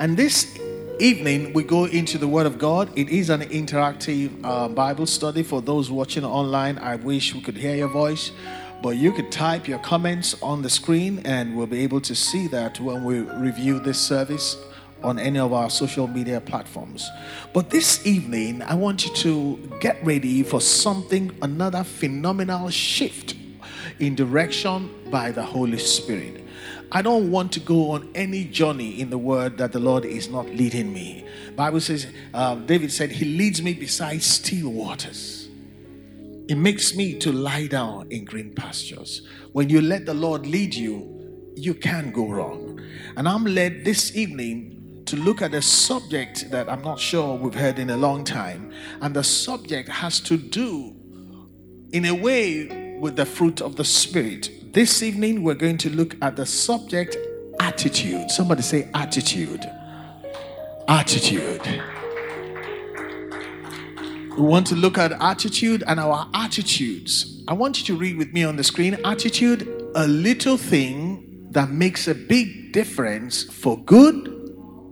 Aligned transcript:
And 0.00 0.16
this 0.16 0.58
evening, 0.98 1.52
we 1.52 1.62
go 1.62 1.84
into 1.84 2.18
the 2.18 2.26
Word 2.26 2.46
of 2.46 2.58
God. 2.58 2.90
It 2.98 3.10
is 3.10 3.30
an 3.30 3.42
interactive 3.42 4.32
uh, 4.42 4.66
Bible 4.66 5.06
study 5.06 5.44
for 5.44 5.62
those 5.62 5.88
watching 5.88 6.24
online. 6.24 6.78
I 6.78 6.96
wish 6.96 7.32
we 7.32 7.40
could 7.40 7.56
hear 7.56 7.76
your 7.76 7.86
voice, 7.86 8.32
but 8.82 8.96
you 8.96 9.12
could 9.12 9.30
type 9.30 9.68
your 9.68 9.78
comments 9.78 10.34
on 10.42 10.62
the 10.62 10.68
screen, 10.68 11.22
and 11.24 11.56
we'll 11.56 11.68
be 11.68 11.78
able 11.84 12.00
to 12.00 12.14
see 12.16 12.48
that 12.48 12.80
when 12.80 13.04
we 13.04 13.20
review 13.20 13.78
this 13.78 14.00
service 14.00 14.56
on 15.04 15.20
any 15.20 15.38
of 15.38 15.52
our 15.52 15.70
social 15.70 16.08
media 16.08 16.40
platforms. 16.40 17.08
But 17.52 17.70
this 17.70 18.04
evening, 18.04 18.62
I 18.62 18.74
want 18.74 19.06
you 19.06 19.14
to 19.14 19.76
get 19.78 20.04
ready 20.04 20.42
for 20.42 20.60
something, 20.60 21.30
another 21.40 21.84
phenomenal 21.84 22.68
shift 22.70 23.36
in 24.00 24.16
direction 24.16 24.90
by 25.12 25.30
the 25.30 25.44
Holy 25.44 25.78
Spirit. 25.78 26.43
I 26.92 27.02
don't 27.02 27.30
want 27.30 27.52
to 27.52 27.60
go 27.60 27.90
on 27.90 28.10
any 28.14 28.44
journey 28.44 29.00
in 29.00 29.10
the 29.10 29.18
word 29.18 29.58
that 29.58 29.72
the 29.72 29.80
Lord 29.80 30.04
is 30.04 30.28
not 30.28 30.46
leading 30.46 30.92
me. 30.92 31.26
Bible 31.56 31.80
says, 31.80 32.06
uh, 32.32 32.54
David 32.56 32.92
said, 32.92 33.10
He 33.10 33.24
leads 33.24 33.62
me 33.62 33.74
beside 33.74 34.22
still 34.22 34.70
waters. 34.70 35.48
It 36.48 36.56
makes 36.56 36.94
me 36.94 37.18
to 37.20 37.32
lie 37.32 37.66
down 37.66 38.10
in 38.10 38.24
green 38.24 38.54
pastures. 38.54 39.26
When 39.52 39.70
you 39.70 39.80
let 39.80 40.04
the 40.04 40.14
Lord 40.14 40.46
lead 40.46 40.74
you, 40.74 41.52
you 41.56 41.74
can't 41.74 42.12
go 42.12 42.28
wrong. 42.28 42.80
And 43.16 43.28
I'm 43.28 43.44
led 43.44 43.84
this 43.84 44.14
evening 44.14 45.02
to 45.06 45.16
look 45.16 45.42
at 45.42 45.54
a 45.54 45.62
subject 45.62 46.50
that 46.50 46.68
I'm 46.68 46.82
not 46.82 46.98
sure 46.98 47.36
we've 47.36 47.54
heard 47.54 47.78
in 47.78 47.90
a 47.90 47.96
long 47.96 48.24
time. 48.24 48.72
And 49.00 49.14
the 49.14 49.24
subject 49.24 49.88
has 49.88 50.20
to 50.20 50.36
do, 50.36 50.94
in 51.92 52.04
a 52.04 52.14
way, 52.14 52.98
with 52.98 53.16
the 53.16 53.26
fruit 53.26 53.60
of 53.60 53.76
the 53.76 53.84
Spirit. 53.84 54.50
This 54.74 55.04
evening, 55.04 55.44
we're 55.44 55.54
going 55.54 55.78
to 55.78 55.90
look 55.90 56.16
at 56.20 56.34
the 56.34 56.44
subject 56.44 57.16
attitude. 57.60 58.28
Somebody 58.28 58.62
say 58.62 58.88
attitude. 58.92 59.64
Attitude. 60.88 61.62
We 64.36 64.42
want 64.42 64.66
to 64.66 64.74
look 64.74 64.98
at 64.98 65.12
attitude 65.12 65.84
and 65.86 66.00
our 66.00 66.28
attitudes. 66.34 67.40
I 67.46 67.52
want 67.52 67.78
you 67.78 67.94
to 67.94 67.96
read 67.96 68.16
with 68.16 68.32
me 68.32 68.42
on 68.42 68.56
the 68.56 68.64
screen 68.64 68.98
attitude, 69.04 69.62
a 69.94 70.08
little 70.08 70.56
thing 70.56 71.46
that 71.52 71.70
makes 71.70 72.08
a 72.08 72.14
big 72.16 72.72
difference 72.72 73.44
for 73.44 73.78
good 73.84 74.28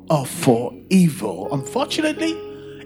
or 0.09 0.25
for 0.25 0.73
evil. 0.91 1.53
Unfortunately, 1.53 2.35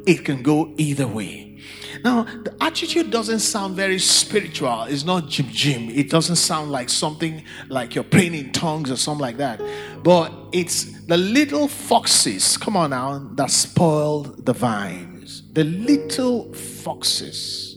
it 0.06 0.24
can 0.24 0.42
go 0.42 0.72
either 0.78 1.06
way. 1.06 1.55
Now, 2.04 2.24
the 2.24 2.54
attitude 2.60 3.10
doesn't 3.10 3.40
sound 3.40 3.76
very 3.76 3.98
spiritual. 3.98 4.82
It's 4.84 5.04
not 5.04 5.28
Jim 5.28 5.48
Jim. 5.50 5.90
It 5.90 6.10
doesn't 6.10 6.36
sound 6.36 6.70
like 6.70 6.88
something 6.88 7.42
like 7.68 7.94
you're 7.94 8.04
praying 8.04 8.34
in 8.34 8.52
tongues 8.52 8.90
or 8.90 8.96
something 8.96 9.22
like 9.22 9.36
that. 9.38 9.60
But 10.02 10.32
it's 10.52 10.84
the 11.06 11.16
little 11.16 11.68
foxes, 11.68 12.56
come 12.56 12.76
on 12.76 12.90
now, 12.90 13.18
that 13.34 13.50
spoil 13.50 14.22
the 14.22 14.52
vines. 14.52 15.42
The 15.52 15.64
little 15.64 16.52
foxes. 16.52 17.76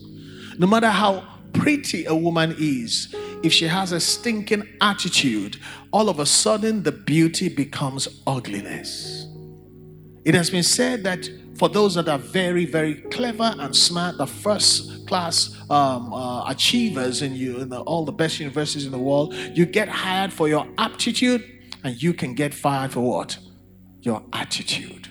No 0.58 0.66
matter 0.66 0.90
how 0.90 1.24
pretty 1.52 2.04
a 2.04 2.14
woman 2.14 2.54
is, 2.58 3.14
if 3.42 3.52
she 3.52 3.66
has 3.66 3.92
a 3.92 4.00
stinking 4.00 4.68
attitude, 4.80 5.58
all 5.92 6.08
of 6.08 6.20
a 6.20 6.26
sudden 6.26 6.82
the 6.82 6.92
beauty 6.92 7.48
becomes 7.48 8.20
ugliness. 8.26 9.26
It 10.24 10.34
has 10.34 10.50
been 10.50 10.62
said 10.62 11.04
that 11.04 11.28
for 11.60 11.68
those 11.68 11.94
that 11.94 12.08
are 12.08 12.16
very, 12.16 12.64
very 12.64 12.94
clever 12.94 13.54
and 13.58 13.76
smart, 13.76 14.16
the 14.16 14.26
first 14.26 15.06
class 15.06 15.54
um, 15.68 16.10
uh, 16.10 16.48
achievers 16.48 17.20
in, 17.20 17.34
you, 17.34 17.58
in 17.58 17.68
the, 17.68 17.78
all 17.82 18.06
the 18.06 18.12
best 18.12 18.40
universities 18.40 18.86
in 18.86 18.92
the 18.92 18.98
world, 18.98 19.34
you 19.34 19.66
get 19.66 19.86
hired 19.86 20.32
for 20.32 20.48
your 20.48 20.66
aptitude 20.78 21.44
and 21.84 22.02
you 22.02 22.14
can 22.14 22.32
get 22.32 22.54
fired 22.54 22.90
for 22.90 23.00
what? 23.02 23.38
Your 24.00 24.22
attitude. 24.32 25.10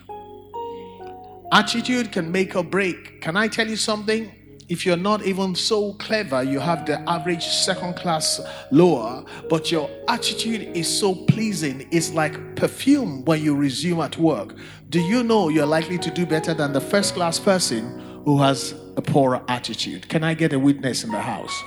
Attitude 1.52 2.12
can 2.12 2.32
make 2.32 2.56
or 2.56 2.64
break. 2.64 3.22
Can 3.22 3.38
I 3.38 3.48
tell 3.48 3.68
you 3.68 3.76
something? 3.76 4.32
If 4.70 4.86
you're 4.86 4.98
not 4.98 5.26
even 5.26 5.56
so 5.56 5.94
clever, 5.94 6.44
you 6.44 6.60
have 6.60 6.86
the 6.86 7.00
average 7.10 7.44
second 7.44 7.96
class 7.96 8.40
lower, 8.72 9.26
but 9.50 9.72
your 9.72 9.90
attitude 10.08 10.76
is 10.78 10.88
so 10.88 11.16
pleasing, 11.16 11.88
it's 11.92 12.14
like 12.14 12.56
perfume 12.56 13.26
when 13.26 13.44
you 13.44 13.56
resume 13.56 14.00
at 14.02 14.16
work. 14.18 14.56
Do 14.90 15.00
you 15.00 15.24
know 15.24 15.50
you're 15.50 15.66
likely 15.66 15.98
to 15.98 16.12
do 16.12 16.26
better 16.26 16.54
than 16.54 16.72
the 16.72 16.82
first 16.82 17.16
class 17.16 17.40
person 17.40 18.22
who 18.26 18.40
has 18.42 18.76
a 18.96 19.02
poorer 19.02 19.42
attitude? 19.48 20.08
Can 20.08 20.24
I 20.24 20.36
get 20.36 20.54
a 20.54 20.60
witness 20.60 21.04
in 21.04 21.12
the 21.12 21.22
house? 21.22 21.64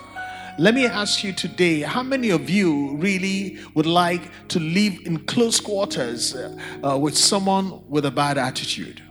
Let 0.59 0.75
me 0.75 0.87
ask 0.87 1.25
you 1.25 1.33
today 1.33 1.81
how 1.81 2.03
many 2.03 2.31
of 2.31 2.49
you 2.51 2.97
really 2.99 3.59
would 3.75 3.87
like 3.87 4.49
to 4.49 4.61
live 4.61 4.99
in 5.07 5.25
close 5.25 5.59
quarters 5.59 6.37
uh, 6.37 6.97
with 6.99 7.17
someone 7.17 7.83
with 7.89 8.05
a 8.05 8.11
bad 8.11 8.39
attitude? 8.39 9.03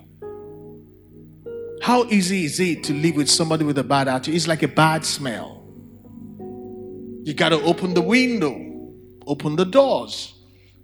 How 1.82 2.06
easy 2.06 2.46
is 2.46 2.60
it 2.60 2.84
to 2.86 2.94
live 2.94 3.16
with 3.16 3.30
somebody 3.30 3.66
with 3.66 3.80
a 3.80 3.84
bad 3.84 4.08
attitude? 4.08 4.36
It's 4.36 4.48
like 4.48 4.62
a 4.62 4.68
bad 4.68 5.04
smell. 5.04 5.64
You 7.24 7.34
got 7.34 7.50
to 7.50 7.62
open 7.64 7.96
the 7.96 8.02
window, 8.02 8.94
open 9.26 9.56
the 9.56 9.66
doors, 9.66 10.40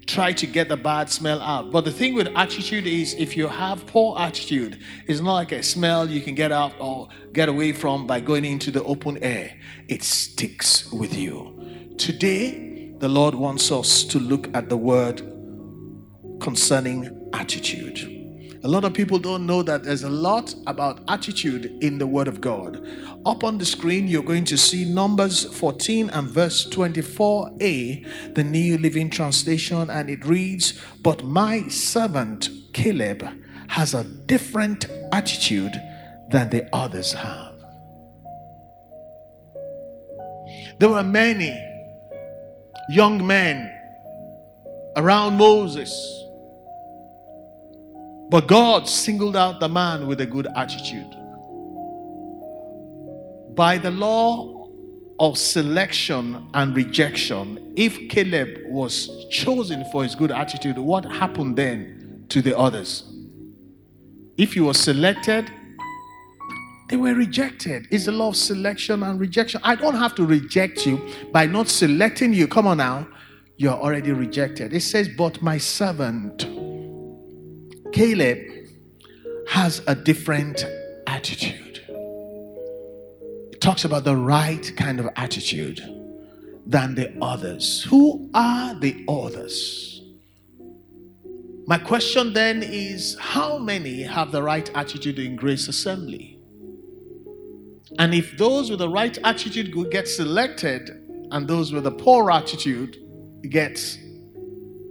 try 0.07 0.33
to 0.33 0.47
get 0.47 0.69
the 0.69 0.77
bad 0.77 1.11
smell 1.11 1.39
out. 1.39 1.71
But 1.71 1.85
the 1.85 1.91
thing 1.91 2.15
with 2.15 2.27
attitude 2.35 2.87
is 2.87 3.13
if 3.13 3.37
you 3.37 3.47
have 3.47 3.85
poor 3.85 4.17
attitude, 4.17 4.79
it's 5.07 5.19
not 5.19 5.33
like 5.33 5.51
a 5.51 5.61
smell 5.61 6.09
you 6.09 6.19
can 6.19 6.33
get 6.33 6.51
out 6.51 6.73
or 6.79 7.09
get 7.31 7.47
away 7.47 7.73
from 7.73 8.07
by 8.07 8.19
going 8.19 8.43
into 8.43 8.71
the 8.71 8.83
open 8.83 9.19
air. 9.23 9.55
It 9.87 10.01
sticks 10.01 10.91
with 10.91 11.15
you. 11.15 11.93
Today, 11.99 12.91
the 12.97 13.07
Lord 13.07 13.35
wants 13.35 13.71
us 13.71 14.03
to 14.05 14.19
look 14.19 14.49
at 14.55 14.69
the 14.69 14.77
word 14.77 15.21
concerning 16.39 17.29
attitude. 17.33 18.16
A 18.67 18.69
lot 18.69 18.83
of 18.83 18.93
people 18.93 19.17
don't 19.17 19.45
know 19.45 19.63
that 19.63 19.85
there's 19.85 20.03
a 20.03 20.09
lot 20.09 20.53
about 20.67 20.99
attitude 21.07 21.81
in 21.81 21.99
the 21.99 22.05
Word 22.05 22.27
of 22.27 22.41
God. 22.41 22.85
Up 23.25 23.45
on 23.45 23.57
the 23.57 23.65
screen, 23.65 24.09
you're 24.09 24.21
going 24.21 24.43
to 24.43 24.57
see 24.57 24.83
Numbers 24.83 25.45
14 25.57 26.09
and 26.09 26.27
verse 26.27 26.67
24a, 26.67 28.35
the 28.35 28.43
New 28.43 28.77
Living 28.77 29.09
Translation, 29.09 29.89
and 29.89 30.09
it 30.09 30.25
reads, 30.25 30.83
But 31.01 31.23
my 31.23 31.65
servant 31.69 32.49
Caleb 32.73 33.25
has 33.69 33.93
a 33.93 34.03
different 34.03 34.85
attitude 35.13 35.71
than 36.31 36.49
the 36.49 36.67
others 36.75 37.13
have. 37.13 37.55
There 40.79 40.89
were 40.89 41.03
many 41.05 41.57
young 42.89 43.25
men 43.25 43.73
around 44.97 45.37
Moses 45.37 46.25
but 48.29 48.47
God 48.47 48.87
singled 48.89 49.37
out 49.37 49.59
the 49.59 49.69
man 49.69 50.07
with 50.07 50.21
a 50.21 50.25
good 50.25 50.47
attitude. 50.55 51.15
By 53.55 53.77
the 53.77 53.91
law 53.91 54.69
of 55.19 55.37
selection 55.37 56.47
and 56.53 56.75
rejection, 56.75 57.73
if 57.75 58.09
Caleb 58.09 58.49
was 58.67 59.25
chosen 59.31 59.85
for 59.91 60.03
his 60.03 60.13
good 60.13 60.31
attitude, 60.31 60.77
what 60.77 61.05
happened 61.05 61.55
then 61.55 62.25
to 62.29 62.41
the 62.41 62.57
others? 62.57 63.03
If 64.37 64.53
he 64.53 64.59
was 64.59 64.77
selected, 64.77 65.49
they 66.89 66.97
were 66.97 67.13
rejected. 67.13 67.87
It's 67.91 68.05
the 68.05 68.11
law 68.11 68.29
of 68.29 68.35
selection 68.35 69.03
and 69.03 69.19
rejection. 69.19 69.61
I 69.63 69.75
don't 69.75 69.95
have 69.95 70.15
to 70.15 70.25
reject 70.25 70.85
you 70.85 71.01
by 71.31 71.45
not 71.45 71.67
selecting 71.67 72.33
you. 72.33 72.47
Come 72.47 72.67
on 72.67 72.77
now. 72.77 73.07
You're 73.57 73.73
already 73.73 74.11
rejected. 74.11 74.73
It 74.73 74.81
says, 74.81 75.09
But 75.09 75.41
my 75.41 75.57
servant 75.57 76.45
Caleb 77.97 78.37
has 79.47 79.81
a 79.87 79.95
different 79.95 80.63
attitude. 81.07 81.81
It 83.51 83.59
talks 83.59 83.85
about 83.85 84.03
the 84.03 84.15
right 84.15 84.71
kind 84.77 84.99
of 84.99 85.09
attitude 85.15 85.81
than 86.67 86.93
the 86.93 87.11
others. 87.23 87.81
Who 87.85 88.29
are 88.35 88.75
the 88.75 89.03
others? 89.09 90.03
My 91.65 91.79
question 91.79 92.33
then 92.33 92.61
is 92.61 93.17
how 93.19 93.57
many 93.57 94.03
have 94.03 94.31
the 94.31 94.43
right 94.43 94.69
attitude 94.75 95.17
in 95.17 95.35
Grace 95.35 95.67
Assembly? 95.67 96.37
And 97.97 98.13
if 98.13 98.37
those 98.37 98.69
with 98.69 98.77
the 98.77 98.89
right 98.89 99.17
attitude 99.23 99.73
get 99.89 100.07
selected 100.07 100.91
and 101.31 101.47
those 101.47 101.73
with 101.73 101.87
a 101.87 101.91
poor 101.91 102.29
attitude 102.29 102.95
get 103.49 103.79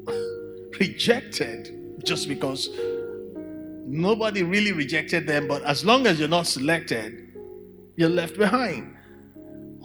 rejected 0.81 1.73
just 2.05 2.29
because 2.29 2.69
Nobody 3.89 4.43
really 4.43 4.73
rejected 4.73 5.27
them, 5.29 5.47
but 5.47 5.63
as 5.63 5.85
long 5.85 6.07
as 6.09 6.19
you're 6.19 6.29
not 6.29 6.49
selected, 6.49 7.33
you're 7.97 8.09
left 8.09 8.37
behind. 8.37 8.97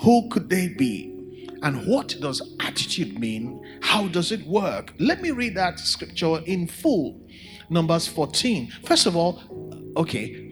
Who 0.02 0.28
could 0.30 0.50
they 0.50 0.70
be? 0.70 1.48
And 1.62 1.86
what 1.86 2.16
does 2.20 2.56
attitude 2.60 3.20
mean? 3.20 3.64
How 3.82 4.08
does 4.08 4.32
it 4.32 4.46
work? 4.48 4.94
Let 4.98 5.22
me 5.22 5.30
read 5.30 5.56
that 5.56 5.80
scripture 5.80 6.40
in 6.46 6.68
full. 6.68 7.22
Numbers 7.70 8.08
14. 8.08 8.72
First 8.84 9.06
of 9.06 9.16
all, 9.16 9.40
okay, 9.96 10.50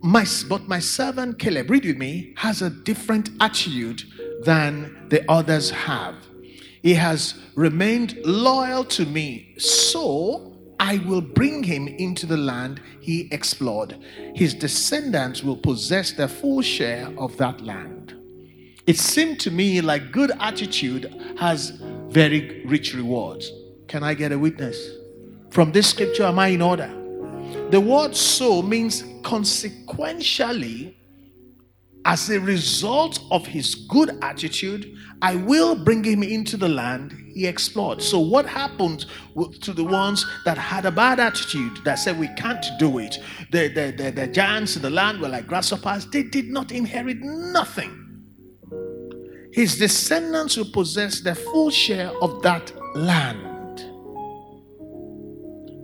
my 0.00 0.24
but 0.48 0.68
my 0.68 0.78
servant 0.78 1.38
Caleb, 1.38 1.70
read 1.70 1.84
with 1.84 1.96
me, 1.96 2.32
has 2.36 2.62
a 2.62 2.70
different 2.70 3.30
attitude 3.40 4.04
than 4.44 5.08
the 5.08 5.28
others 5.28 5.70
have. 5.70 6.14
He 6.82 6.94
has 6.94 7.34
remained 7.56 8.18
loyal 8.24 8.84
to 8.84 9.04
me. 9.04 9.54
So 9.58 10.51
I 10.82 10.98
will 11.06 11.20
bring 11.20 11.62
him 11.62 11.86
into 11.86 12.26
the 12.26 12.36
land 12.36 12.80
he 13.00 13.28
explored. 13.30 13.96
His 14.34 14.52
descendants 14.52 15.44
will 15.44 15.56
possess 15.56 16.10
their 16.10 16.26
full 16.26 16.60
share 16.60 17.08
of 17.16 17.36
that 17.36 17.60
land. 17.60 18.16
It 18.84 18.98
seemed 18.98 19.38
to 19.40 19.52
me 19.52 19.80
like 19.80 20.10
good 20.10 20.32
attitude 20.40 21.36
has 21.38 21.70
very 22.08 22.66
rich 22.66 22.94
rewards. 22.94 23.52
Can 23.86 24.02
I 24.02 24.14
get 24.14 24.32
a 24.32 24.38
witness? 24.38 24.96
From 25.50 25.70
this 25.70 25.88
scripture, 25.88 26.24
am 26.24 26.40
I 26.40 26.48
in 26.48 26.60
order? 26.60 26.92
The 27.70 27.80
word 27.80 28.16
so 28.16 28.60
means 28.60 29.04
consequentially, 29.22 30.96
as 32.04 32.30
a 32.30 32.40
result 32.40 33.20
of 33.30 33.46
his 33.46 33.74
good 33.74 34.18
attitude, 34.22 34.96
I 35.20 35.36
will 35.36 35.76
bring 35.76 36.02
him 36.02 36.22
into 36.22 36.56
the 36.56 36.68
land 36.68 37.12
he 37.32 37.46
explored. 37.46 38.02
So, 38.02 38.18
what 38.18 38.44
happened 38.44 39.06
to 39.60 39.72
the 39.72 39.84
ones 39.84 40.26
that 40.44 40.58
had 40.58 40.84
a 40.84 40.90
bad 40.90 41.20
attitude 41.20 41.78
that 41.84 41.96
said, 41.96 42.18
We 42.18 42.28
can't 42.36 42.64
do 42.78 42.98
it? 42.98 43.18
The, 43.52 43.68
the, 43.68 43.94
the, 43.96 44.10
the 44.10 44.26
giants 44.26 44.74
in 44.76 44.82
the 44.82 44.90
land 44.90 45.20
were 45.20 45.28
like 45.28 45.46
grasshoppers, 45.46 46.06
they 46.06 46.24
did 46.24 46.50
not 46.50 46.72
inherit 46.72 47.18
nothing. 47.20 47.98
His 49.52 49.78
descendants 49.78 50.56
will 50.56 50.70
possess 50.72 51.20
the 51.20 51.34
full 51.34 51.70
share 51.70 52.10
of 52.20 52.42
that 52.42 52.72
land. 52.96 53.84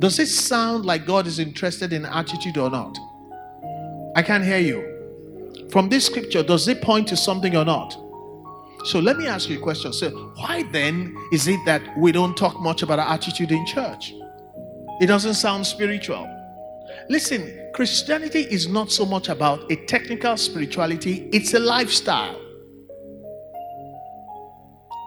Does 0.00 0.18
it 0.18 0.28
sound 0.28 0.84
like 0.84 1.06
God 1.06 1.26
is 1.26 1.38
interested 1.38 1.92
in 1.92 2.06
attitude 2.06 2.56
or 2.56 2.70
not? 2.70 2.98
I 4.16 4.22
can't 4.22 4.44
hear 4.44 4.58
you. 4.58 4.97
From 5.70 5.88
this 5.88 6.06
scripture, 6.06 6.42
does 6.42 6.66
it 6.68 6.80
point 6.80 7.08
to 7.08 7.16
something 7.16 7.56
or 7.56 7.64
not? 7.64 7.96
So 8.84 9.00
let 9.00 9.16
me 9.16 9.26
ask 9.26 9.48
you 9.48 9.58
a 9.58 9.60
question. 9.60 9.92
So, 9.92 10.10
why 10.36 10.62
then 10.72 11.14
is 11.32 11.48
it 11.48 11.60
that 11.66 11.82
we 11.98 12.12
don't 12.12 12.36
talk 12.36 12.60
much 12.60 12.82
about 12.82 12.98
our 12.98 13.12
attitude 13.12 13.50
in 13.50 13.66
church? 13.66 14.14
It 15.00 15.06
doesn't 15.06 15.34
sound 15.34 15.66
spiritual. 15.66 16.26
Listen, 17.08 17.70
Christianity 17.74 18.40
is 18.40 18.68
not 18.68 18.90
so 18.90 19.04
much 19.04 19.28
about 19.28 19.70
a 19.70 19.76
technical 19.86 20.36
spirituality, 20.36 21.28
it's 21.32 21.54
a 21.54 21.58
lifestyle. 21.58 22.40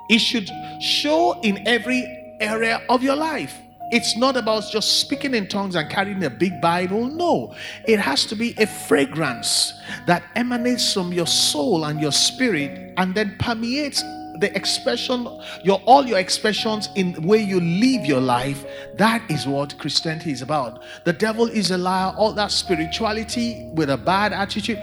It 0.09 0.19
should 0.19 0.49
show 0.81 1.39
in 1.41 1.65
every 1.67 2.03
area 2.39 2.81
of 2.89 3.03
your 3.03 3.15
life. 3.15 3.55
It's 3.91 4.15
not 4.15 4.37
about 4.37 4.71
just 4.71 5.01
speaking 5.01 5.33
in 5.33 5.47
tongues 5.47 5.75
and 5.75 5.89
carrying 5.89 6.23
a 6.23 6.29
big 6.29 6.61
Bible. 6.61 7.07
No, 7.07 7.55
it 7.87 7.99
has 7.99 8.25
to 8.27 8.35
be 8.35 8.55
a 8.57 8.67
fragrance 8.67 9.73
that 10.07 10.23
emanates 10.35 10.93
from 10.93 11.11
your 11.11 11.27
soul 11.27 11.85
and 11.85 11.99
your 11.99 12.11
spirit 12.11 12.93
and 12.97 13.13
then 13.13 13.35
permeates 13.39 14.01
the 14.39 14.51
expression 14.55 15.27
your 15.63 15.79
all 15.85 16.03
your 16.03 16.17
expressions 16.17 16.89
in 16.95 17.11
the 17.11 17.21
way 17.21 17.37
you 17.37 17.59
live 17.59 18.05
your 18.07 18.21
life 18.21 18.65
that 18.95 19.21
is 19.29 19.45
what 19.45 19.77
christianity 19.77 20.31
is 20.31 20.41
about 20.41 20.81
the 21.05 21.13
devil 21.13 21.47
is 21.47 21.69
a 21.69 21.77
liar 21.77 22.11
all 22.17 22.33
that 22.33 22.49
spirituality 22.49 23.69
with 23.75 23.91
a 23.91 23.97
bad 23.97 24.33
attitude 24.33 24.81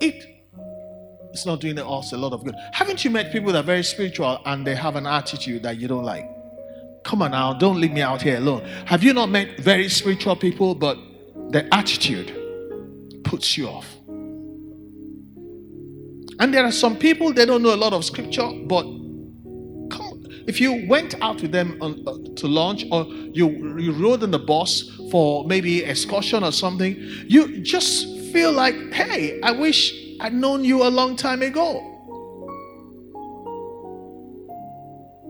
it 0.00 0.30
it's 1.32 1.46
not 1.46 1.60
doing 1.60 1.78
us 1.78 2.12
a 2.12 2.16
lot 2.16 2.32
of 2.32 2.44
good. 2.44 2.56
Haven't 2.72 3.04
you 3.04 3.10
met 3.10 3.32
people 3.32 3.52
that 3.52 3.60
are 3.60 3.62
very 3.62 3.84
spiritual 3.84 4.40
and 4.46 4.66
they 4.66 4.74
have 4.74 4.96
an 4.96 5.06
attitude 5.06 5.62
that 5.62 5.78
you 5.78 5.86
don't 5.86 6.04
like? 6.04 6.28
Come 7.04 7.22
on 7.22 7.30
now, 7.30 7.52
don't 7.54 7.80
leave 7.80 7.92
me 7.92 8.02
out 8.02 8.22
here 8.22 8.36
alone. 8.36 8.64
Have 8.86 9.02
you 9.02 9.12
not 9.12 9.30
met 9.30 9.58
very 9.58 9.88
spiritual 9.88 10.36
people, 10.36 10.74
but 10.74 10.98
the 11.50 11.66
attitude 11.74 12.36
puts 13.24 13.56
you 13.56 13.68
off? 13.68 13.86
And 16.40 16.54
there 16.54 16.64
are 16.64 16.72
some 16.72 16.96
people 16.96 17.32
they 17.32 17.44
don't 17.44 17.62
know 17.62 17.74
a 17.74 17.76
lot 17.76 17.92
of 17.92 18.04
scripture, 18.04 18.48
but 18.64 18.82
come, 19.90 20.22
if 20.46 20.60
you 20.60 20.86
went 20.88 21.14
out 21.20 21.42
with 21.42 21.52
them 21.52 21.76
on, 21.82 22.02
uh, 22.06 22.16
to 22.36 22.46
lunch 22.46 22.84
or 22.90 23.04
you 23.04 23.78
you 23.78 23.92
rode 23.92 24.22
in 24.22 24.30
the 24.30 24.38
bus 24.38 24.90
for 25.10 25.44
maybe 25.46 25.84
excursion 25.84 26.42
or 26.42 26.52
something, 26.52 26.96
you 27.26 27.60
just 27.60 28.06
feel 28.32 28.52
like, 28.52 28.74
hey, 28.92 29.40
I 29.42 29.52
wish 29.52 29.92
I'd 30.20 30.32
known 30.32 30.64
you 30.64 30.82
a 30.82 30.88
long 30.88 31.16
time 31.16 31.42
ago. 31.42 31.89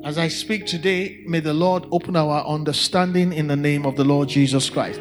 As 0.02 0.16
I 0.16 0.28
speak 0.28 0.64
today, 0.64 1.22
may 1.26 1.40
the 1.40 1.52
Lord 1.52 1.86
open 1.92 2.16
our 2.16 2.42
understanding 2.46 3.34
in 3.34 3.48
the 3.48 3.56
name 3.56 3.84
of 3.84 3.96
the 3.96 4.04
Lord 4.04 4.30
Jesus 4.30 4.70
Christ. 4.70 4.98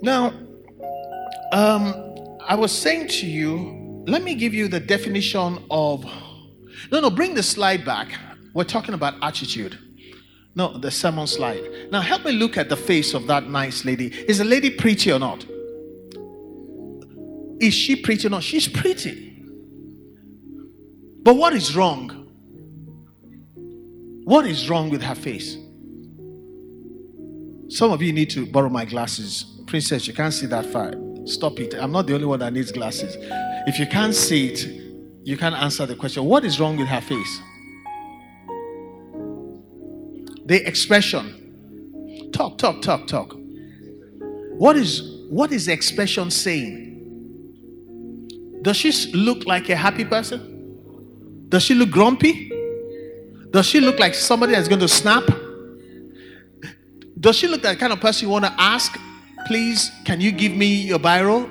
Now, 0.00 0.32
um, 1.52 2.38
I 2.40 2.54
was 2.54 2.72
saying 2.72 3.08
to 3.08 3.26
you, 3.26 4.02
let 4.06 4.22
me 4.22 4.34
give 4.34 4.54
you 4.54 4.66
the 4.66 4.80
definition 4.80 5.62
of. 5.70 6.06
No, 6.90 7.00
no, 7.00 7.10
bring 7.10 7.34
the 7.34 7.42
slide 7.42 7.84
back. 7.84 8.18
We're 8.54 8.64
talking 8.64 8.94
about 8.94 9.14
attitude. 9.20 9.78
No, 10.54 10.78
the 10.78 10.90
sermon 10.90 11.26
slide. 11.26 11.62
Now, 11.90 12.00
help 12.00 12.24
me 12.24 12.32
look 12.32 12.56
at 12.56 12.70
the 12.70 12.76
face 12.76 13.12
of 13.12 13.26
that 13.26 13.48
nice 13.48 13.84
lady. 13.84 14.06
Is 14.06 14.38
the 14.38 14.44
lady 14.44 14.70
pretty 14.70 15.12
or 15.12 15.18
not? 15.18 15.44
Is 17.60 17.74
she 17.74 17.96
pretty 17.96 18.26
or 18.26 18.30
not? 18.30 18.42
She's 18.42 18.68
pretty. 18.68 19.44
But 21.22 21.36
what 21.36 21.52
is 21.52 21.76
wrong? 21.76 22.21
What 24.24 24.46
is 24.46 24.70
wrong 24.70 24.90
with 24.90 25.02
her 25.02 25.14
face? 25.14 25.56
Some 27.68 27.90
of 27.90 28.02
you 28.02 28.12
need 28.12 28.30
to 28.30 28.46
borrow 28.46 28.68
my 28.68 28.84
glasses. 28.84 29.60
Princess, 29.66 30.06
you 30.06 30.14
can't 30.14 30.32
see 30.32 30.46
that 30.46 30.66
far. 30.66 30.92
Stop 31.24 31.58
it. 31.58 31.74
I'm 31.74 31.90
not 31.90 32.06
the 32.06 32.14
only 32.14 32.26
one 32.26 32.38
that 32.40 32.52
needs 32.52 32.70
glasses. 32.70 33.16
If 33.66 33.78
you 33.78 33.86
can't 33.86 34.14
see 34.14 34.48
it, 34.48 34.66
you 35.24 35.36
can't 35.36 35.54
answer 35.54 35.86
the 35.86 35.96
question. 35.96 36.24
What 36.24 36.44
is 36.44 36.60
wrong 36.60 36.76
with 36.76 36.88
her 36.88 37.00
face? 37.00 37.40
The 40.44 40.66
expression. 40.66 42.30
Talk, 42.32 42.58
talk, 42.58 42.82
talk, 42.82 43.06
talk. 43.06 43.34
What 44.58 44.76
is 44.76 45.02
what 45.30 45.50
is 45.50 45.66
the 45.66 45.72
expression 45.72 46.30
saying? 46.30 46.90
Does 48.62 48.76
she 48.76 48.92
look 49.12 49.46
like 49.46 49.68
a 49.70 49.76
happy 49.76 50.04
person? 50.04 51.46
Does 51.48 51.62
she 51.62 51.74
look 51.74 51.90
grumpy? 51.90 52.51
Does 53.52 53.66
she 53.66 53.80
look 53.80 53.98
like 53.98 54.14
somebody 54.14 54.52
that's 54.52 54.66
going 54.66 54.80
to 54.80 54.88
snap? 54.88 55.24
Does 57.20 57.36
she 57.36 57.46
look 57.46 57.62
like 57.62 57.78
kind 57.78 57.92
of 57.92 58.00
person 58.00 58.26
you 58.26 58.32
want 58.32 58.46
to 58.46 58.54
ask, 58.58 58.98
please, 59.46 59.90
can 60.06 60.20
you 60.20 60.32
give 60.32 60.52
me 60.52 60.66
your 60.66 60.98
biro? 60.98 61.48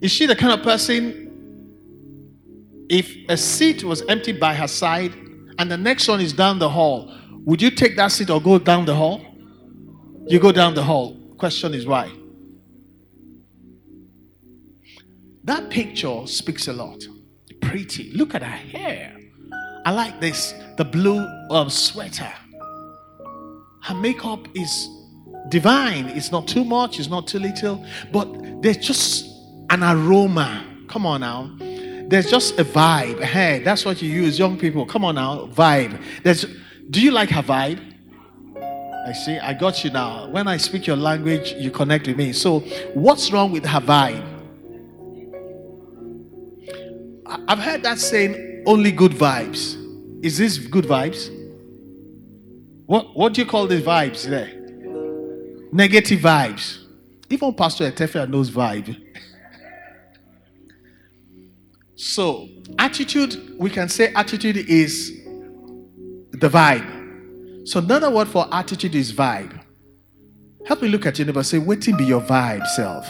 Is 0.00 0.12
she 0.12 0.26
the 0.26 0.36
kind 0.36 0.52
of 0.52 0.62
person, 0.62 1.26
if 2.88 3.14
a 3.28 3.36
seat 3.36 3.82
was 3.82 4.02
empty 4.08 4.32
by 4.32 4.54
her 4.54 4.68
side 4.68 5.12
and 5.58 5.70
the 5.70 5.76
next 5.76 6.06
one 6.06 6.20
is 6.20 6.32
down 6.32 6.60
the 6.60 6.68
hall, 6.68 7.12
would 7.44 7.60
you 7.60 7.70
take 7.70 7.96
that 7.96 8.12
seat 8.12 8.30
or 8.30 8.40
go 8.40 8.58
down 8.58 8.86
the 8.86 8.94
hall? 8.94 9.20
You 10.26 10.38
go 10.38 10.52
down 10.52 10.74
the 10.74 10.84
hall. 10.84 11.16
Question 11.36 11.74
is 11.74 11.84
why? 11.84 12.10
That 15.42 15.68
picture 15.68 16.26
speaks 16.26 16.68
a 16.68 16.72
lot. 16.72 17.02
Pretty. 17.60 18.12
Look 18.12 18.34
at 18.36 18.42
her 18.42 18.48
hair. 18.48 19.19
I 19.84 19.92
like 19.92 20.20
this. 20.20 20.54
The 20.76 20.84
blue 20.84 21.26
um, 21.50 21.70
sweater. 21.70 22.32
Her 23.82 23.94
makeup 23.94 24.46
is 24.54 24.88
divine. 25.48 26.06
It's 26.08 26.30
not 26.30 26.46
too 26.46 26.64
much, 26.64 26.98
it's 26.98 27.08
not 27.08 27.26
too 27.26 27.38
little, 27.38 27.84
but 28.12 28.28
there's 28.62 28.76
just 28.76 29.26
an 29.70 29.82
aroma. 29.82 30.64
Come 30.88 31.06
on 31.06 31.20
now. 31.22 31.56
There's 32.08 32.30
just 32.30 32.58
a 32.58 32.64
vibe. 32.64 33.20
Hey, 33.20 33.62
that's 33.62 33.84
what 33.84 34.02
you 34.02 34.10
use, 34.10 34.38
young 34.38 34.58
people. 34.58 34.84
Come 34.84 35.04
on 35.04 35.14
now, 35.14 35.46
vibe. 35.46 36.02
There's 36.22 36.44
do 36.90 37.00
you 37.00 37.12
like 37.12 37.30
her 37.30 37.42
vibe? 37.42 37.80
I 39.06 39.12
see, 39.12 39.38
I 39.38 39.54
got 39.54 39.82
you 39.84 39.90
now. 39.90 40.28
When 40.28 40.46
I 40.46 40.56
speak 40.56 40.86
your 40.86 40.96
language, 40.96 41.52
you 41.52 41.70
connect 41.70 42.06
with 42.06 42.16
me. 42.16 42.32
So, 42.32 42.60
what's 42.94 43.32
wrong 43.32 43.52
with 43.52 43.64
her 43.64 43.80
vibe? 43.80 44.26
I've 47.48 47.58
heard 47.58 47.82
that 47.84 47.98
saying 47.98 48.49
only 48.66 48.92
good 48.92 49.12
vibes. 49.12 49.76
Is 50.24 50.38
this 50.38 50.58
good 50.58 50.84
vibes? 50.84 51.30
What 52.86 53.16
what 53.16 53.34
do 53.34 53.40
you 53.40 53.46
call 53.46 53.66
these 53.66 53.82
vibes 53.82 54.24
there? 54.24 54.52
Negative 55.72 56.20
vibes. 56.20 56.84
Even 57.28 57.54
Pastor 57.54 57.84
Etefia 57.84 58.28
knows 58.28 58.50
vibe. 58.50 58.96
so 61.94 62.48
attitude, 62.78 63.54
we 63.58 63.70
can 63.70 63.88
say 63.88 64.12
attitude 64.14 64.56
is 64.56 65.12
the 66.32 66.48
vibe. 66.48 67.68
So 67.68 67.78
another 67.78 68.10
word 68.10 68.28
for 68.28 68.52
attitude 68.52 68.94
is 68.94 69.12
vibe. 69.12 69.60
Help 70.66 70.82
me 70.82 70.88
look 70.88 71.06
at 71.06 71.18
your 71.18 71.26
neighbor. 71.26 71.42
Say, 71.42 71.58
waiting 71.58 71.96
be 71.96 72.04
your 72.04 72.20
vibe, 72.20 72.66
self. 72.66 73.08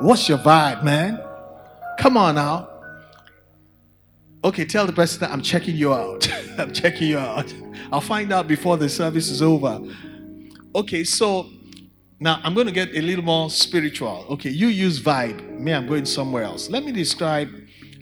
What's 0.00 0.28
your 0.28 0.38
vibe, 0.38 0.82
man? 0.82 1.20
Come 1.98 2.16
on 2.16 2.36
now. 2.36 2.68
Okay, 4.44 4.66
tell 4.66 4.86
the 4.86 4.92
person 4.92 5.20
that 5.20 5.30
I'm 5.30 5.40
checking 5.40 5.74
you 5.74 5.94
out. 5.94 6.30
I'm 6.58 6.70
checking 6.70 7.08
you 7.08 7.18
out. 7.18 7.52
I'll 7.90 8.02
find 8.02 8.30
out 8.30 8.46
before 8.46 8.76
the 8.76 8.90
service 8.90 9.30
is 9.30 9.40
over. 9.40 9.80
Okay, 10.74 11.02
so 11.02 11.48
now 12.20 12.40
I'm 12.44 12.52
going 12.52 12.66
to 12.66 12.72
get 12.72 12.94
a 12.94 13.00
little 13.00 13.24
more 13.24 13.48
spiritual. 13.48 14.26
Okay, 14.28 14.50
you 14.50 14.68
use 14.68 15.00
vibe. 15.00 15.58
Me, 15.58 15.72
I'm 15.72 15.86
going 15.86 16.04
somewhere 16.04 16.42
else. 16.42 16.68
Let 16.68 16.84
me 16.84 16.92
describe, 16.92 17.48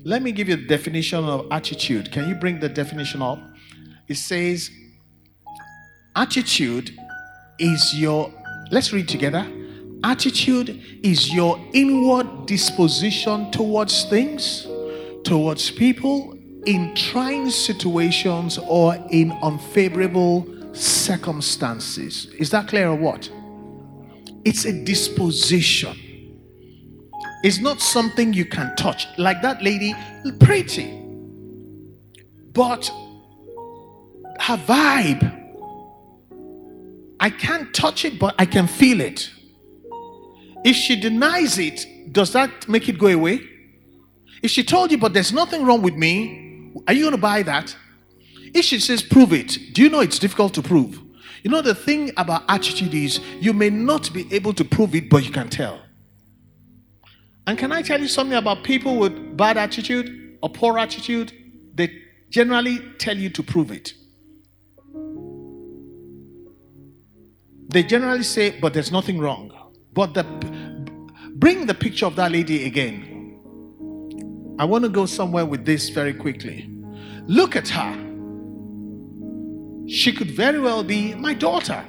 let 0.03 0.21
me 0.21 0.33
give 0.33 0.49
you 0.49 0.57
the 0.57 0.67
definition 0.67 1.25
of 1.25 1.47
attitude. 1.53 2.11
Can 2.11 2.29
you 2.29 2.35
bring 2.35 2.59
the 2.59 2.69
definition 2.69 3.23
up? 3.23 3.39
It 4.09 4.17
says, 4.17 4.69
attitude 6.17 6.91
is 7.61 7.95
your, 7.95 8.35
let's 8.73 8.93
read 8.93 9.09
together. 9.09 9.47
Attitude 10.03 10.83
is 11.05 11.33
your 11.33 11.65
inward 11.73 12.47
disposition 12.47 13.53
towards 13.53 14.07
things, 14.07 14.67
towards 15.25 15.71
people, 15.71 16.39
in 16.67 16.95
trying 16.95 17.51
situations 17.51 18.59
or 18.59 18.95
in 19.11 19.33
unfavorable 19.43 20.47
circumstances. 20.73 22.27
Is 22.39 22.51
that 22.51 22.69
clear 22.69 22.89
or 22.89 22.95
what? 22.95 23.29
It's 24.45 24.65
a 24.65 24.85
disposition. 24.85 25.97
It's 27.43 27.59
not 27.59 27.81
something 27.81 28.33
you 28.33 28.45
can 28.45 28.75
touch. 28.77 29.07
Like 29.19 29.43
that 29.43 29.63
lady, 29.63 29.95
pretty. 30.39 31.01
But 32.53 32.91
her 34.41 34.57
vibe, 34.57 35.39
I 37.19 37.31
can't 37.31 37.73
touch 37.75 38.05
it, 38.05 38.19
but 38.19 38.35
I 38.39 38.47
can 38.47 38.67
feel 38.67 39.01
it. 39.01 39.31
If 40.65 40.77
she 40.77 40.95
denies 41.01 41.59
it, 41.59 42.13
does 42.13 42.33
that 42.33 42.69
make 42.69 42.89
it 42.89 42.99
go 42.99 43.09
away? 43.09 43.41
If 44.43 44.51
she 44.51 44.65
told 44.65 44.91
you, 44.91 44.99
but 44.99 45.15
there's 45.15 45.33
nothing 45.33 45.65
wrong 45.65 45.83
with 45.83 45.95
me, 45.95 46.73
are 46.89 46.93
you 46.93 47.03
going 47.03 47.13
to 47.13 47.21
buy 47.21 47.43
that? 47.45 47.77
If 48.55 48.65
she 48.65 48.81
says, 48.81 49.03
prove 49.03 49.33
it, 49.33 49.59
do 49.73 49.83
you 49.83 49.89
know 49.89 50.01
it's 50.01 50.19
difficult 50.19 50.53
to 50.55 50.63
prove? 50.63 51.01
You 51.43 51.51
know, 51.51 51.63
the 51.63 51.75
thing 51.75 52.13
about 52.17 52.43
attitude 52.49 52.95
is 52.95 53.21
you 53.41 53.53
may 53.53 53.71
not 53.71 54.13
be 54.13 54.33
able 54.33 54.53
to 54.55 54.65
prove 54.65 54.95
it, 54.95 55.09
but 55.09 55.25
you 55.25 55.31
can 55.31 55.49
tell. 55.49 55.81
And 57.47 57.59
can 57.59 57.73
I 57.73 57.83
tell 57.83 58.01
you 58.01 58.09
something 58.09 58.37
about 58.37 58.63
people 58.63 58.97
with 58.97 59.37
bad 59.37 59.57
attitude 59.57 60.39
or 60.43 60.49
poor 60.49 60.79
attitude? 60.79 61.33
They 61.75 62.03
generally 62.31 62.79
tell 62.99 63.17
you 63.17 63.31
to 63.31 63.43
prove 63.43 63.73
it. 63.73 63.95
They 67.69 67.83
generally 67.83 68.23
say, 68.23 68.59
but 68.61 68.75
there's 68.75 68.93
nothing 68.93 69.19
wrong. 69.19 69.51
But 69.93 70.15
the, 70.15 70.25
bring 71.35 71.67
the 71.67 71.75
picture 71.75 72.07
of 72.07 72.17
that 72.17 72.31
lady 72.31 72.67
again. 72.67 73.12
I 74.59 74.65
want 74.65 74.85
to 74.85 74.91
go 74.91 75.07
somewhere 75.07 75.47
with 75.47 75.65
this 75.65 75.89
very 75.89 76.13
quickly. 76.13 76.69
Look 77.27 77.57
at 77.57 77.69
her. 77.69 77.93
She 79.89 80.13
could 80.13 80.31
very 80.31 80.61
well 80.61 80.85
be 80.85 81.15
my 81.15 81.35
daughter. 81.35 81.85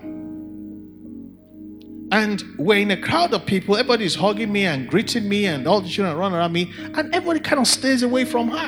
And 2.11 2.43
we're 2.57 2.79
in 2.79 2.91
a 2.91 2.97
crowd 2.97 3.33
of 3.33 3.45
people, 3.45 3.75
everybody's 3.75 4.13
hugging 4.13 4.51
me 4.51 4.65
and 4.65 4.87
greeting 4.87 5.27
me, 5.27 5.45
and 5.47 5.67
all 5.67 5.81
the 5.81 5.89
children 5.89 6.15
run 6.15 6.33
around 6.33 6.53
me, 6.53 6.71
and 6.77 7.13
everybody 7.15 7.39
kind 7.39 7.59
of 7.59 7.67
stays 7.67 8.03
away 8.03 8.23
from 8.25 8.49
her. 8.49 8.67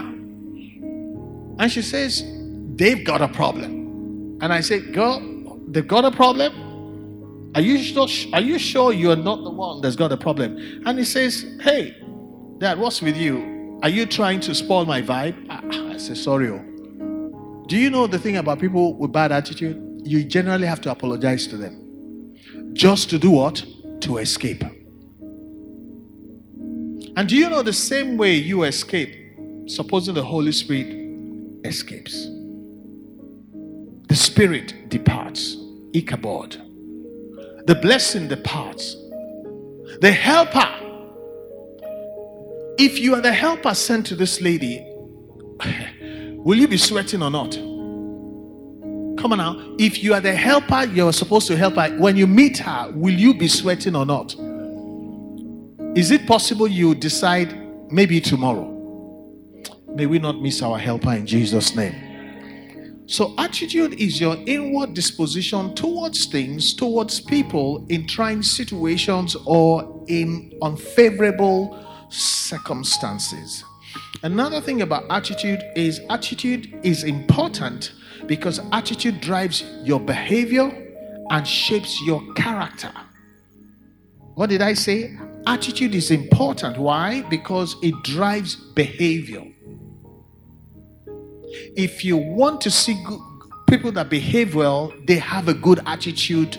And 1.60 1.72
she 1.72 1.82
says, 1.82 2.24
They've 2.76 3.06
got 3.06 3.22
a 3.22 3.28
problem. 3.28 4.40
And 4.42 4.52
I 4.52 4.62
say, 4.62 4.80
Girl, 4.80 5.60
they've 5.68 5.88
got 5.88 6.06
a 6.06 6.12
problem? 6.12 7.52
Are 7.56 7.62
you 7.62 7.78
sure, 7.78 8.08
are 8.34 8.42
you 8.42 8.58
sure 8.58 8.92
you're 8.92 9.16
not 9.16 9.44
the 9.44 9.52
one 9.52 9.82
that's 9.82 9.96
got 9.96 10.12
a 10.12 10.18
problem? 10.18 10.58
And 10.86 10.98
he 10.98 11.06
says, 11.06 11.46
Hey, 11.62 11.96
Dad, 12.58 12.80
what's 12.80 13.02
with 13.02 13.16
you? 13.16 13.55
Are 13.86 13.90
you 13.90 14.08
trying 14.08 14.40
to 14.40 14.56
spoil 14.56 14.84
my 14.84 15.00
vibe? 15.00 15.46
Ah, 15.48 15.62
ah, 15.64 15.90
I, 15.90 15.94
I 15.94 15.98
say, 15.98 16.16
Sorry. 16.16 16.50
Oh. 16.50 17.66
Do 17.68 17.78
you 17.78 17.92
know 17.92 18.08
the 18.08 18.18
thing 18.18 18.38
about 18.38 18.58
people 18.60 18.96
with 18.96 19.12
bad 19.12 19.32
attitude? 19.32 20.02
You 20.04 20.24
generally 20.24 20.66
have 20.66 20.82
to 20.82 20.92
apologize 20.92 21.46
to 21.46 21.56
them. 21.56 22.34
Just 22.74 23.12
to 23.12 23.20
do 23.20 23.30
what? 23.30 23.64
To 24.02 24.18
escape. 24.18 24.64
And 27.16 27.30
do 27.30 27.36
you 27.36 27.48
know 27.48 27.62
the 27.62 27.74
same 27.74 28.18
way 28.18 28.34
you 28.34 28.64
escape, 28.64 29.38
supposing 29.68 30.16
the 30.16 30.24
Holy 30.24 30.52
Spirit 30.52 30.88
escapes? 31.64 32.26
The 34.08 34.16
Spirit 34.16 34.90
departs. 34.90 35.58
Ichabod. 35.94 36.56
The 37.68 37.76
blessing 37.80 38.30
departs. 38.30 38.96
The 40.02 40.12
helper. 40.12 40.85
If 42.78 43.00
you 43.00 43.16
are 43.16 43.22
the 43.22 43.34
helper 43.34 43.74
sent 43.74 44.06
to 44.08 44.16
this 44.16 44.42
lady, 44.42 44.86
Will 46.46 46.60
you 46.60 46.68
be 46.68 46.78
sweating 46.78 47.24
or 47.24 47.32
not? 47.32 47.54
Come 49.20 49.32
on 49.32 49.38
now. 49.40 49.76
If 49.80 50.04
you 50.04 50.14
are 50.14 50.22
the 50.22 50.36
helper, 50.36 50.84
you're 50.94 51.12
supposed 51.12 51.48
to 51.48 51.58
help 51.58 51.74
her. 51.74 51.90
When 51.98 52.16
you 52.16 52.28
meet 52.28 52.60
her, 52.60 52.92
will 52.94 53.16
you 53.16 53.34
be 53.34 53.48
sweating 53.48 53.96
or 53.96 54.06
not? 54.06 54.36
Is 55.98 56.12
it 56.12 56.28
possible 56.28 56.68
you 56.68 56.94
decide 56.94 57.92
maybe 57.92 58.22
tomorrow? 58.22 58.72
May 59.88 60.06
we 60.06 60.20
not 60.20 60.40
miss 60.40 60.62
our 60.62 60.78
helper 60.78 61.14
in 61.14 61.26
Jesus' 61.26 61.76
name. 61.76 61.96
So, 63.08 63.34
attitude 63.40 63.94
is 64.00 64.22
your 64.22 64.36
inward 64.46 64.94
disposition 64.94 65.74
towards 65.74 66.26
things, 66.26 66.76
towards 66.76 67.20
people 67.22 67.88
in 67.90 68.06
trying 68.08 68.44
situations 68.44 69.36
or 69.46 70.04
in 70.08 70.54
unfavorable 70.62 71.85
circumstances. 72.16 73.64
Another 74.24 74.62
thing 74.62 74.82
about 74.82 75.06
attitude 75.10 75.64
is 75.76 76.02
attitude 76.10 76.80
is 76.84 77.04
important 77.04 77.94
because 78.28 78.60
attitude 78.72 79.22
drives 79.22 79.64
your 79.84 80.00
behavior 80.00 80.72
and 81.30 81.48
shapes 81.48 82.02
your 82.02 82.22
character. 82.34 82.92
What 84.36 84.50
did 84.50 84.62
I 84.62 84.74
say? 84.74 85.18
Attitude 85.48 85.96
is 85.96 86.12
important. 86.12 86.78
Why? 86.78 87.22
Because 87.30 87.76
it 87.82 87.94
drives 88.04 88.56
behavior. 88.56 89.44
If 91.76 92.04
you 92.04 92.18
want 92.18 92.62
to 92.62 92.72
see 92.72 93.02
good, 93.06 93.20
people 93.68 93.92
that 93.94 94.10
behave 94.10 94.56
well, 94.56 94.94
they 95.08 95.18
have 95.18 95.48
a 95.48 95.54
good 95.54 95.80
attitude 95.86 96.58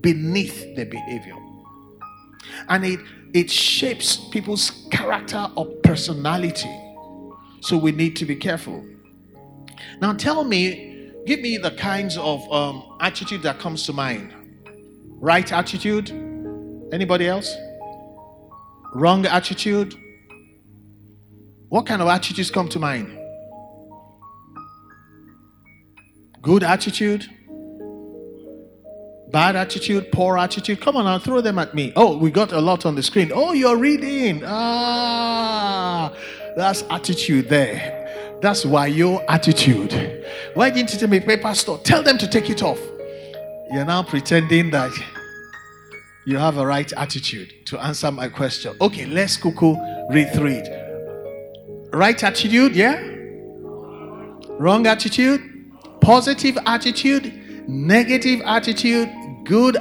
beneath 0.00 0.74
their 0.76 0.86
behavior. 0.86 1.36
And 2.68 2.84
it, 2.84 3.00
it 3.34 3.50
shapes 3.50 4.16
people's 4.16 4.86
character 4.90 5.48
or 5.56 5.66
personality. 5.84 6.74
So 7.60 7.76
we 7.76 7.92
need 7.92 8.16
to 8.16 8.24
be 8.24 8.36
careful. 8.36 8.84
Now 10.00 10.12
tell 10.12 10.44
me, 10.44 11.12
give 11.26 11.40
me 11.40 11.58
the 11.58 11.72
kinds 11.72 12.16
of 12.16 12.50
um, 12.52 12.96
attitude 13.00 13.42
that 13.42 13.58
comes 13.58 13.84
to 13.86 13.92
mind. 13.92 14.34
Right 15.20 15.50
attitude? 15.52 16.10
Anybody 16.92 17.26
else? 17.26 17.54
Wrong 18.94 19.26
attitude? 19.26 19.94
What 21.68 21.86
kind 21.86 22.00
of 22.00 22.08
attitudes 22.08 22.50
come 22.50 22.68
to 22.70 22.78
mind? 22.78 23.18
Good 26.40 26.62
attitude? 26.62 27.26
Bad 29.30 29.56
attitude, 29.56 30.10
poor 30.10 30.38
attitude. 30.38 30.80
Come 30.80 30.96
on 30.96 31.04
now, 31.04 31.18
throw 31.18 31.42
them 31.42 31.58
at 31.58 31.74
me. 31.74 31.92
Oh, 31.96 32.16
we 32.16 32.30
got 32.30 32.52
a 32.52 32.60
lot 32.60 32.86
on 32.86 32.94
the 32.94 33.02
screen. 33.02 33.30
Oh, 33.34 33.52
you're 33.52 33.76
reading. 33.76 34.42
Ah, 34.46 36.14
that's 36.56 36.82
attitude 36.88 37.48
there. 37.50 38.38
That's 38.40 38.64
why 38.64 38.86
your 38.86 39.22
attitude. 39.28 40.24
Why 40.54 40.70
didn't 40.70 40.94
you 40.94 40.98
tell 40.98 41.08
me, 41.08 41.20
paper 41.20 41.52
store? 41.54 41.78
Tell 41.78 42.02
them 42.02 42.16
to 42.18 42.26
take 42.26 42.48
it 42.48 42.62
off. 42.62 42.80
You're 43.70 43.84
now 43.84 44.02
pretending 44.02 44.70
that 44.70 44.92
you 46.26 46.38
have 46.38 46.56
a 46.56 46.66
right 46.66 46.90
attitude 46.94 47.66
to 47.66 47.78
answer 47.78 48.10
my 48.10 48.28
question. 48.28 48.74
Okay, 48.80 49.04
let's 49.04 49.36
cuckoo 49.36 49.76
read 50.10 50.32
through 50.32 50.62
it. 50.62 51.90
Right 51.92 52.22
attitude, 52.22 52.74
yeah? 52.74 52.98
Wrong 54.58 54.86
attitude? 54.86 55.42
Positive 56.00 56.56
attitude? 56.64 57.34
Negative 57.68 58.40
attitude? 58.46 59.10
Good, 59.48 59.78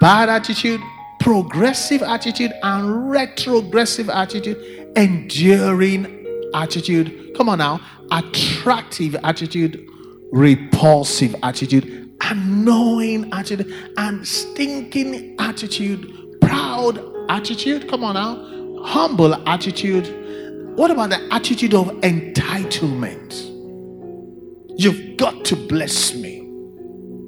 bad 0.00 0.28
attitude? 0.28 0.80
Progressive 1.20 2.02
attitude 2.02 2.52
and 2.62 3.10
retrogressive 3.10 4.08
attitude? 4.10 4.78
enduring 4.98 6.50
attitude. 6.54 7.34
Come 7.36 7.48
on 7.48 7.58
now. 7.58 7.80
Attractive 8.10 9.14
attitude, 9.22 9.86
repulsive 10.32 11.34
attitude, 11.42 12.10
annoying 12.22 13.32
attitude, 13.32 13.72
and 13.96 14.26
stinking 14.26 15.36
attitude, 15.38 16.40
proud 16.40 17.00
attitude. 17.28 17.88
Come 17.88 18.04
on 18.04 18.14
now. 18.14 18.82
Humble 18.84 19.34
attitude. 19.48 20.76
What 20.76 20.90
about 20.90 21.10
the 21.10 21.28
attitude 21.32 21.74
of 21.74 21.88
entitlement? 22.00 23.44
You've 24.80 25.16
got 25.16 25.44
to 25.46 25.56
bless 25.56 26.14
me. 26.14 26.17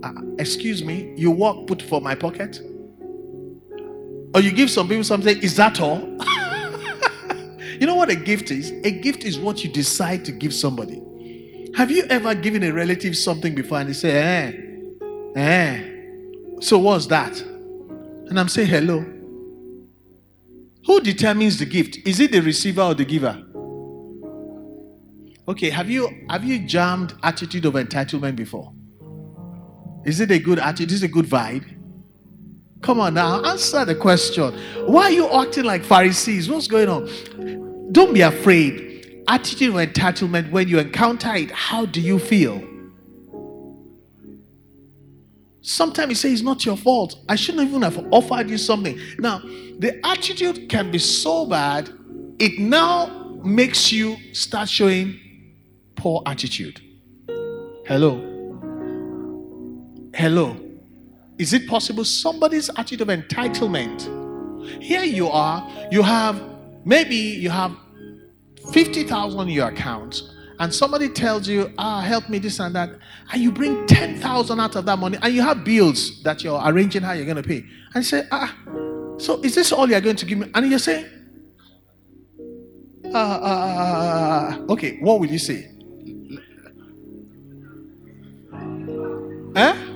Uh, 0.02 0.12
excuse 0.38 0.82
me, 0.84 1.12
you 1.16 1.30
walk 1.30 1.66
put 1.66 1.82
for 1.82 2.00
my 2.00 2.14
pocket? 2.14 2.60
Or 4.34 4.40
you 4.40 4.52
give 4.52 4.70
some 4.70 4.88
people 4.88 5.04
something, 5.04 5.36
is 5.42 5.56
that 5.56 5.80
all? 5.80 6.18
You 7.80 7.86
know 7.86 7.94
what 7.94 8.10
a 8.10 8.14
gift 8.14 8.50
is? 8.50 8.72
A 8.84 8.90
gift 8.90 9.24
is 9.24 9.38
what 9.38 9.64
you 9.64 9.70
decide 9.70 10.26
to 10.26 10.32
give 10.32 10.52
somebody. 10.52 11.00
Have 11.74 11.90
you 11.90 12.02
ever 12.10 12.34
given 12.34 12.62
a 12.62 12.72
relative 12.72 13.16
something 13.16 13.54
before 13.54 13.78
and 13.80 13.88
they 13.88 13.94
say, 13.94 14.10
eh, 14.10 15.40
eh? 15.40 15.90
So 16.60 16.76
what's 16.78 17.06
that? 17.06 17.40
And 17.40 18.38
I'm 18.38 18.48
saying, 18.48 18.68
hello. 18.68 19.00
Who 20.86 21.00
determines 21.00 21.58
the 21.58 21.64
gift? 21.64 22.06
Is 22.06 22.20
it 22.20 22.32
the 22.32 22.40
receiver 22.40 22.82
or 22.82 22.92
the 22.94 23.06
giver? 23.06 23.42
Okay, 25.48 25.70
have 25.70 25.88
you 25.88 26.26
have 26.28 26.44
you 26.44 26.58
jammed 26.66 27.14
attitude 27.22 27.64
of 27.64 27.74
entitlement 27.74 28.36
before? 28.36 28.74
Is 30.04 30.20
it 30.20 30.30
a 30.30 30.38
good 30.38 30.58
attitude? 30.58 30.92
Is 30.92 31.02
it 31.02 31.06
a 31.06 31.12
good 31.12 31.26
vibe? 31.26 31.64
Come 32.82 33.00
on 33.00 33.14
now, 33.14 33.44
answer 33.44 33.84
the 33.84 33.94
question. 33.94 34.54
Why 34.86 35.04
are 35.04 35.10
you 35.10 35.28
acting 35.30 35.64
like 35.64 35.84
Pharisees? 35.84 36.48
What's 36.48 36.66
going 36.66 36.88
on? 36.88 37.92
Don't 37.92 38.14
be 38.14 38.22
afraid. 38.22 39.22
Attitude 39.28 39.68
of 39.68 39.74
entitlement, 39.74 40.50
when 40.50 40.66
you 40.66 40.78
encounter 40.78 41.34
it, 41.34 41.50
how 41.50 41.84
do 41.84 42.00
you 42.00 42.18
feel? 42.18 42.64
Sometimes 45.60 46.08
you 46.08 46.14
say 46.14 46.32
it's 46.32 46.42
not 46.42 46.64
your 46.64 46.76
fault. 46.76 47.16
I 47.28 47.36
shouldn't 47.36 47.68
even 47.68 47.82
have 47.82 48.02
offered 48.10 48.48
you 48.48 48.56
something. 48.56 48.98
Now, 49.18 49.40
the 49.78 50.00
attitude 50.04 50.70
can 50.70 50.90
be 50.90 50.98
so 50.98 51.44
bad, 51.44 51.90
it 52.38 52.58
now 52.58 53.38
makes 53.44 53.92
you 53.92 54.16
start 54.32 54.70
showing 54.70 55.20
poor 55.96 56.22
attitude. 56.24 56.80
Hello. 57.86 58.29
Hello. 60.20 60.54
Is 61.38 61.54
it 61.54 61.66
possible 61.66 62.04
somebody's 62.04 62.68
attitude 62.76 63.00
of 63.00 63.08
entitlement? 63.08 64.02
Here 64.82 65.02
you 65.02 65.28
are, 65.28 65.66
you 65.90 66.02
have 66.02 66.38
maybe 66.84 67.16
you 67.16 67.48
have 67.48 67.74
50,000 68.70 69.40
in 69.40 69.48
your 69.48 69.68
account 69.68 70.20
and 70.58 70.74
somebody 70.74 71.08
tells 71.08 71.48
you, 71.48 71.72
ah, 71.78 72.02
help 72.02 72.28
me 72.28 72.38
this 72.38 72.60
and 72.60 72.74
that, 72.74 72.90
and 73.32 73.42
you 73.42 73.50
bring 73.50 73.86
10,000 73.86 74.60
out 74.60 74.76
of 74.76 74.84
that 74.84 74.98
money, 74.98 75.16
and 75.22 75.32
you 75.32 75.40
have 75.40 75.64
bills 75.64 76.22
that 76.22 76.44
you're 76.44 76.60
arranging 76.66 77.00
how 77.00 77.12
you're 77.12 77.24
going 77.24 77.42
to 77.42 77.42
pay, 77.42 77.64
and 77.94 77.96
you 77.96 78.02
say, 78.02 78.24
ah, 78.30 78.54
so 79.16 79.40
is 79.40 79.54
this 79.54 79.72
all 79.72 79.88
you're 79.88 80.02
going 80.02 80.16
to 80.16 80.26
give 80.26 80.36
me? 80.36 80.50
And 80.52 80.70
you 80.70 80.78
say, 80.78 81.10
ah, 83.14 83.40
ah, 83.42 84.58
okay, 84.68 84.98
what 85.00 85.18
will 85.18 85.30
you 85.30 85.38
say? 85.38 85.70
Eh? 89.56 89.89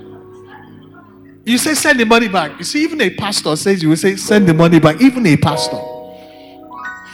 You 1.45 1.59
say, 1.59 1.75
send 1.75 1.99
the 1.99 2.05
money 2.05 2.27
back. 2.27 2.57
You 2.57 2.63
see, 2.63 2.83
even 2.83 2.99
a 3.01 3.11
pastor 3.11 3.55
says, 3.55 3.83
you 3.83 3.89
will 3.89 3.97
say, 3.97 4.15
send 4.15 4.47
the 4.47 4.53
money 4.53 4.79
back, 4.79 4.99
even 4.99 5.25
a 5.27 5.37
pastor. 5.37 5.79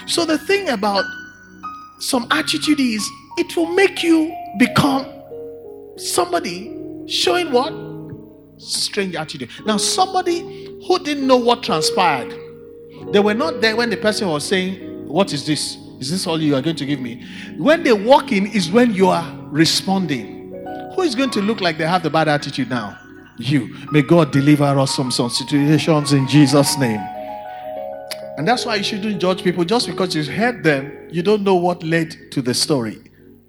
So 0.08 0.26
the 0.26 0.38
thing 0.38 0.70
about 0.70 1.04
some 2.00 2.28
attitude 2.32 2.80
is 2.80 3.08
it 3.38 3.56
will 3.58 3.74
make 3.74 4.02
you 4.02 4.34
become 4.58 5.06
somebody 5.98 6.78
showing 7.08 7.52
what? 7.52 7.74
Strange 8.58 9.16
attitude. 9.16 9.50
Now, 9.66 9.76
somebody 9.76 10.40
who 10.88 11.00
didn't 11.00 11.28
know 11.28 11.38
what 11.38 11.62
transpired, 11.62 12.34
they 13.12 13.20
were 13.20 13.34
not 13.34 13.60
there 13.60 13.76
when 13.76 13.90
the 13.90 13.98
person 13.98 14.30
was 14.30 14.48
saying, 14.48 15.08
What 15.08 15.34
is 15.34 15.46
this? 15.46 15.78
Is 16.00 16.10
this 16.10 16.26
all 16.26 16.42
you 16.42 16.56
are 16.56 16.62
going 16.62 16.78
to 16.78 16.86
give 16.86 17.00
me? 17.00 17.26
When 17.58 17.84
they 17.84 17.94
walk 17.94 18.32
in, 18.32 18.48
is 18.48 18.72
when 18.72 18.94
you 18.94 19.10
are 19.10 19.30
responding. 19.50 20.52
Who 20.96 21.02
is 21.02 21.16
going 21.16 21.32
to 21.32 21.42
look 21.42 21.60
like 21.60 21.78
they 21.78 21.86
have 21.86 22.02
the 22.02 22.10
bad 22.10 22.28
attitude 22.28 22.70
now? 22.70 22.98
You. 23.42 23.76
May 23.92 24.02
God 24.02 24.32
deliver 24.32 24.64
us 24.64 24.96
from 24.96 25.12
some 25.12 25.30
situations 25.30 26.14
in 26.14 26.28
Jesus' 26.28 26.78
name. 26.78 27.02
And 28.38 28.48
that's 28.48 28.66
why 28.66 28.76
you 28.76 28.84
shouldn't 28.84 29.22
judge 29.22 29.44
people 29.44 29.66
just 29.66 29.88
because 29.88 30.16
you 30.16 30.24
heard 30.24 30.64
them, 30.64 30.92
you 31.12 31.22
don't 31.22 31.44
know 31.44 31.56
what 31.56 31.84
led 31.84 32.32
to 32.32 32.42
the 32.42 32.54
story. 32.54 33.00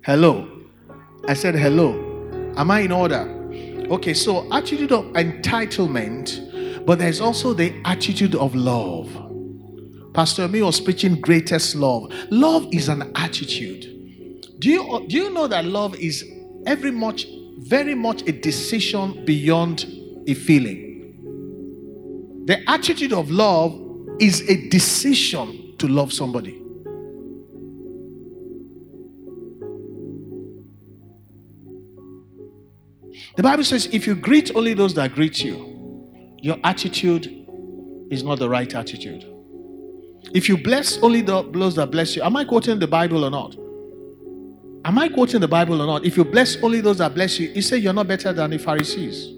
Hello. 0.04 0.48
I 1.28 1.34
said 1.34 1.54
hello. 1.54 2.52
Am 2.56 2.70
I 2.70 2.80
in 2.80 2.92
order? 2.92 3.38
Okay, 3.90 4.14
so 4.14 4.52
attitude 4.52 4.92
of 4.92 5.04
entitlement, 5.12 6.84
but 6.84 6.98
there's 6.98 7.20
also 7.20 7.54
the 7.54 7.72
attitude 7.84 8.34
of 8.34 8.54
love. 8.54 9.08
Pastor 10.14 10.48
Me 10.48 10.62
was 10.62 10.80
preaching 10.80 11.20
greatest 11.20 11.74
love. 11.74 12.12
Love 12.30 12.66
is 12.72 12.88
an 12.88 13.12
attitude. 13.14 13.88
Do 14.58 14.70
you 14.70 15.06
do 15.08 15.16
you 15.16 15.30
know 15.30 15.46
that 15.46 15.64
love 15.64 15.94
is 15.96 16.24
every 16.66 16.90
much 16.90 17.26
very 17.62 17.94
much 17.94 18.22
a 18.28 18.32
decision 18.32 19.24
beyond 19.24 19.86
a 20.26 20.34
feeling? 20.34 20.92
The 22.46 22.68
attitude 22.68 23.12
of 23.12 23.30
love 23.30 23.80
is 24.18 24.48
a 24.48 24.68
decision 24.68 25.74
to 25.78 25.88
love 25.88 26.12
somebody. 26.12 26.62
The 33.36 33.42
Bible 33.42 33.64
says 33.64 33.86
if 33.92 34.06
you 34.06 34.14
greet 34.14 34.54
only 34.54 34.74
those 34.74 34.94
that 34.94 35.14
greet 35.14 35.42
you, 35.42 36.06
your 36.38 36.58
attitude 36.64 37.26
is 38.10 38.22
not 38.22 38.38
the 38.38 38.48
right 38.48 38.72
attitude. 38.74 39.24
If 40.34 40.48
you 40.48 40.56
bless 40.56 40.98
only 40.98 41.22
the, 41.22 41.42
those 41.50 41.76
that 41.76 41.90
bless 41.90 42.16
you, 42.16 42.22
am 42.22 42.36
I 42.36 42.44
quoting 42.44 42.78
the 42.78 42.86
Bible 42.86 43.24
or 43.24 43.30
not? 43.30 43.56
Am 44.84 44.98
I 44.98 45.08
quoting 45.08 45.40
the 45.40 45.48
Bible 45.48 45.80
or 45.80 45.86
not? 45.86 46.04
If 46.04 46.16
you 46.16 46.24
bless 46.24 46.56
only 46.56 46.80
those 46.80 46.98
that 46.98 47.14
bless 47.14 47.38
you, 47.38 47.48
you 47.50 47.62
say 47.62 47.78
you're 47.78 47.92
not 47.92 48.08
better 48.08 48.32
than 48.32 48.50
the 48.50 48.58
Pharisees. 48.58 49.28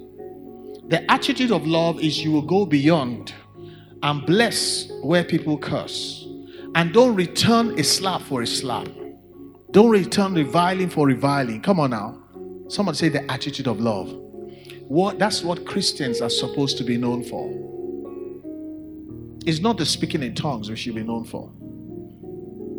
The 0.88 1.04
attitude 1.10 1.52
of 1.52 1.66
love 1.66 2.00
is 2.00 2.22
you 2.22 2.32
will 2.32 2.42
go 2.42 2.64
beyond 2.64 3.34
and 4.02 4.24
bless 4.26 4.90
where 5.02 5.24
people 5.24 5.58
curse. 5.58 6.26
And 6.74 6.92
don't 6.92 7.14
return 7.14 7.78
a 7.78 7.84
slap 7.84 8.22
for 8.22 8.42
a 8.42 8.46
slap. 8.46 8.88
Don't 9.70 9.90
return 9.90 10.34
reviling 10.34 10.88
for 10.88 11.06
reviling. 11.06 11.60
Come 11.60 11.80
on 11.80 11.90
now. 11.90 12.22
Someone 12.68 12.94
say 12.94 13.08
the 13.08 13.30
attitude 13.30 13.66
of 13.66 13.80
love. 13.80 14.12
What 14.88 15.18
that's 15.18 15.42
what 15.42 15.66
Christians 15.66 16.20
are 16.20 16.30
supposed 16.30 16.78
to 16.78 16.84
be 16.84 16.96
known 16.96 17.22
for. 17.22 17.50
It's 19.46 19.60
not 19.60 19.76
the 19.76 19.86
speaking 19.86 20.22
in 20.22 20.34
tongues 20.34 20.70
we 20.70 20.76
should 20.76 20.94
be 20.94 21.02
known 21.02 21.24
for. 21.24 21.52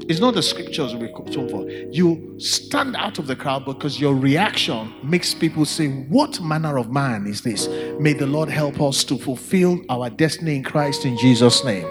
It's 0.08 0.20
not 0.20 0.36
the 0.36 0.44
scriptures 0.44 0.94
we 0.94 1.12
known 1.12 1.50
for. 1.50 1.70
You 1.70 2.36
stand 2.40 2.96
out 2.96 3.18
of 3.18 3.28
the 3.28 3.36
crowd 3.36 3.66
because 3.66 4.00
your 4.00 4.14
reaction 4.14 4.94
makes 5.04 5.34
people 5.34 5.66
say, 5.66 5.88
What 5.88 6.40
manner 6.42 6.78
of 6.78 6.92
man 6.92 7.26
is 7.26 7.42
this? 7.42 7.68
May 8.00 8.14
the 8.14 8.28
Lord 8.28 8.50
help 8.50 8.82
us 8.82 9.04
to 9.06 9.18
fulfill 9.18 9.82
our 9.90 10.10
destiny 10.10 10.58
in 10.58 10.64
Christ 10.64 11.06
in 11.06 11.18
Jesus' 11.18 11.64
name. 11.64 11.88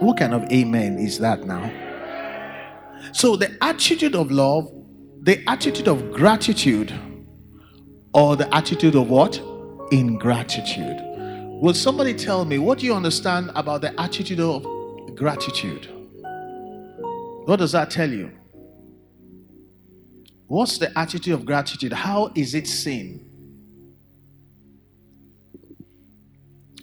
What 0.00 0.18
kind 0.18 0.32
of 0.32 0.44
amen 0.52 0.98
is 0.98 1.18
that 1.18 1.44
now? 1.44 1.72
So, 3.12 3.36
the 3.36 3.56
attitude 3.62 4.14
of 4.14 4.30
love 4.30 4.70
the 5.22 5.42
attitude 5.48 5.88
of 5.88 6.12
gratitude 6.12 6.92
or 8.14 8.36
the 8.36 8.54
attitude 8.54 8.94
of 8.94 9.10
what? 9.10 9.38
Ingratitude. 9.90 10.96
Will 11.60 11.74
somebody 11.74 12.14
tell 12.14 12.44
me 12.44 12.58
what 12.58 12.78
do 12.78 12.86
you 12.86 12.94
understand 12.94 13.50
about 13.54 13.80
the 13.80 14.00
attitude 14.00 14.40
of 14.40 14.64
gratitude? 15.16 15.97
What 17.48 17.60
does 17.60 17.72
that 17.72 17.90
tell 17.90 18.10
you? 18.10 18.30
What's 20.48 20.76
the 20.76 20.96
attitude 20.98 21.32
of 21.32 21.46
gratitude? 21.46 21.94
How 21.94 22.30
is 22.34 22.54
it 22.54 22.66
seen? 22.66 23.24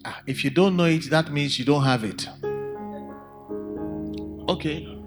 Ah, 0.03 0.23
if 0.25 0.43
you 0.43 0.49
don't 0.49 0.75
know 0.75 0.85
it, 0.85 1.11
that 1.11 1.31
means 1.31 1.59
you 1.59 1.65
don't 1.65 1.83
have 1.83 2.03
it. 2.03 2.27
Okay. 4.49 4.97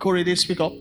Corey, 0.00 0.34
speak 0.34 0.58
up 0.58 0.72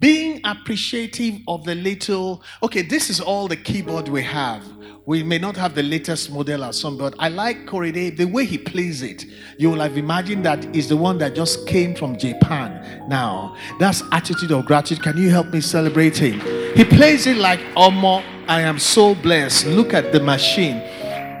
being 0.00 0.40
appreciative 0.44 1.40
of 1.46 1.64
the 1.64 1.74
little 1.76 2.42
okay 2.60 2.82
this 2.82 3.08
is 3.08 3.20
all 3.20 3.46
the 3.46 3.56
keyboard 3.56 4.08
we 4.08 4.20
have 4.20 4.64
we 5.06 5.22
may 5.22 5.38
not 5.38 5.56
have 5.56 5.76
the 5.76 5.82
latest 5.84 6.32
model 6.32 6.64
or 6.64 6.72
some 6.72 6.98
but 6.98 7.14
i 7.20 7.28
like 7.28 7.64
Korede, 7.64 8.16
the 8.16 8.24
way 8.24 8.44
he 8.44 8.58
plays 8.58 9.02
it. 9.02 9.24
You 9.56 9.70
will 9.70 9.80
have 9.80 9.96
imagined 9.96 10.44
that 10.44 10.64
is 10.74 10.88
the 10.88 10.96
one 10.96 11.16
that 11.18 11.34
just 11.34 11.66
came 11.66 11.94
from 11.94 12.18
japan 12.18 13.08
now. 13.08 13.56
That's 13.78 14.02
attitude 14.12 14.50
of 14.50 14.66
gratitude. 14.66 15.02
Can 15.02 15.16
you 15.16 15.30
help 15.30 15.48
me 15.48 15.60
celebrate 15.60 16.16
him? 16.18 16.40
He 16.76 16.84
plays 16.84 17.26
it 17.26 17.36
like 17.36 17.60
omo 17.76 18.22
i 18.48 18.60
am 18.60 18.78
so 18.78 19.14
blessed. 19.14 19.66
Look 19.66 19.94
at 19.94 20.12
the 20.12 20.20
machine. 20.20 20.82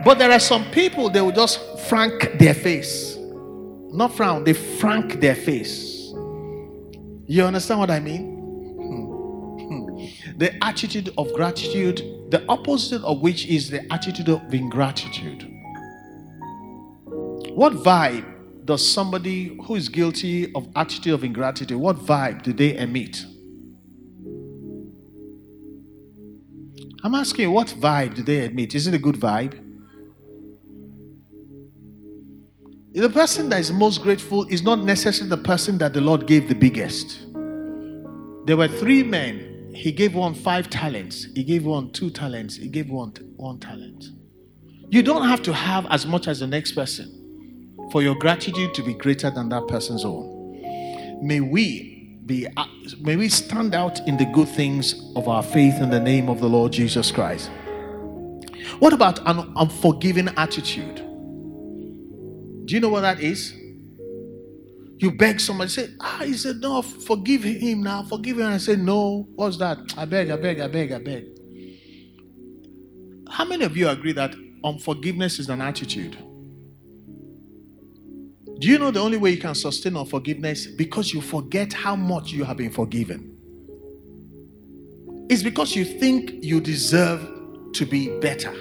But 0.04 0.18
there 0.18 0.30
are 0.30 0.40
some 0.40 0.64
people 0.70 1.10
they 1.10 1.20
will 1.20 1.32
just 1.32 1.60
frank 1.88 2.38
their 2.38 2.54
face. 2.54 3.16
Not 3.90 4.14
frown 4.14 4.44
they 4.44 4.52
frank 4.52 5.20
their 5.20 5.34
face. 5.34 6.12
You 7.26 7.42
understand 7.44 7.80
what 7.80 7.90
i 7.90 7.98
mean? 7.98 8.36
Hmm. 8.76 9.66
Hmm. 9.66 10.38
The 10.38 10.64
attitude 10.64 11.12
of 11.18 11.32
gratitude, 11.32 12.15
the 12.28 12.44
opposite 12.48 13.02
of 13.02 13.20
which 13.20 13.46
is 13.46 13.70
the 13.70 13.90
attitude 13.92 14.28
of 14.28 14.52
ingratitude. 14.52 15.42
What 17.50 17.72
vibe 17.74 18.34
does 18.66 18.86
somebody 18.86 19.56
who 19.64 19.76
is 19.76 19.88
guilty 19.88 20.52
of 20.54 20.68
attitude 20.74 21.14
of 21.14 21.24
ingratitude, 21.24 21.78
what 21.78 21.96
vibe 21.96 22.42
do 22.42 22.52
they 22.52 22.76
emit? 22.76 23.24
I'm 27.04 27.14
asking, 27.14 27.52
what 27.52 27.68
vibe 27.68 28.16
do 28.16 28.22
they 28.22 28.46
emit? 28.46 28.74
Is 28.74 28.88
it 28.88 28.94
a 28.94 28.98
good 28.98 29.14
vibe? 29.14 29.62
The 32.92 33.10
person 33.10 33.48
that 33.50 33.60
is 33.60 33.70
most 33.70 34.02
grateful 34.02 34.44
is 34.48 34.62
not 34.62 34.80
necessarily 34.80 35.28
the 35.28 35.42
person 35.42 35.78
that 35.78 35.92
the 35.92 36.00
Lord 36.00 36.26
gave 36.26 36.48
the 36.48 36.54
biggest. 36.54 37.26
There 38.46 38.56
were 38.56 38.68
three 38.68 39.02
men 39.02 39.55
he 39.76 39.92
gave 39.92 40.14
one 40.14 40.34
five 40.34 40.70
talents, 40.70 41.26
he 41.34 41.44
gave 41.44 41.64
one 41.64 41.90
two 41.90 42.10
talents, 42.10 42.56
he 42.56 42.68
gave 42.68 42.88
one 42.88 43.12
one 43.36 43.58
talent. 43.58 44.06
You 44.88 45.02
don't 45.02 45.28
have 45.28 45.42
to 45.42 45.52
have 45.52 45.86
as 45.90 46.06
much 46.06 46.28
as 46.28 46.40
the 46.40 46.46
next 46.46 46.72
person 46.72 47.12
for 47.92 48.02
your 48.02 48.14
gratitude 48.14 48.72
to 48.74 48.82
be 48.82 48.94
greater 48.94 49.30
than 49.30 49.48
that 49.50 49.68
person's 49.68 50.04
own. 50.04 51.20
May 51.22 51.40
we 51.40 52.18
be 52.24 52.48
may 53.00 53.16
we 53.16 53.28
stand 53.28 53.74
out 53.74 54.00
in 54.08 54.16
the 54.16 54.24
good 54.26 54.48
things 54.48 55.12
of 55.14 55.28
our 55.28 55.42
faith 55.42 55.80
in 55.80 55.90
the 55.90 56.00
name 56.00 56.28
of 56.28 56.40
the 56.40 56.48
Lord 56.48 56.72
Jesus 56.72 57.10
Christ. 57.12 57.50
What 58.78 58.92
about 58.92 59.18
an 59.28 59.52
unforgiving 59.56 60.28
attitude? 60.36 60.96
Do 62.66 62.74
you 62.74 62.80
know 62.80 62.88
what 62.88 63.02
that 63.02 63.20
is? 63.20 63.54
You 64.98 65.12
beg 65.12 65.40
somebody, 65.40 65.70
say, 65.70 65.88
ah, 66.00 66.22
he 66.24 66.32
said, 66.34 66.56
no, 66.56 66.80
forgive 66.80 67.42
him 67.42 67.82
now, 67.82 68.02
forgive 68.04 68.38
him. 68.38 68.46
And 68.46 68.54
I 68.54 68.58
say, 68.58 68.76
no, 68.76 69.28
what's 69.34 69.58
that? 69.58 69.78
I 69.96 70.06
beg, 70.06 70.30
I 70.30 70.36
beg, 70.36 70.60
I 70.60 70.68
beg, 70.68 70.92
I 70.92 70.98
beg. 70.98 71.26
How 73.28 73.44
many 73.44 73.64
of 73.64 73.76
you 73.76 73.88
agree 73.88 74.12
that 74.12 74.34
unforgiveness 74.64 75.38
is 75.38 75.50
an 75.50 75.60
attitude? 75.60 76.16
Do 78.58 78.68
you 78.68 78.78
know 78.78 78.90
the 78.90 79.00
only 79.00 79.18
way 79.18 79.32
you 79.32 79.38
can 79.38 79.54
sustain 79.54 79.98
unforgiveness? 79.98 80.66
Because 80.66 81.12
you 81.12 81.20
forget 81.20 81.74
how 81.74 81.94
much 81.94 82.32
you 82.32 82.44
have 82.44 82.56
been 82.56 82.72
forgiven. 82.72 83.36
It's 85.28 85.42
because 85.42 85.76
you 85.76 85.84
think 85.84 86.32
you 86.42 86.60
deserve 86.60 87.28
to 87.74 87.84
be 87.84 88.18
better. 88.20 88.54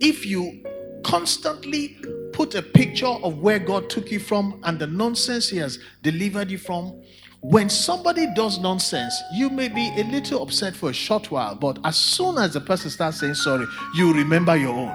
If 0.00 0.24
you 0.24 0.62
constantly 1.04 1.98
put 2.36 2.54
a 2.54 2.60
picture 2.60 3.06
of 3.06 3.38
where 3.38 3.58
God 3.58 3.88
took 3.88 4.10
you 4.10 4.20
from 4.20 4.60
and 4.64 4.78
the 4.78 4.86
nonsense 4.86 5.48
He 5.48 5.56
has 5.56 5.78
delivered 6.02 6.50
you 6.50 6.58
from, 6.58 7.02
when 7.40 7.70
somebody 7.70 8.26
does 8.34 8.58
nonsense, 8.58 9.18
you 9.32 9.48
may 9.48 9.68
be 9.68 9.88
a 9.96 10.04
little 10.04 10.42
upset 10.42 10.76
for 10.76 10.90
a 10.90 10.92
short 10.92 11.30
while, 11.30 11.54
but 11.54 11.78
as 11.84 11.96
soon 11.96 12.36
as 12.36 12.52
the 12.52 12.60
person 12.60 12.90
starts 12.90 13.20
saying 13.20 13.36
sorry, 13.36 13.64
you 13.94 14.12
remember 14.12 14.54
your 14.54 14.74
own 14.74 14.94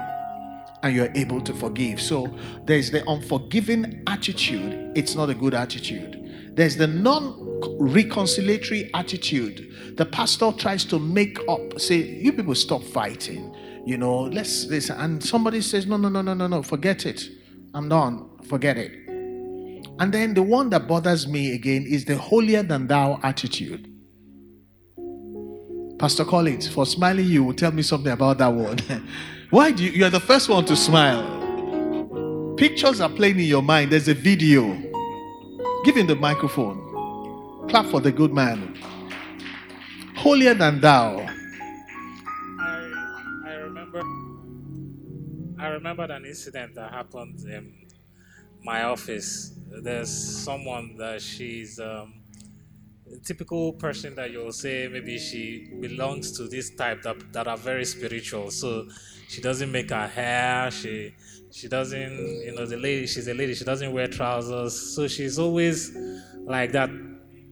and 0.84 0.94
you're 0.94 1.10
able 1.16 1.40
to 1.40 1.52
forgive. 1.52 2.00
So 2.00 2.32
there's 2.64 2.92
the 2.92 3.04
unforgiving 3.10 4.04
attitude, 4.06 4.92
it's 4.96 5.16
not 5.16 5.28
a 5.28 5.34
good 5.34 5.54
attitude. 5.54 6.52
There's 6.54 6.76
the 6.76 6.86
non 6.86 7.32
reconciliatory 7.80 8.90
attitude. 8.94 9.96
The 9.96 10.06
pastor 10.06 10.52
tries 10.52 10.84
to 10.86 11.00
make 11.00 11.40
up, 11.48 11.80
say, 11.80 11.96
you 11.96 12.32
people 12.32 12.54
stop 12.54 12.84
fighting. 12.84 13.52
You 13.84 13.96
know, 13.96 14.20
let's 14.22 14.66
this. 14.66 14.90
And 14.90 15.22
somebody 15.22 15.60
says, 15.60 15.86
no, 15.86 15.96
no, 15.96 16.08
no, 16.08 16.22
no, 16.22 16.34
no, 16.34 16.46
no, 16.46 16.62
forget 16.62 17.04
it. 17.06 17.28
I'm 17.74 17.88
done. 17.88 18.38
Forget 18.48 18.76
it. 18.78 18.92
And 19.98 20.12
then 20.12 20.34
the 20.34 20.42
one 20.42 20.70
that 20.70 20.86
bothers 20.86 21.26
me 21.26 21.54
again 21.54 21.84
is 21.86 22.04
the 22.04 22.16
holier 22.16 22.62
than 22.62 22.86
thou 22.86 23.18
attitude. 23.22 23.88
Pastor 25.98 26.24
Collins, 26.24 26.68
for 26.68 26.84
smiling, 26.84 27.26
you 27.26 27.44
will 27.44 27.54
tell 27.54 27.70
me 27.70 27.82
something 27.82 28.12
about 28.12 28.38
that 28.38 28.48
one. 28.48 28.78
Why 29.50 29.70
do 29.70 29.84
you? 29.84 29.90
You 29.90 30.04
are 30.06 30.10
the 30.10 30.20
first 30.20 30.48
one 30.48 30.64
to 30.64 30.76
smile. 30.76 32.54
Pictures 32.56 33.00
are 33.00 33.10
playing 33.10 33.38
in 33.38 33.46
your 33.46 33.62
mind. 33.62 33.92
There's 33.92 34.08
a 34.08 34.14
video. 34.14 34.74
Give 35.84 35.96
him 35.96 36.06
the 36.06 36.16
microphone. 36.16 37.68
Clap 37.68 37.86
for 37.86 38.00
the 38.00 38.10
good 38.10 38.32
man. 38.32 38.76
Holier 40.16 40.54
than 40.54 40.80
thou. 40.80 41.28
Remembered 45.92 46.16
an 46.16 46.24
incident 46.24 46.74
that 46.74 46.90
happened 46.90 47.38
in 47.40 47.86
my 48.64 48.84
office. 48.84 49.52
There's 49.82 50.10
someone 50.10 50.96
that 50.96 51.20
she's 51.20 51.78
um, 51.78 52.14
a 53.12 53.18
typical 53.18 53.74
person 53.74 54.14
that 54.14 54.30
you'll 54.30 54.52
say 54.52 54.88
maybe 54.90 55.18
she 55.18 55.68
belongs 55.80 56.32
to 56.38 56.44
this 56.48 56.74
type 56.74 57.02
that, 57.02 57.32
that 57.34 57.46
are 57.46 57.58
very 57.58 57.84
spiritual. 57.84 58.50
So 58.50 58.88
she 59.28 59.42
doesn't 59.42 59.70
make 59.70 59.90
her 59.90 60.06
hair. 60.06 60.70
She 60.70 61.14
she 61.50 61.68
doesn't, 61.68 62.42
you 62.46 62.54
know, 62.56 62.64
the 62.64 62.78
lady. 62.78 63.06
She's 63.06 63.28
a 63.28 63.34
lady. 63.34 63.54
She 63.54 63.64
doesn't 63.64 63.92
wear 63.92 64.06
trousers. 64.08 64.94
So 64.94 65.06
she's 65.08 65.38
always 65.38 65.94
like 66.44 66.72
that. 66.72 66.88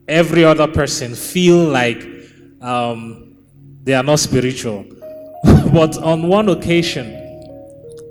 Every 0.09 0.45
other 0.45 0.67
person 0.67 1.15
feel 1.15 1.65
like 1.69 2.03
um, 2.63 3.37
they 3.83 3.93
are 3.93 4.03
not 4.03 4.19
spiritual. 4.19 4.87
but 5.75 5.99
on 5.99 6.27
one 6.29 6.49
occasion, 6.49 7.20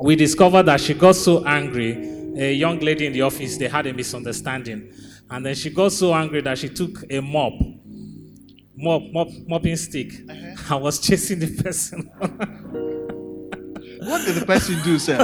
we 0.01 0.15
discovered 0.15 0.63
that 0.63 0.81
she 0.81 0.93
got 0.93 1.15
so 1.15 1.45
angry. 1.45 2.17
A 2.37 2.53
young 2.53 2.79
lady 2.79 3.05
in 3.05 3.13
the 3.13 3.21
office, 3.23 3.57
they 3.57 3.67
had 3.67 3.85
a 3.87 3.93
misunderstanding. 3.93 4.93
And 5.29 5.45
then 5.45 5.55
she 5.55 5.69
got 5.69 5.91
so 5.91 6.13
angry 6.13 6.41
that 6.41 6.57
she 6.57 6.69
took 6.69 7.03
a 7.09 7.19
mop, 7.19 7.53
mop, 8.75 9.03
mop 9.11 9.27
mopping 9.47 9.75
stick, 9.75 10.11
uh-huh. 10.29 10.75
and 10.75 10.83
was 10.83 10.99
chasing 10.99 11.39
the 11.39 11.61
person. 11.61 12.09
What 13.99 14.25
did 14.25 14.35
the 14.35 14.45
person 14.45 14.81
do, 14.83 14.97
sir? 14.97 15.17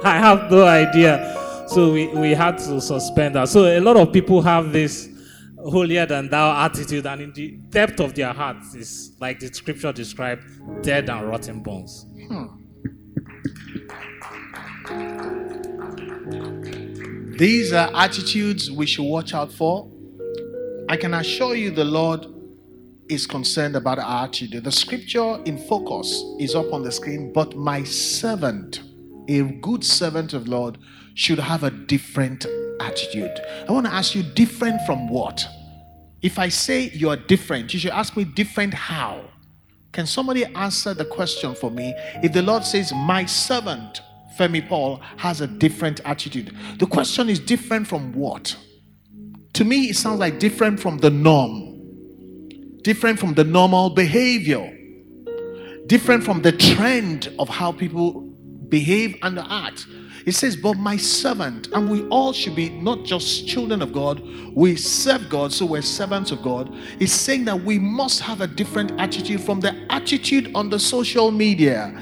I 0.04 0.18
have 0.18 0.50
no 0.50 0.66
idea. 0.66 1.34
So 1.68 1.92
we, 1.92 2.08
we 2.08 2.30
had 2.32 2.58
to 2.58 2.80
suspend 2.80 3.36
her. 3.36 3.46
So 3.46 3.66
a 3.66 3.80
lot 3.80 3.96
of 3.96 4.12
people 4.12 4.42
have 4.42 4.72
this 4.72 5.08
holier 5.56 6.06
than 6.06 6.28
thou 6.28 6.64
attitude, 6.64 7.06
and 7.06 7.22
in 7.22 7.32
the 7.32 7.52
depth 7.68 8.00
of 8.00 8.14
their 8.14 8.32
hearts 8.32 8.74
is 8.74 9.16
like 9.20 9.38
the 9.38 9.52
scripture 9.52 9.92
described, 9.92 10.44
dead 10.82 11.08
and 11.08 11.28
rotten 11.28 11.60
bones. 11.60 12.06
Hmm. 12.26 12.46
These 17.38 17.72
are 17.72 17.88
attitudes 17.94 18.68
we 18.68 18.84
should 18.84 19.04
watch 19.04 19.32
out 19.32 19.52
for. 19.52 19.88
I 20.88 20.96
can 20.96 21.14
assure 21.14 21.54
you 21.54 21.70
the 21.70 21.84
Lord 21.84 22.26
is 23.08 23.26
concerned 23.26 23.76
about 23.76 23.98
our 23.98 24.24
attitude. 24.24 24.64
The 24.64 24.72
scripture 24.72 25.40
in 25.44 25.56
focus 25.56 26.24
is 26.40 26.54
up 26.54 26.72
on 26.72 26.82
the 26.82 26.90
screen, 26.90 27.32
but 27.32 27.56
my 27.56 27.84
servant, 27.84 28.82
a 29.28 29.42
good 29.42 29.84
servant 29.84 30.32
of 30.32 30.48
Lord, 30.48 30.78
should 31.14 31.38
have 31.38 31.62
a 31.62 31.70
different 31.70 32.44
attitude. 32.80 33.38
I 33.68 33.72
want 33.72 33.86
to 33.86 33.92
ask 33.92 34.14
you, 34.14 34.22
different 34.22 34.84
from 34.86 35.08
what? 35.08 35.46
If 36.22 36.38
I 36.38 36.48
say 36.48 36.90
you're 36.92 37.16
different, 37.16 37.72
you 37.72 37.78
should 37.78 37.92
ask 37.92 38.16
me, 38.16 38.24
different 38.24 38.74
how? 38.74 39.27
Can 39.92 40.06
somebody 40.06 40.44
answer 40.44 40.94
the 40.94 41.04
question 41.04 41.54
for 41.54 41.70
me? 41.70 41.94
If 42.22 42.32
the 42.32 42.42
Lord 42.42 42.64
says, 42.64 42.92
My 42.92 43.24
servant, 43.24 44.02
Femi 44.38 44.66
Paul, 44.68 45.00
has 45.16 45.40
a 45.40 45.46
different 45.46 46.00
attitude, 46.04 46.56
the 46.78 46.86
question 46.86 47.28
is 47.28 47.40
different 47.40 47.86
from 47.86 48.12
what? 48.12 48.56
To 49.54 49.64
me, 49.64 49.86
it 49.90 49.96
sounds 49.96 50.20
like 50.20 50.38
different 50.38 50.78
from 50.78 50.98
the 50.98 51.10
norm 51.10 51.68
different 52.82 53.18
from 53.18 53.34
the 53.34 53.44
normal 53.44 53.90
behavior, 53.90 54.74
different 55.86 56.24
from 56.24 56.40
the 56.40 56.52
trend 56.52 57.30
of 57.38 57.48
how 57.48 57.72
people 57.72 58.27
behave 58.68 59.16
and 59.22 59.38
act. 59.38 59.86
It 60.26 60.32
says, 60.32 60.56
But 60.56 60.74
my 60.76 60.96
servant, 60.96 61.68
and 61.72 61.90
we 61.90 62.06
all 62.08 62.32
should 62.32 62.56
be 62.56 62.68
not 62.70 63.04
just 63.04 63.46
children 63.48 63.82
of 63.82 63.92
God, 63.92 64.22
we 64.54 64.76
serve 64.76 65.28
God, 65.28 65.52
so 65.52 65.66
we're 65.66 65.82
servants 65.82 66.30
of 66.30 66.42
God. 66.42 66.74
It's 67.00 67.12
saying 67.12 67.44
that 67.46 67.62
we 67.62 67.78
must 67.78 68.20
have 68.20 68.40
a 68.40 68.46
different 68.46 68.92
attitude 69.00 69.40
from 69.40 69.60
the 69.60 69.74
attitude 69.90 70.50
on 70.54 70.68
the 70.70 70.78
social 70.78 71.30
media 71.30 71.94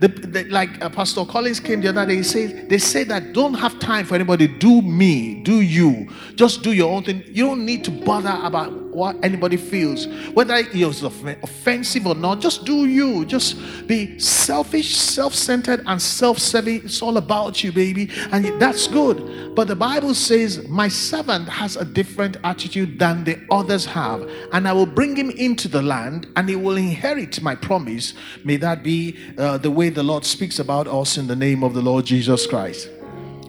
the, 0.00 0.08
the, 0.08 0.44
like 0.44 0.82
uh, 0.82 0.88
Pastor 0.88 1.24
Collins 1.24 1.60
came 1.60 1.80
the 1.80 1.88
other 1.88 2.06
day, 2.06 2.16
he 2.16 2.22
said, 2.22 2.68
they 2.68 2.78
say 2.78 3.04
that 3.04 3.32
don't 3.32 3.54
have 3.54 3.78
time 3.78 4.04
for 4.04 4.14
anybody. 4.14 4.46
Do 4.46 4.82
me, 4.82 5.42
do 5.42 5.60
you. 5.60 6.08
Just 6.34 6.62
do 6.62 6.72
your 6.72 6.92
own 6.92 7.04
thing. 7.04 7.22
You 7.26 7.46
don't 7.46 7.64
need 7.64 7.84
to 7.84 7.90
bother 7.90 8.38
about 8.42 8.72
what 8.96 9.14
anybody 9.22 9.58
feels, 9.58 10.08
whether 10.32 10.54
it's 10.56 11.02
offensive 11.02 12.06
or 12.06 12.14
not. 12.14 12.40
Just 12.40 12.64
do 12.64 12.86
you. 12.86 13.24
Just 13.26 13.56
be 13.86 14.18
selfish, 14.18 14.96
self-centered, 14.96 15.82
and 15.86 16.00
self-serving. 16.00 16.86
It's 16.86 17.02
all 17.02 17.18
about 17.18 17.62
you, 17.62 17.72
baby, 17.72 18.10
and 18.32 18.58
that's 18.60 18.88
good. 18.88 19.54
But 19.54 19.68
the 19.68 19.76
Bible 19.76 20.14
says, 20.14 20.66
"My 20.68 20.88
servant 20.88 21.48
has 21.48 21.76
a 21.76 21.84
different 21.84 22.38
attitude 22.42 22.98
than 22.98 23.24
the 23.24 23.38
others 23.50 23.84
have, 23.84 24.28
and 24.52 24.66
I 24.66 24.72
will 24.72 24.86
bring 24.86 25.14
him 25.14 25.30
into 25.30 25.68
the 25.68 25.82
land, 25.82 26.26
and 26.34 26.48
he 26.48 26.56
will 26.56 26.76
inherit 26.76 27.42
my 27.42 27.54
promise." 27.54 28.14
May 28.44 28.56
that 28.56 28.82
be 28.82 29.16
uh, 29.36 29.58
the 29.58 29.70
way 29.70 29.90
the 29.90 30.02
Lord 30.02 30.24
speaks 30.24 30.58
about 30.58 30.88
us 30.88 31.18
in 31.18 31.26
the 31.26 31.36
name 31.36 31.62
of 31.62 31.74
the 31.74 31.82
Lord 31.82 32.06
Jesus 32.06 32.46
Christ. 32.46 32.88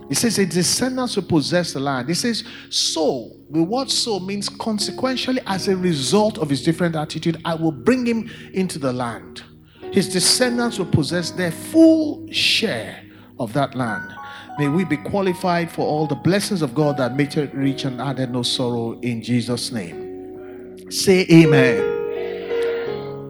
He 0.09 0.15
says, 0.15 0.37
A 0.39 0.45
descendants 0.45 1.15
will 1.15 1.23
possess 1.23 1.73
the 1.73 1.79
land. 1.79 2.07
He 2.07 2.13
says, 2.13 2.43
So, 2.69 3.31
the 3.49 3.63
word 3.63 3.91
so 3.91 4.19
means 4.19 4.49
consequentially, 4.49 5.41
as 5.45 5.67
a 5.67 5.75
result 5.75 6.37
of 6.37 6.49
his 6.49 6.63
different 6.63 6.95
attitude, 6.95 7.41
I 7.43 7.55
will 7.55 7.71
bring 7.71 8.05
him 8.05 8.29
into 8.53 8.79
the 8.79 8.93
land. 8.93 9.43
His 9.91 10.09
descendants 10.09 10.79
will 10.79 10.85
possess 10.85 11.31
their 11.31 11.51
full 11.51 12.27
share 12.31 13.03
of 13.39 13.53
that 13.53 13.75
land. 13.75 14.13
May 14.57 14.67
we 14.67 14.85
be 14.85 14.97
qualified 14.97 15.71
for 15.71 15.85
all 15.85 16.07
the 16.07 16.15
blessings 16.15 16.61
of 16.61 16.73
God 16.73 16.97
that 16.97 17.15
make 17.15 17.37
it 17.37 17.53
rich 17.53 17.85
and 17.85 18.01
added 18.01 18.31
no 18.31 18.43
sorrow 18.43 18.99
in 19.01 19.21
Jesus' 19.21 19.71
name. 19.71 20.89
Say 20.89 21.27
amen 21.31 22.06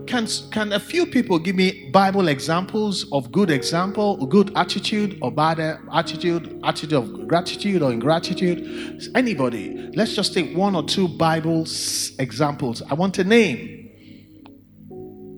can, 0.08 0.28
can 0.52 0.72
a 0.74 0.80
few 0.80 1.06
people 1.06 1.38
give 1.38 1.56
me 1.56 1.90
Bible 1.92 2.30
examples 2.30 3.06
of 3.12 3.32
good 3.32 3.52
example, 3.52 4.26
good 4.26 4.52
attitude 4.56 5.18
or 5.22 5.32
bad 5.32 5.60
attitude, 5.94 6.60
attitude 6.64 6.94
of 6.94 7.28
gratitude 7.28 7.82
or 7.82 7.92
ingratitude? 7.92 9.10
Anybody? 9.16 9.90
Let's 9.94 10.16
just 10.16 10.34
take 10.34 10.56
one 10.56 10.76
or 10.76 10.84
two 10.84 11.08
Bible 11.08 11.68
examples. 12.20 12.82
I 12.90 12.94
want 12.94 13.18
a 13.20 13.24
name. 13.24 13.92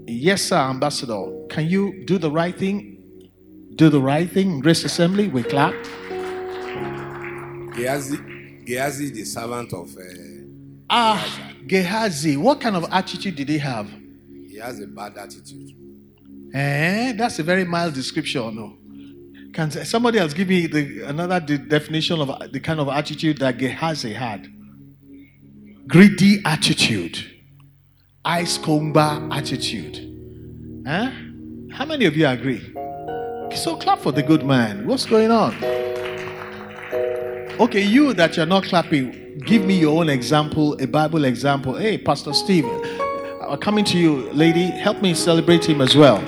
Yes, 0.08 0.44
sir, 0.44 0.58
Ambassador. 0.58 1.26
Can 1.50 1.68
you 1.68 2.04
do 2.06 2.18
the 2.18 2.32
right 2.32 2.58
thing? 2.58 3.30
Do 3.76 3.90
the 3.90 4.02
right 4.02 4.30
thing. 4.30 4.60
Grace 4.60 4.84
Assembly, 4.84 5.28
we 5.28 5.44
clap. 5.44 5.74
Gehazi, 7.74 8.18
Gehazi 8.66 9.10
the 9.12 9.24
servant 9.26 9.74
of 9.74 9.96
uh, 9.96 10.02
Ah, 10.90 11.54
Gehazi. 11.68 12.36
What 12.38 12.60
kind 12.62 12.76
of 12.76 12.86
attitude 12.92 13.36
did 13.36 13.48
he 13.50 13.58
have? 13.60 13.90
Has 14.60 14.80
a 14.82 14.88
bad 14.88 15.18
attitude. 15.18 15.72
Eh, 16.54 17.14
that's 17.14 17.40
a 17.40 17.44
very 17.44 17.64
mild 17.64 17.94
description, 17.94 18.56
no? 18.56 18.78
Can 19.54 19.72
somebody 19.72 20.20
else 20.20 20.34
give 20.34 20.48
me 20.48 20.68
the, 20.68 21.02
another 21.04 21.40
de- 21.40 21.58
definition 21.58 22.20
of 22.22 22.52
the 22.52 22.60
kind 22.60 22.80
of 22.80 22.88
attitude 22.88 23.38
that 23.40 23.58
Gehazi 23.58 24.14
had? 24.14 24.48
Greedy 25.88 26.42
attitude, 26.46 27.18
ice 28.24 28.58
comba 28.58 29.36
attitude. 29.36 30.86
Huh? 30.86 31.12
How 31.72 31.86
many 31.86 32.06
of 32.06 32.16
you 32.16 32.28
agree? 32.28 32.62
So 33.56 33.76
clap 33.76 34.00
for 34.00 34.12
the 34.12 34.22
good 34.22 34.46
man. 34.46 34.86
What's 34.86 35.06
going 35.06 35.32
on? 35.32 35.56
Okay, 37.60 37.82
you 37.82 38.14
that 38.14 38.38
you're 38.38 38.46
not 38.46 38.64
clapping, 38.64 39.40
give 39.46 39.66
me 39.66 39.80
your 39.80 40.00
own 40.00 40.10
example, 40.10 40.80
a 40.82 40.86
Bible 40.86 41.26
example. 41.26 41.76
Hey, 41.76 41.98
Pastor 41.98 42.34
Steve, 42.34 42.66
I'm 43.50 43.58
coming 43.60 43.84
to 43.86 43.98
you, 43.98 44.32
lady. 44.32 44.66
Help 44.66 45.02
me 45.02 45.16
celebrate 45.16 45.68
him 45.68 45.82
as 45.82 45.96
well. 45.96 46.20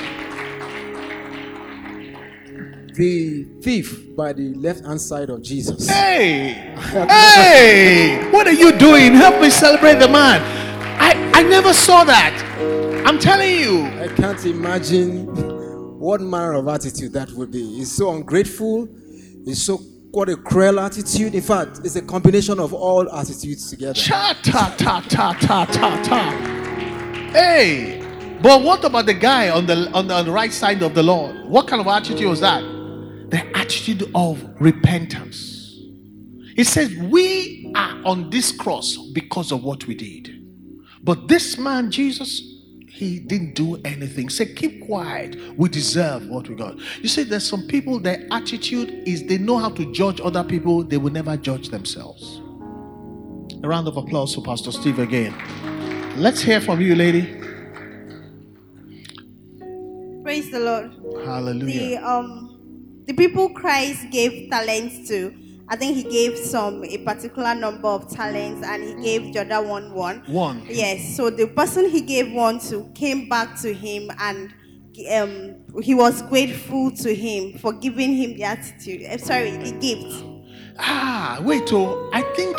The 2.96 3.44
thief 3.62 4.16
by 4.16 4.34
the 4.34 4.56
left 4.56 4.84
hand 4.86 5.00
side 5.00 5.30
of 5.30 5.44
Jesus. 5.44 5.88
Hey, 5.88 6.74
hey, 6.80 8.28
what 8.32 8.48
are 8.48 8.54
you 8.54 8.72
doing? 8.72 9.14
Help 9.14 9.40
me 9.40 9.52
celebrate 9.52 10.00
the 10.00 10.08
man. 10.08 10.42
I, 11.00 11.40
I 11.40 11.44
never 11.44 11.74
saw 11.74 12.04
that. 12.06 12.34
I'm 13.06 13.20
telling 13.20 13.56
you. 13.56 13.86
I 14.02 14.08
can't 14.08 14.44
imagine 14.46 15.28
what 16.00 16.22
manner 16.22 16.54
of 16.54 16.68
attitude 16.68 17.14
that 17.14 17.30
would 17.34 17.52
be. 17.52 17.78
He's 17.78 17.92
so 17.92 18.16
ungrateful. 18.16 18.90
He's 19.46 19.64
so 19.64 19.78
what 20.10 20.28
a 20.28 20.36
cruel 20.36 20.80
attitude. 20.80 21.36
In 21.36 21.42
fact, 21.42 21.82
it's 21.84 21.96
a 21.96 22.02
combination 22.02 22.60
of 22.60 22.74
all 22.74 23.10
attitudes 23.12 23.70
together. 23.70 23.94
Cha 23.94 24.38
ta 24.44 24.76
ta 24.76 25.02
ta 25.08 25.34
ta 25.34 25.66
ta 25.66 26.04
ta. 26.04 26.61
Hey, 27.32 28.02
but 28.42 28.62
what 28.62 28.84
about 28.84 29.06
the 29.06 29.14
guy 29.14 29.50
on 29.50 29.66
the 29.66 29.90
on 29.94 30.08
the, 30.08 30.14
on 30.14 30.26
the 30.26 30.32
right 30.32 30.52
side 30.52 30.82
of 30.82 30.94
the 30.94 31.04
Lord? 31.04 31.46
What 31.46 31.68
kind 31.68 31.80
of 31.80 31.88
attitude 31.88 32.28
was 32.28 32.42
that? 32.42 32.62
The 32.62 33.46
attitude 33.58 34.12
of 34.14 34.44
repentance. 34.60 35.80
He 36.56 36.66
says, 36.66 36.94
We 36.96 37.72
are 37.76 38.02
on 38.04 38.30
this 38.30 38.52
cross 38.52 38.98
because 39.14 39.52
of 39.52 39.64
what 39.64 39.88
we 39.88 39.96
did. 39.96 40.42
But 41.04 41.28
this 41.28 41.58
man, 41.58 41.90
Jesus, 41.90 42.42
he 42.88 43.20
didn't 43.20 43.56
do 43.56 43.78
anything. 43.86 44.30
Say, 44.30 44.54
keep 44.54 44.86
quiet. 44.86 45.58
We 45.58 45.70
deserve 45.70 46.28
what 46.28 46.48
we 46.50 46.56
got. 46.56 46.78
You 47.02 47.08
see, 47.08 47.24
there's 47.24 47.48
some 47.48 47.66
people, 47.68 48.00
their 48.00 48.28
attitude 48.32 49.08
is 49.08 49.26
they 49.26 49.38
know 49.38 49.58
how 49.58 49.70
to 49.70 49.92
judge 49.92 50.22
other 50.22 50.44
people, 50.44 50.84
they 50.84 50.98
will 50.98 51.12
never 51.12 51.38
judge 51.38 51.70
themselves. 51.70 52.42
A 53.64 53.68
round 53.68 53.88
of 53.88 53.98
applause 53.98 54.36
for 54.36 54.44
Pastor 54.44 54.72
Steve 54.72 55.00
again. 55.00 55.34
Let's 56.16 56.42
hear 56.42 56.60
from 56.60 56.82
you, 56.82 56.94
lady. 56.96 57.22
Praise 60.24 60.52
the 60.52 60.60
Lord. 60.60 60.92
Hallelujah. 61.26 61.80
The 61.80 61.98
um 61.98 63.04
the 63.06 63.14
people 63.14 63.50
Christ 63.50 64.10
gave 64.12 64.50
talents 64.50 65.08
to, 65.08 65.34
I 65.70 65.76
think 65.76 65.96
he 65.96 66.04
gave 66.04 66.38
some 66.38 66.84
a 66.84 66.98
particular 67.00 67.56
number 67.56 67.88
of 67.88 68.10
talents 68.12 68.66
and 68.66 68.84
he 68.84 68.94
gave 69.04 69.34
the 69.34 69.42
other 69.42 69.66
one 69.66 69.94
one. 69.94 70.22
One. 70.28 70.66
Yes. 70.70 71.16
So 71.16 71.30
the 71.30 71.48
person 71.48 71.90
he 71.90 72.02
gave 72.02 72.32
one 72.32 72.60
to 72.70 72.92
came 72.94 73.30
back 73.30 73.60
to 73.62 73.74
him 73.74 74.12
and 74.20 74.54
um 75.12 75.82
he 75.82 75.96
was 75.96 76.22
grateful 76.24 76.92
to 76.92 77.16
him 77.16 77.58
for 77.58 77.72
giving 77.74 78.14
him 78.16 78.36
the 78.36 78.44
attitude. 78.44 79.04
Uh, 79.06 79.18
sorry, 79.18 79.52
the 79.52 79.72
gift. 79.80 80.26
Ah, 80.78 81.40
wait, 81.42 81.72
oh, 81.72 82.10
I 82.12 82.22
think 82.36 82.58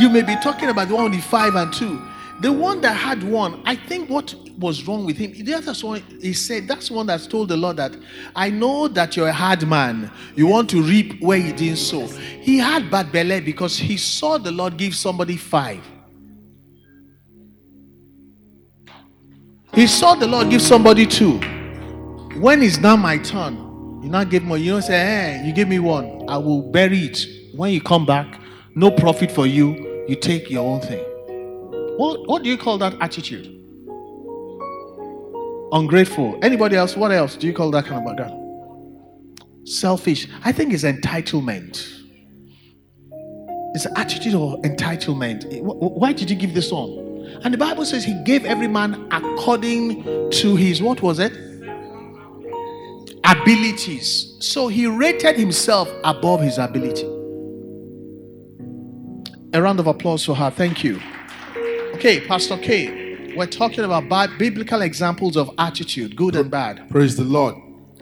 you 0.00 0.08
may 0.08 0.22
be 0.22 0.34
talking 0.42 0.68
about 0.68 0.88
the 0.88 0.94
one 0.96 1.04
with 1.04 1.14
the 1.14 1.20
five 1.20 1.54
and 1.54 1.72
two. 1.72 2.00
The 2.40 2.52
one 2.52 2.80
that 2.80 2.94
had 2.96 3.22
one, 3.22 3.62
I 3.64 3.76
think 3.76 4.10
what 4.10 4.34
was 4.58 4.86
wrong 4.86 5.04
with 5.06 5.16
him, 5.16 5.32
the 5.44 5.54
other 5.54 5.72
one, 5.86 6.02
he 6.20 6.32
said, 6.32 6.66
that's 6.66 6.90
one 6.90 7.06
that 7.06 7.20
told 7.30 7.48
the 7.48 7.56
Lord 7.56 7.76
that 7.76 7.96
I 8.34 8.50
know 8.50 8.88
that 8.88 9.16
you're 9.16 9.28
a 9.28 9.32
hard 9.32 9.66
man. 9.66 10.10
You 10.34 10.46
want 10.46 10.70
to 10.70 10.82
reap 10.82 11.20
where 11.22 11.38
you 11.38 11.52
didn't 11.52 11.76
sow. 11.76 12.06
He 12.06 12.58
had 12.58 12.90
bad 12.90 13.12
belly 13.12 13.40
because 13.40 13.76
he 13.76 13.96
saw 13.96 14.38
the 14.38 14.50
Lord 14.50 14.76
give 14.76 14.94
somebody 14.94 15.36
five. 15.36 15.82
He 19.74 19.86
saw 19.86 20.14
the 20.14 20.26
Lord 20.26 20.50
give 20.50 20.62
somebody 20.62 21.06
two. 21.06 21.38
When 22.38 22.62
it's 22.62 22.78
now 22.78 22.96
my 22.96 23.18
turn, 23.18 23.56
you 24.02 24.08
not 24.08 24.30
give 24.30 24.42
more. 24.42 24.58
You 24.58 24.72
don't 24.72 24.82
say, 24.82 24.92
hey, 24.92 25.42
you 25.46 25.52
give 25.52 25.68
me 25.68 25.78
one. 25.78 26.28
I 26.28 26.36
will 26.38 26.62
bury 26.62 26.98
it. 26.98 27.26
When 27.54 27.72
you 27.72 27.80
come 27.80 28.04
back, 28.04 28.40
no 28.74 28.90
profit 28.90 29.30
for 29.30 29.46
you. 29.46 30.04
You 30.08 30.16
take 30.16 30.50
your 30.50 30.66
own 30.66 30.80
thing. 30.80 31.04
What, 31.96 32.26
what 32.26 32.42
do 32.42 32.50
you 32.50 32.58
call 32.58 32.78
that 32.78 32.94
attitude? 33.00 33.46
Ungrateful. 35.72 36.38
Anybody 36.42 36.76
else? 36.76 36.96
What 36.96 37.12
else 37.12 37.36
do 37.36 37.46
you 37.46 37.52
call 37.52 37.70
that 37.70 37.86
kind 37.86 38.06
of 38.06 38.16
background? 38.16 38.38
Selfish. 39.64 40.28
I 40.44 40.52
think 40.52 40.72
it's 40.72 40.84
entitlement. 40.84 42.00
It's 43.74 43.86
an 43.86 43.96
attitude 43.96 44.34
of 44.34 44.60
entitlement. 44.62 45.46
Why 45.62 46.12
did 46.12 46.28
you 46.28 46.36
give 46.36 46.52
this 46.52 46.70
one? 46.70 47.38
And 47.42 47.54
the 47.54 47.58
Bible 47.58 47.86
says 47.86 48.04
he 48.04 48.14
gave 48.24 48.44
every 48.44 48.68
man 48.68 49.08
according 49.10 50.30
to 50.30 50.56
his, 50.56 50.82
what 50.82 51.00
was 51.00 51.18
it? 51.18 51.32
Abilities. 53.24 54.36
So 54.40 54.68
he 54.68 54.86
rated 54.86 55.36
himself 55.36 55.88
above 56.04 56.42
his 56.42 56.58
ability. 56.58 57.06
A 59.54 59.62
round 59.62 59.80
of 59.80 59.86
applause 59.86 60.24
for 60.24 60.34
her. 60.34 60.50
Thank 60.50 60.84
you. 60.84 61.00
Okay, 62.04 62.18
Pastor 62.26 62.56
K, 62.56 63.36
we're 63.36 63.46
talking 63.46 63.84
about 63.84 64.36
biblical 64.36 64.82
examples 64.82 65.36
of 65.36 65.52
attitude, 65.56 66.16
good 66.16 66.34
and 66.34 66.50
bad. 66.50 66.90
Praise 66.90 67.16
the 67.16 67.22
Lord. 67.22 67.54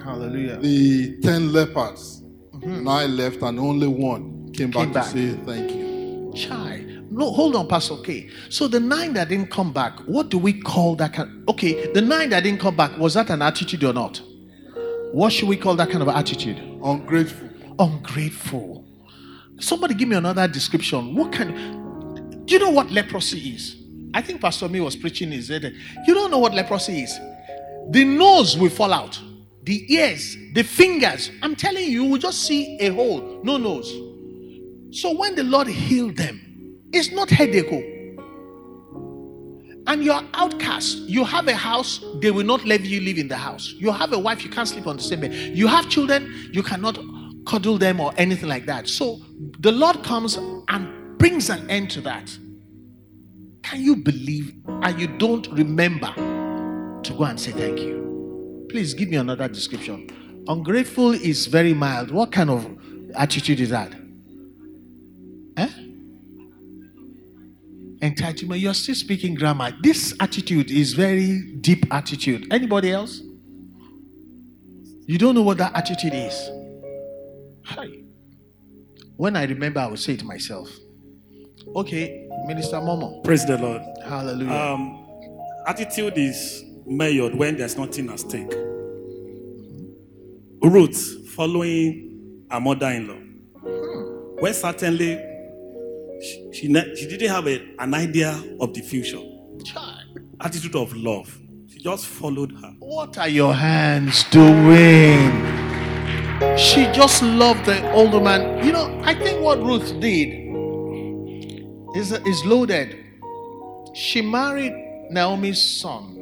Hallelujah. 0.02 0.56
The 0.56 1.20
ten 1.20 1.52
lepers, 1.52 2.22
mm-hmm. 2.54 2.82
nine 2.82 3.14
left, 3.14 3.42
and 3.42 3.60
only 3.60 3.88
one 3.88 4.54
came, 4.54 4.72
came 4.72 4.90
back, 4.90 4.94
back, 4.94 5.12
to 5.12 5.34
say 5.34 5.38
thank 5.44 5.70
you. 5.72 6.32
Chai. 6.34 6.86
No, 7.10 7.30
hold 7.30 7.54
on, 7.54 7.68
Pastor 7.68 7.96
K. 8.02 8.30
So 8.48 8.68
the 8.68 8.80
nine 8.80 9.12
that 9.12 9.28
didn't 9.28 9.50
come 9.50 9.70
back, 9.70 9.98
what 10.06 10.30
do 10.30 10.38
we 10.38 10.58
call 10.58 10.96
that 10.96 11.12
kind? 11.12 11.46
Okay, 11.50 11.92
the 11.92 12.00
nine 12.00 12.30
that 12.30 12.44
didn't 12.44 12.60
come 12.60 12.76
back, 12.76 12.96
was 12.96 13.12
that 13.12 13.28
an 13.28 13.42
attitude 13.42 13.84
or 13.84 13.92
not? 13.92 14.22
What 15.12 15.30
should 15.30 15.50
we 15.50 15.58
call 15.58 15.76
that 15.76 15.90
kind 15.90 16.00
of 16.00 16.08
attitude? 16.08 16.56
Ungrateful. 16.82 17.50
Ungrateful. 17.78 18.82
Somebody 19.58 19.92
give 19.92 20.08
me 20.08 20.16
another 20.16 20.48
description. 20.48 21.14
What 21.14 21.34
kind? 21.34 22.46
Do 22.46 22.54
you 22.54 22.60
know 22.60 22.70
what 22.70 22.90
leprosy 22.90 23.50
is? 23.50 23.76
I 24.14 24.22
think 24.22 24.40
Pastor 24.40 24.68
Me 24.68 24.80
was 24.80 24.96
preaching. 24.96 25.30
He 25.30 25.42
said, 25.42 25.74
You 26.06 26.14
don't 26.14 26.30
know 26.30 26.38
what 26.38 26.54
leprosy 26.54 27.02
is. 27.02 27.18
The 27.90 28.04
nose 28.04 28.56
will 28.56 28.70
fall 28.70 28.92
out, 28.92 29.20
the 29.64 29.92
ears, 29.92 30.36
the 30.54 30.62
fingers. 30.62 31.30
I'm 31.42 31.56
telling 31.56 31.84
you, 31.84 31.90
you 31.90 32.04
will 32.04 32.18
just 32.18 32.42
see 32.42 32.78
a 32.78 32.88
hole, 32.88 33.40
no 33.42 33.56
nose. 33.56 33.90
So 34.92 35.16
when 35.16 35.34
the 35.34 35.44
Lord 35.44 35.68
healed 35.68 36.16
them, 36.16 36.78
it's 36.92 37.10
not 37.12 37.30
headache. 37.30 37.68
Oh. 37.70 37.82
And 39.86 40.04
you're 40.04 40.22
outcast. 40.34 40.98
You 40.98 41.24
have 41.24 41.48
a 41.48 41.54
house, 41.54 42.04
they 42.20 42.30
will 42.30 42.44
not 42.44 42.64
let 42.64 42.82
you 42.82 43.00
live 43.00 43.18
in 43.18 43.28
the 43.28 43.36
house. 43.36 43.74
You 43.78 43.92
have 43.92 44.12
a 44.12 44.18
wife, 44.18 44.44
you 44.44 44.50
can't 44.50 44.68
sleep 44.68 44.86
on 44.86 44.96
the 44.96 45.02
same 45.02 45.20
bed. 45.20 45.32
You 45.32 45.66
have 45.66 45.88
children, 45.88 46.50
you 46.52 46.62
cannot 46.62 46.98
cuddle 47.46 47.78
them 47.78 48.00
or 48.00 48.12
anything 48.16 48.48
like 48.48 48.66
that. 48.66 48.88
So 48.88 49.18
the 49.60 49.72
Lord 49.72 50.02
comes 50.04 50.36
and 50.36 51.18
brings 51.18 51.50
an 51.50 51.68
end 51.70 51.90
to 51.92 52.00
that. 52.02 52.36
Can 53.70 53.84
you 53.84 53.94
believe 53.94 54.52
and 54.66 55.00
you 55.00 55.06
don't 55.06 55.46
remember 55.52 56.12
to 57.04 57.14
go 57.14 57.22
and 57.22 57.38
say 57.38 57.52
thank 57.52 57.78
you? 57.78 58.66
Please 58.68 58.94
give 58.94 59.08
me 59.08 59.16
another 59.16 59.46
description. 59.46 60.10
Ungrateful 60.48 61.12
is 61.12 61.46
very 61.46 61.72
mild. 61.72 62.10
What 62.10 62.32
kind 62.32 62.50
of 62.50 62.66
attitude 63.14 63.60
is 63.60 63.70
that? 63.70 63.92
Eh? 65.56 65.68
Entitlement. 68.02 68.58
You're 68.60 68.74
still 68.74 68.96
speaking 68.96 69.36
grammar. 69.36 69.72
This 69.82 70.14
attitude 70.18 70.72
is 70.72 70.94
very 70.94 71.52
deep 71.60 71.86
attitude. 71.92 72.52
Anybody 72.52 72.90
else? 72.90 73.20
You 75.06 75.16
don't 75.16 75.36
know 75.36 75.42
what 75.42 75.58
that 75.58 75.76
attitude 75.76 76.14
is. 76.14 76.50
Hi. 77.66 77.86
When 79.16 79.36
I 79.36 79.44
remember, 79.44 79.78
I 79.78 79.86
will 79.86 79.96
say 79.96 80.14
it 80.14 80.24
myself. 80.24 80.68
Okay, 81.74 82.28
Minister 82.46 82.76
Momo. 82.78 83.22
Praise 83.22 83.46
the 83.46 83.56
Lord. 83.56 83.82
Hallelujah. 84.04 84.52
Um, 84.52 85.06
attitude 85.66 86.14
is 86.16 86.64
measured 86.84 87.34
when 87.36 87.56
there's 87.56 87.78
nothing 87.78 88.10
at 88.10 88.18
stake. 88.18 88.52
Ruth 90.62 91.28
following 91.30 92.44
her 92.50 92.60
mother-in-law. 92.60 93.14
Hmm. 93.14 94.40
When 94.40 94.52
certainly 94.52 95.16
she, 96.20 96.50
she, 96.52 96.96
she 96.96 97.06
didn't 97.06 97.28
have 97.28 97.46
a, 97.46 97.62
an 97.78 97.94
idea 97.94 98.30
of 98.60 98.74
the 98.74 98.80
future. 98.80 99.20
Child. 99.64 100.18
Attitude 100.40 100.74
of 100.74 100.96
love. 100.96 101.38
She 101.68 101.78
just 101.78 102.06
followed 102.06 102.50
her. 102.50 102.74
What 102.80 103.16
are 103.16 103.28
your 103.28 103.54
hands 103.54 104.24
doing? 104.24 105.30
She 106.58 106.86
just 106.92 107.22
loved 107.22 107.66
the 107.66 107.92
older 107.92 108.20
man. 108.20 108.64
You 108.64 108.72
know, 108.72 109.00
I 109.04 109.14
think 109.14 109.40
what 109.40 109.62
Ruth 109.62 110.00
did 110.00 110.49
is, 111.94 112.12
is 112.12 112.44
loaded. 112.44 113.04
She 113.94 114.22
married 114.22 115.08
Naomi's 115.10 115.80
son. 115.80 116.16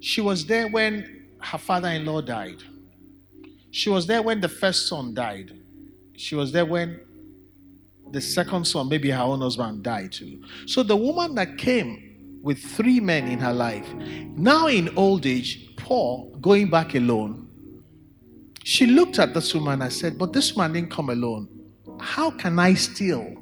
She 0.00 0.20
was 0.20 0.46
there 0.46 0.68
when 0.68 1.26
her 1.40 1.58
father 1.58 1.88
in 1.88 2.04
law 2.04 2.20
died. 2.20 2.62
She 3.70 3.88
was 3.88 4.06
there 4.06 4.22
when 4.22 4.40
the 4.40 4.48
first 4.48 4.88
son 4.88 5.14
died. 5.14 5.56
She 6.16 6.34
was 6.34 6.52
there 6.52 6.64
when 6.64 7.00
the 8.10 8.20
second 8.20 8.66
son, 8.66 8.88
maybe 8.88 9.10
her 9.10 9.22
own 9.22 9.40
husband, 9.40 9.82
died 9.82 10.12
too. 10.12 10.42
So 10.66 10.82
the 10.82 10.96
woman 10.96 11.34
that 11.36 11.56
came 11.56 12.40
with 12.42 12.58
three 12.58 12.98
men 12.98 13.28
in 13.28 13.38
her 13.38 13.52
life, 13.52 13.88
now 13.94 14.66
in 14.66 14.96
old 14.96 15.26
age, 15.26 15.76
poor, 15.76 16.26
going 16.40 16.68
back 16.68 16.94
alone, 16.94 17.46
she 18.64 18.86
looked 18.86 19.18
at 19.18 19.32
this 19.32 19.54
woman 19.54 19.82
and 19.82 19.92
said, 19.92 20.18
But 20.18 20.32
this 20.32 20.56
man 20.56 20.72
didn't 20.72 20.90
come 20.90 21.10
alone. 21.10 21.48
How 21.98 22.30
can 22.30 22.58
I 22.58 22.74
still 22.74 23.39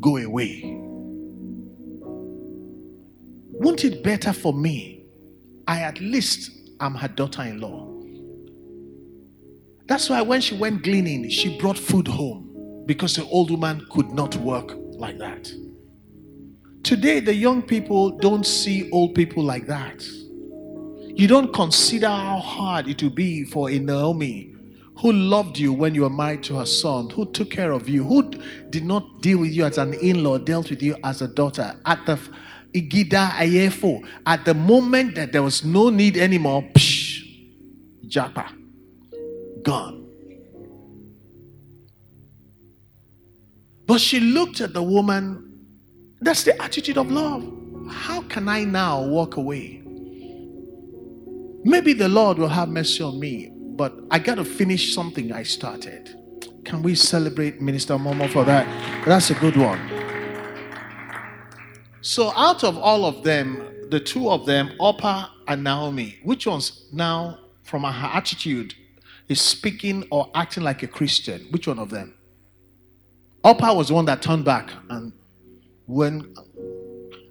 go 0.00 0.16
away? 0.16 0.62
Won't 3.52 3.84
it 3.84 4.02
better 4.02 4.32
for 4.32 4.52
me? 4.52 5.04
I 5.68 5.80
at 5.80 6.00
least 6.00 6.50
am 6.80 6.94
her 6.94 7.08
daughter 7.08 7.42
in 7.42 7.60
law. 7.60 7.88
That's 9.86 10.08
why 10.10 10.22
when 10.22 10.40
she 10.40 10.56
went 10.56 10.82
gleaning, 10.82 11.28
she 11.28 11.58
brought 11.58 11.78
food 11.78 12.08
home 12.08 12.82
because 12.86 13.14
the 13.14 13.24
old 13.26 13.50
woman 13.50 13.86
could 13.90 14.10
not 14.10 14.34
work 14.36 14.72
like 14.92 15.18
that. 15.18 15.50
Today, 16.82 17.20
the 17.20 17.34
young 17.34 17.62
people 17.62 18.10
don't 18.18 18.44
see 18.44 18.90
old 18.90 19.14
people 19.14 19.44
like 19.44 19.66
that. 19.66 20.04
You 21.14 21.28
don't 21.28 21.52
consider 21.52 22.08
how 22.08 22.38
hard 22.38 22.88
it 22.88 23.02
will 23.02 23.10
be 23.10 23.44
for 23.44 23.70
a 23.70 23.78
Naomi 23.78 24.51
who 25.02 25.12
loved 25.12 25.58
you 25.58 25.72
when 25.72 25.96
you 25.96 26.02
were 26.02 26.10
married 26.10 26.44
to 26.44 26.54
her 26.56 26.64
son, 26.64 27.10
who 27.10 27.26
took 27.32 27.50
care 27.50 27.72
of 27.72 27.88
you, 27.88 28.04
who 28.04 28.30
did 28.70 28.84
not 28.84 29.20
deal 29.20 29.38
with 29.38 29.50
you 29.50 29.64
as 29.64 29.76
an 29.76 29.94
in 29.94 30.22
law, 30.22 30.38
dealt 30.38 30.70
with 30.70 30.80
you 30.80 30.96
as 31.02 31.20
a 31.20 31.26
daughter. 31.26 31.74
At 31.84 32.06
the 32.06 32.16
Igida 32.72 33.30
Ayefo, 33.30 34.06
at 34.24 34.44
the 34.44 34.54
moment 34.54 35.16
that 35.16 35.32
there 35.32 35.42
was 35.42 35.64
no 35.64 35.90
need 35.90 36.16
anymore, 36.16 36.62
psh, 36.74 37.24
japa, 38.06 38.48
gone. 39.64 40.06
But 43.86 44.00
she 44.00 44.20
looked 44.20 44.60
at 44.60 44.72
the 44.72 44.82
woman. 44.84 45.48
That's 46.20 46.44
the 46.44 46.62
attitude 46.62 46.96
of 46.96 47.10
love. 47.10 47.42
How 47.90 48.22
can 48.22 48.48
I 48.48 48.62
now 48.62 49.02
walk 49.04 49.36
away? 49.36 49.82
Maybe 51.64 51.92
the 51.92 52.08
Lord 52.08 52.38
will 52.38 52.48
have 52.48 52.68
mercy 52.68 53.02
on 53.02 53.18
me, 53.18 53.51
but 53.76 53.94
I 54.10 54.18
got 54.18 54.36
to 54.36 54.44
finish 54.44 54.94
something 54.94 55.32
I 55.32 55.42
started. 55.42 56.16
Can 56.64 56.82
we 56.82 56.94
celebrate 56.94 57.60
Minister 57.60 57.94
Momo 57.94 58.30
for 58.30 58.44
that? 58.44 58.66
That's 59.06 59.30
a 59.30 59.34
good 59.34 59.56
one. 59.56 59.80
So, 62.00 62.32
out 62.36 62.64
of 62.64 62.76
all 62.78 63.04
of 63.04 63.22
them, 63.22 63.62
the 63.90 64.00
two 64.00 64.30
of 64.30 64.46
them, 64.46 64.72
Orpah 64.78 65.26
and 65.48 65.64
Naomi, 65.64 66.18
which 66.22 66.46
one's 66.46 66.88
now, 66.92 67.38
from 67.62 67.84
her 67.84 68.10
attitude, 68.12 68.74
is 69.28 69.40
speaking 69.40 70.06
or 70.10 70.30
acting 70.34 70.62
like 70.62 70.82
a 70.82 70.88
Christian? 70.88 71.46
Which 71.50 71.66
one 71.66 71.78
of 71.78 71.90
them? 71.90 72.14
Orpah 73.44 73.74
was 73.74 73.88
the 73.88 73.94
one 73.94 74.04
that 74.06 74.22
turned 74.22 74.44
back 74.44 74.70
and 74.90 75.12
when 75.86 76.34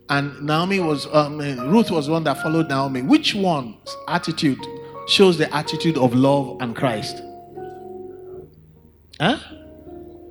and 0.09 0.41
Naomi 0.41 0.81
was, 0.81 1.07
um, 1.13 1.39
Ruth 1.39 1.89
was 1.89 2.09
one 2.09 2.25
that 2.25 2.41
followed 2.43 2.67
Naomi. 2.67 3.01
Which 3.01 3.33
one's 3.33 3.95
attitude 4.09 4.59
shows 5.07 5.37
the 5.37 5.53
attitude 5.55 5.97
of 5.97 6.13
love 6.13 6.57
and 6.61 6.75
Christ? 6.75 7.21
Huh? 9.19 9.37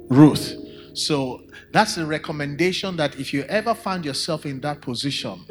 Ruth. 0.08 0.56
So 0.94 1.42
that's 1.72 1.96
a 1.96 2.06
recommendation 2.06 2.96
that 2.96 3.18
if 3.18 3.32
you 3.32 3.42
ever 3.42 3.74
find 3.74 4.04
yourself 4.04 4.46
in 4.46 4.60
that 4.60 4.80
position, 4.80 5.44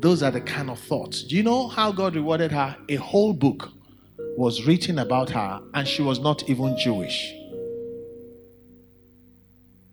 those 0.00 0.22
are 0.22 0.30
the 0.30 0.40
kind 0.40 0.70
of 0.70 0.78
thoughts. 0.78 1.22
Do 1.22 1.36
you 1.36 1.42
know 1.42 1.68
how 1.68 1.92
God 1.92 2.14
rewarded 2.14 2.52
her? 2.52 2.76
A 2.88 2.96
whole 2.96 3.32
book 3.32 3.70
was 4.36 4.66
written 4.66 4.98
about 4.98 5.30
her, 5.30 5.62
and 5.74 5.86
she 5.86 6.02
was 6.02 6.20
not 6.20 6.48
even 6.48 6.76
Jewish. 6.76 7.32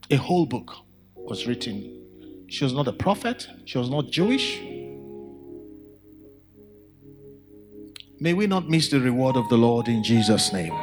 A 0.10 0.16
whole 0.16 0.46
book 0.46 0.74
was 1.16 1.48
written 1.48 2.02
she 2.52 2.66
was 2.66 2.74
not 2.74 2.86
a 2.90 2.92
prophet. 2.92 3.48
She 3.64 3.78
was 3.78 3.90
not 3.90 4.12
Jewish. 4.12 4.60
May 8.22 8.36
we 8.36 8.46
not 8.46 8.70
miss 8.70 8.88
the 8.90 9.00
reward 9.00 9.36
of 9.36 9.50
the 9.50 9.58
Lord 9.58 9.88
in 9.88 10.04
Jesus' 10.04 10.54
name. 10.54 10.76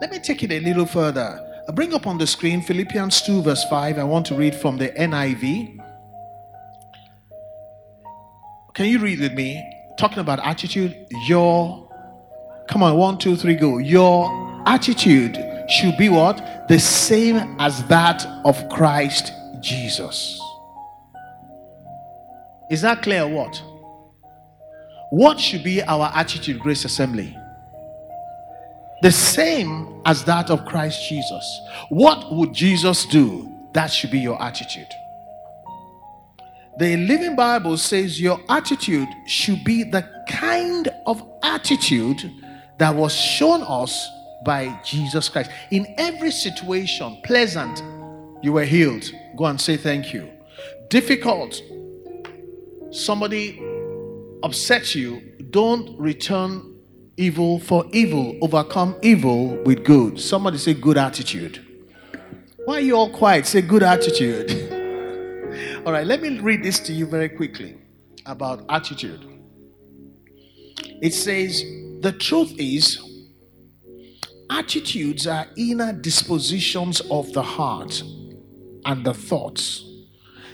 Let 0.00 0.12
me 0.12 0.20
take 0.20 0.44
it 0.44 0.52
a 0.52 0.60
little 0.60 0.86
further. 0.86 1.64
I 1.68 1.72
bring 1.72 1.92
up 1.92 2.06
on 2.06 2.16
the 2.16 2.28
screen 2.28 2.62
Philippians 2.62 3.22
2, 3.22 3.42
verse 3.42 3.64
5. 3.64 3.98
I 3.98 4.04
want 4.04 4.24
to 4.26 4.36
read 4.36 4.54
from 4.54 4.78
the 4.78 4.90
NIV. 4.90 5.76
Can 8.74 8.86
you 8.86 9.00
read 9.00 9.18
with 9.18 9.34
me? 9.34 9.60
Talking 9.98 10.20
about 10.20 10.38
attitude. 10.46 10.96
Your, 11.26 11.90
come 12.68 12.84
on, 12.84 12.96
one, 12.96 13.18
two, 13.18 13.34
three, 13.34 13.56
go. 13.56 13.78
Your 13.78 14.62
attitude 14.64 15.36
should 15.68 15.98
be 15.98 16.08
what? 16.08 16.68
The 16.68 16.78
same 16.78 17.56
as 17.58 17.84
that 17.88 18.24
of 18.44 18.68
Christ 18.68 19.32
Jesus. 19.60 20.40
Is 22.70 22.80
that 22.82 23.02
clear 23.02 23.26
what? 23.26 23.60
What 25.10 25.40
should 25.40 25.64
be 25.64 25.82
our 25.82 26.10
attitude, 26.14 26.60
Grace 26.60 26.84
Assembly? 26.84 27.36
The 29.02 29.10
same 29.10 30.00
as 30.04 30.24
that 30.24 30.50
of 30.50 30.64
Christ 30.66 31.08
Jesus. 31.08 31.60
What 31.88 32.32
would 32.32 32.52
Jesus 32.52 33.06
do? 33.06 33.52
That 33.72 33.88
should 33.88 34.10
be 34.10 34.20
your 34.20 34.40
attitude. 34.40 34.88
The 36.78 36.96
Living 36.96 37.34
Bible 37.34 37.76
says 37.76 38.20
your 38.20 38.40
attitude 38.48 39.08
should 39.26 39.64
be 39.64 39.82
the 39.82 40.08
kind 40.28 40.88
of 41.06 41.22
attitude 41.42 42.30
that 42.78 42.94
was 42.94 43.14
shown 43.14 43.62
us 43.62 44.08
by 44.44 44.78
Jesus 44.84 45.28
Christ. 45.28 45.50
In 45.70 45.92
every 45.98 46.30
situation, 46.30 47.20
pleasant, 47.24 47.82
you 48.42 48.52
were 48.52 48.64
healed. 48.64 49.10
Go 49.36 49.46
and 49.46 49.60
say 49.60 49.76
thank 49.76 50.14
you. 50.14 50.30
Difficult, 50.88 51.60
somebody 52.90 53.60
upsets 54.42 54.94
you, 54.94 55.20
don't 55.50 55.98
return 55.98 56.76
evil 57.16 57.58
for 57.58 57.84
evil. 57.92 58.36
Overcome 58.40 58.96
evil 59.02 59.56
with 59.64 59.84
good. 59.84 60.20
Somebody 60.20 60.58
say 60.58 60.74
good 60.74 60.96
attitude. 60.96 61.64
Why 62.64 62.76
are 62.76 62.80
you 62.80 62.96
all 62.96 63.10
quiet? 63.10 63.46
Say 63.46 63.62
good 63.62 63.82
attitude. 63.82 64.50
all 65.86 65.92
right, 65.92 66.06
let 66.06 66.22
me 66.22 66.38
read 66.40 66.62
this 66.62 66.78
to 66.80 66.92
you 66.92 67.06
very 67.06 67.28
quickly 67.28 67.76
about 68.26 68.64
attitude. 68.68 69.26
It 71.02 71.14
says, 71.14 71.62
The 72.00 72.12
truth 72.12 72.54
is, 72.58 73.00
attitudes 74.50 75.26
are 75.26 75.46
inner 75.56 75.92
dispositions 75.92 77.00
of 77.10 77.32
the 77.32 77.42
heart 77.42 78.02
and 78.84 79.04
the 79.04 79.14
thoughts 79.14 79.84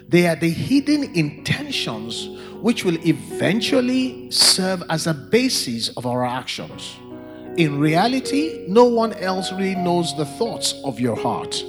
they 0.09 0.27
are 0.29 0.37
the 0.37 0.51
hidden 0.51 1.03
intentions 1.17 2.29
which 2.67 2.85
will 2.85 2.99
eventually 3.07 4.29
serve 4.29 4.83
as 4.91 5.07
a 5.07 5.15
basis 5.15 5.89
of 5.91 6.05
our 6.05 6.27
actions. 6.27 6.97
In 7.57 7.79
reality, 7.79 8.65
no 8.67 8.87
one 8.87 9.13
else 9.13 9.53
really 9.53 9.77
knows 9.77 10.17
the 10.17 10.25
thoughts 10.25 10.75
of 10.83 10.99
your 10.99 11.15
heart 11.15 11.65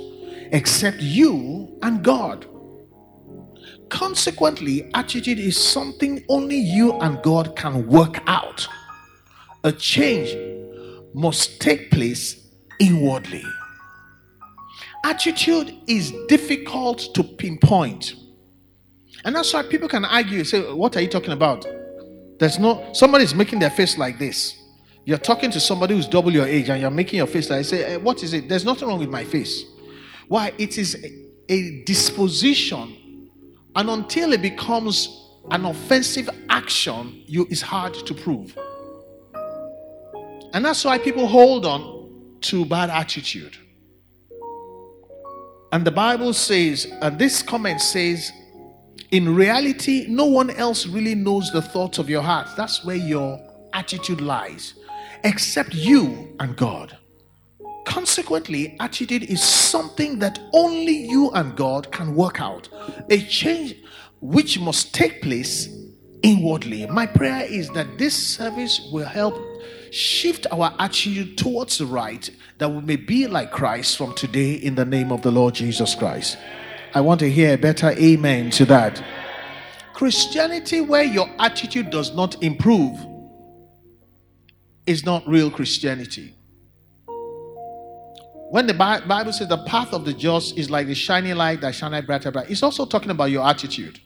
except 0.53 0.97
you 0.99 1.77
and 1.83 2.03
God. 2.03 2.47
Consequently, 3.89 4.89
attitude 4.95 5.37
is 5.37 5.55
something 5.55 6.25
only 6.29 6.57
you 6.57 6.93
and 6.93 7.21
God 7.21 7.55
can 7.55 7.85
work 7.85 8.19
out. 8.25 8.67
A 9.65 9.71
change 9.71 10.35
must 11.13 11.61
take 11.61 11.91
place 11.91 12.49
inwardly. 12.79 13.45
Attitude 15.05 15.77
is 15.85 16.11
difficult 16.27 17.13
to 17.13 17.23
pinpoint 17.23 18.15
and 19.27 19.35
that's 19.35 19.53
why 19.53 19.61
people 19.61 19.89
can 19.89 20.05
argue, 20.05 20.45
say, 20.45 20.61
What 20.71 20.95
are 20.95 21.01
you 21.01 21.09
talking 21.09 21.33
about? 21.33 21.67
There's 22.39 22.57
no, 22.59 22.87
somebody's 22.93 23.35
making 23.35 23.59
their 23.59 23.69
face 23.69 23.97
like 23.97 24.17
this. 24.17 24.57
You're 25.03 25.17
talking 25.17 25.51
to 25.51 25.59
somebody 25.59 25.95
who's 25.95 26.07
double 26.07 26.31
your 26.31 26.45
age 26.45 26.69
and 26.69 26.79
you're 26.79 26.89
making 26.89 27.17
your 27.17 27.27
face 27.27 27.49
like 27.49 27.65
say, 27.65 27.83
hey, 27.83 27.97
What 27.97 28.23
is 28.23 28.31
it? 28.31 28.47
There's 28.47 28.63
nothing 28.63 28.87
wrong 28.87 28.99
with 28.99 29.09
my 29.09 29.25
face. 29.25 29.65
Why? 30.29 30.53
It 30.57 30.77
is 30.77 30.95
a, 31.49 31.83
disposition. 31.83 33.29
And 33.75 33.89
until 33.89 34.31
it 34.31 34.41
becomes 34.41 35.29
an 35.51 35.65
offensive 35.65 36.29
action, 36.47 37.21
you 37.25 37.47
it's 37.49 37.61
hard 37.61 37.95
to 37.95 38.13
prove. 38.13 38.57
And 40.53 40.63
that's 40.63 40.85
why 40.85 40.99
people 40.99 41.27
hold 41.27 41.65
on 41.65 42.37
to 42.43 42.63
bad 42.65 42.89
attitude. 42.89 43.57
And 45.73 45.83
the 45.83 45.91
Bible 45.91 46.31
says, 46.31 46.87
and 47.01 47.19
this 47.19 47.43
comment 47.43 47.81
says, 47.81 48.31
in 49.11 49.33
reality, 49.35 50.05
no 50.09 50.25
one 50.25 50.49
else 50.49 50.85
really 50.87 51.15
knows 51.15 51.51
the 51.51 51.61
thoughts 51.61 51.97
of 51.97 52.09
your 52.09 52.21
heart. 52.21 52.47
That's 52.55 52.83
where 52.83 52.95
your 52.95 53.39
attitude 53.73 54.21
lies, 54.21 54.73
except 55.23 55.73
you 55.73 56.35
and 56.39 56.55
God. 56.55 56.97
consequently, 57.87 58.75
attitude 58.79 59.23
is 59.23 59.41
something 59.41 60.19
that 60.19 60.39
only 60.53 60.95
you 60.95 61.31
and 61.31 61.55
God 61.55 61.91
can 61.91 62.15
work 62.15 62.39
out. 62.41 62.69
A 63.09 63.19
change 63.21 63.75
which 64.21 64.59
must 64.59 64.93
take 64.93 65.21
place 65.21 65.69
inwardly. 66.21 66.85
My 66.85 67.05
prayer 67.05 67.45
is 67.49 67.69
that 67.69 67.97
this 67.97 68.13
service 68.15 68.87
will 68.91 69.05
help 69.05 69.35
shift 69.89 70.45
our 70.51 70.73
attitude 70.79 71.37
towards 71.37 71.77
the 71.77 71.85
right, 71.85 72.29
that 72.57 72.69
we 72.69 72.81
may 72.81 72.97
be 72.97 73.25
like 73.25 73.51
Christ 73.51 73.97
from 73.97 74.13
today 74.13 74.53
in 74.53 74.75
the 74.75 74.85
name 74.85 75.11
of 75.11 75.21
the 75.21 75.31
Lord 75.31 75.55
Jesus 75.55 75.95
Christ. 75.95 76.37
I 76.93 77.01
want 77.01 77.19
to 77.19 77.29
hear 77.29 77.53
a 77.53 77.57
better 77.57 77.91
amen 77.91 78.49
to 78.51 78.65
that. 78.65 79.03
Christianity, 79.93 80.81
where 80.81 81.03
your 81.03 81.29
attitude 81.39 81.89
does 81.89 82.15
not 82.15 82.41
improve, 82.43 82.97
is 84.85 85.05
not 85.05 85.27
real 85.27 85.51
Christianity. 85.51 86.33
When 88.49 88.65
the 88.67 88.73
Bible 88.73 89.33
says 89.33 89.49
the 89.49 89.57
path 89.65 89.93
of 89.93 90.05
the 90.05 90.13
just 90.13 90.57
is 90.57 90.69
like 90.69 90.87
the 90.87 90.95
shining 90.95 91.35
light 91.35 91.59
that 91.61 91.75
shines 91.75 92.05
brighter, 92.05 92.31
brighter, 92.31 92.49
it's 92.49 92.63
also 92.63 92.85
talking 92.85 93.11
about 93.11 93.31
your 93.31 93.45
attitude. 93.45 93.99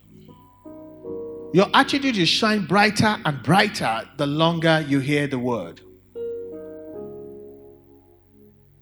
Your 1.53 1.67
attitude 1.73 2.17
will 2.17 2.25
shine 2.25 2.65
brighter 2.65 3.17
and 3.23 3.43
brighter 3.43 4.09
the 4.17 4.25
longer 4.25 4.83
you 4.87 4.99
hear 4.99 5.27
the 5.27 5.37
word. 5.37 5.81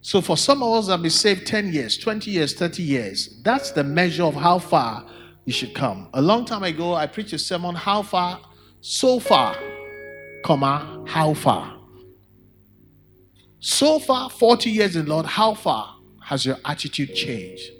So, 0.02 0.20
for 0.20 0.36
some 0.36 0.62
of 0.62 0.72
us 0.72 0.86
that 0.86 1.02
be 1.02 1.10
saved 1.10 1.46
10 1.46 1.72
years, 1.72 1.98
20 1.98 2.30
years, 2.30 2.54
30 2.54 2.82
years, 2.82 3.40
that's 3.42 3.70
the 3.72 3.84
measure 3.84 4.24
of 4.24 4.34
how 4.34 4.58
far 4.58 5.06
you 5.44 5.52
should 5.52 5.74
come. 5.74 6.08
A 6.14 6.22
long 6.22 6.44
time 6.44 6.62
ago, 6.62 6.94
I 6.94 7.06
preached 7.06 7.34
a 7.34 7.38
sermon, 7.38 7.74
How 7.74 8.02
far? 8.02 8.40
So 8.80 9.20
far, 9.20 9.56
comma, 10.42 11.04
how 11.06 11.34
far? 11.34 11.76
So 13.58 13.98
far, 13.98 14.30
40 14.30 14.70
years 14.70 14.96
in 14.96 15.04
Lord, 15.04 15.26
how 15.26 15.52
far 15.52 15.96
has 16.22 16.46
your 16.46 16.56
attitude 16.64 17.14
changed? 17.14 17.70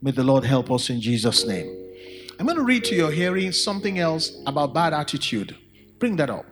May 0.00 0.12
the 0.12 0.24
Lord 0.24 0.44
help 0.44 0.70
us 0.70 0.88
in 0.88 1.00
Jesus' 1.00 1.46
name. 1.46 1.74
I'm 2.38 2.46
going 2.46 2.56
to 2.56 2.64
read 2.64 2.84
to 2.84 2.94
your 2.94 3.10
hearing 3.10 3.52
something 3.52 3.98
else 3.98 4.32
about 4.46 4.72
bad 4.72 4.94
attitude. 4.94 5.56
Bring 5.98 6.16
that 6.16 6.30
up. 6.30 6.46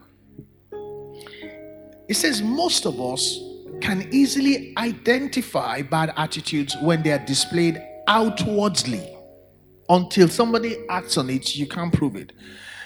It 2.09 2.15
says 2.15 2.43
most 2.43 2.85
of 2.85 3.01
us 3.01 3.41
can 3.81 4.09
easily 4.13 4.75
identify 4.79 5.83
bad 5.83 6.13
attitudes 6.17 6.77
when 6.83 7.03
they 7.03 7.13
are 7.13 7.25
displayed 7.25 7.83
outwardly. 8.09 9.17
Until 9.89 10.29
somebody 10.29 10.77
acts 10.89 11.17
on 11.17 11.31
it, 11.31 11.55
you 11.57 11.67
can't 11.67 11.93
prove 11.93 12.17
it. 12.17 12.33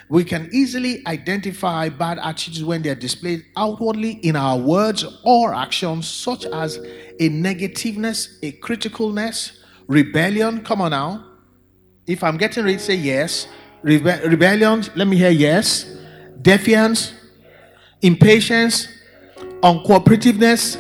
We 0.09 0.24
can 0.24 0.51
easily 0.53 1.07
identify 1.07 1.88
bad 1.88 2.18
attitudes 2.18 2.64
when 2.64 2.82
they 2.82 2.91
are 2.91 2.97
displayed 2.97 3.45
outwardly 3.57 4.12
in 4.22 4.36
our 4.36 4.59
words 4.59 5.05
or 5.24 5.55
actions, 5.55 6.09
such 6.09 6.45
as 6.47 6.76
a 6.76 7.28
negativeness, 7.28 8.38
a 8.43 8.53
criticalness, 8.53 9.59
rebellion. 9.86 10.62
Come 10.62 10.82
on 10.82 10.91
now 10.91 11.30
if 12.11 12.24
I'm 12.24 12.36
getting 12.36 12.64
ready, 12.64 12.78
say 12.78 12.97
yes. 12.97 13.47
Rebe- 13.84 14.28
rebellion, 14.28 14.84
let 14.97 15.07
me 15.07 15.16
hear 15.16 15.30
yes. 15.30 15.84
Defiance, 16.43 17.12
impatience, 18.03 18.88
uncooperativeness, 19.63 20.77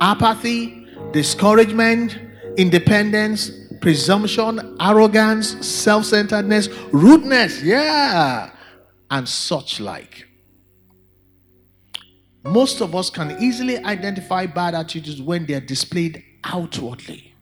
apathy, 0.00 0.86
discouragement, 1.12 2.18
independence, 2.56 3.50
presumption, 3.80 4.76
arrogance, 4.80 5.66
self 5.66 6.04
centeredness, 6.04 6.68
rudeness, 6.92 7.62
yeah, 7.62 8.50
and 9.10 9.28
such 9.28 9.80
like. 9.80 10.26
Most 12.44 12.80
of 12.80 12.94
us 12.94 13.10
can 13.10 13.36
easily 13.42 13.78
identify 13.78 14.46
bad 14.46 14.74
attitudes 14.74 15.20
when 15.20 15.46
they 15.46 15.54
are 15.54 15.60
displayed 15.60 16.22
outwardly. 16.44 17.34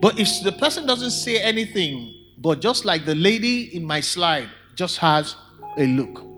But 0.00 0.18
if 0.18 0.28
the 0.42 0.52
person 0.52 0.86
doesn't 0.86 1.10
say 1.10 1.40
anything, 1.40 2.14
but 2.38 2.60
just 2.60 2.84
like 2.84 3.04
the 3.04 3.14
lady 3.14 3.76
in 3.76 3.84
my 3.84 4.00
slide 4.00 4.48
just 4.74 4.98
has 4.98 5.36
a 5.78 5.86
look. 5.86 6.31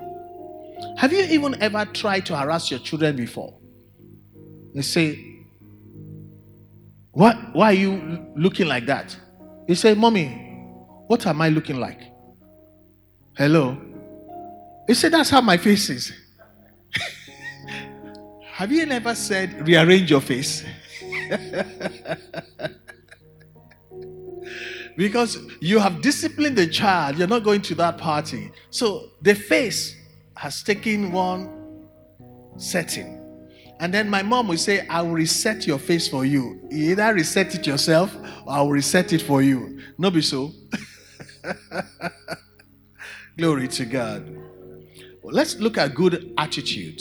Have 0.96 1.12
you 1.12 1.24
even 1.24 1.60
ever 1.62 1.84
tried 1.84 2.26
to 2.26 2.36
harass 2.36 2.70
your 2.70 2.80
children 2.80 3.16
before? 3.16 3.58
They 4.74 4.82
say, 4.82 5.34
what, 7.12 7.36
Why 7.54 7.66
are 7.66 7.74
you 7.74 8.26
looking 8.36 8.66
like 8.66 8.86
that? 8.86 9.16
You 9.68 9.74
say, 9.74 9.94
Mommy, 9.94 10.26
what 11.06 11.26
am 11.26 11.40
I 11.40 11.48
looking 11.48 11.78
like? 11.78 12.00
Hello? 13.36 13.76
You 14.88 14.94
say, 14.94 15.08
That's 15.08 15.30
how 15.30 15.40
my 15.40 15.56
face 15.56 15.88
is. 15.90 16.12
Have 18.52 18.72
you 18.72 18.84
never 18.86 19.14
said, 19.14 19.66
Rearrange 19.66 20.10
your 20.10 20.20
face? 20.20 20.64
because 24.96 25.38
you 25.60 25.78
have 25.78 26.00
disciplined 26.02 26.56
the 26.56 26.66
child, 26.66 27.18
you're 27.18 27.28
not 27.28 27.42
going 27.44 27.62
to 27.62 27.74
that 27.76 27.98
party. 27.98 28.50
So 28.70 29.10
the 29.22 29.34
face 29.34 29.96
has 30.36 30.62
taken 30.62 31.12
one 31.12 31.50
setting. 32.56 33.20
And 33.80 33.92
then 33.92 34.08
my 34.08 34.22
mom 34.22 34.48
will 34.48 34.56
say, 34.56 34.86
I 34.86 35.02
will 35.02 35.12
reset 35.12 35.66
your 35.66 35.78
face 35.78 36.08
for 36.08 36.24
you. 36.24 36.60
you 36.70 36.92
either 36.92 37.12
reset 37.14 37.54
it 37.54 37.66
yourself 37.66 38.14
or 38.46 38.52
I 38.52 38.62
will 38.62 38.70
reset 38.70 39.12
it 39.12 39.22
for 39.22 39.42
you. 39.42 39.80
No, 39.98 40.10
be 40.10 40.22
so. 40.22 40.52
Glory 43.38 43.68
to 43.68 43.84
God. 43.84 44.28
Well, 45.22 45.34
let's 45.34 45.56
look 45.56 45.76
at 45.76 45.94
good 45.94 46.32
attitude. 46.38 47.00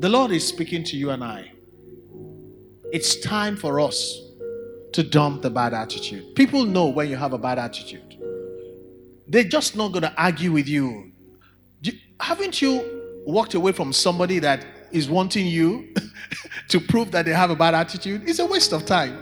The 0.00 0.08
Lord 0.08 0.32
is 0.32 0.46
speaking 0.46 0.82
to 0.84 0.96
you 0.96 1.10
and 1.10 1.22
I. 1.22 1.52
It's 2.92 3.20
time 3.20 3.56
for 3.56 3.78
us 3.78 4.20
to 4.92 5.02
dump 5.04 5.42
the 5.42 5.50
bad 5.50 5.72
attitude. 5.72 6.34
People 6.34 6.64
know 6.64 6.86
when 6.86 7.08
you 7.08 7.16
have 7.16 7.32
a 7.32 7.38
bad 7.38 7.58
attitude. 7.58 8.16
They're 9.28 9.44
just 9.44 9.76
not 9.76 9.92
going 9.92 10.02
to 10.02 10.14
argue 10.20 10.50
with 10.50 10.66
you. 10.66 11.09
Haven't 12.20 12.60
you 12.60 13.22
walked 13.26 13.54
away 13.54 13.72
from 13.72 13.92
somebody 13.92 14.38
that 14.40 14.64
is 14.92 15.08
wanting 15.08 15.46
you 15.46 15.94
to 16.68 16.80
prove 16.80 17.10
that 17.12 17.24
they 17.24 17.32
have 17.32 17.50
a 17.50 17.56
bad 17.56 17.74
attitude? 17.74 18.28
It's 18.28 18.38
a 18.38 18.46
waste 18.46 18.72
of 18.72 18.84
time. 18.84 19.18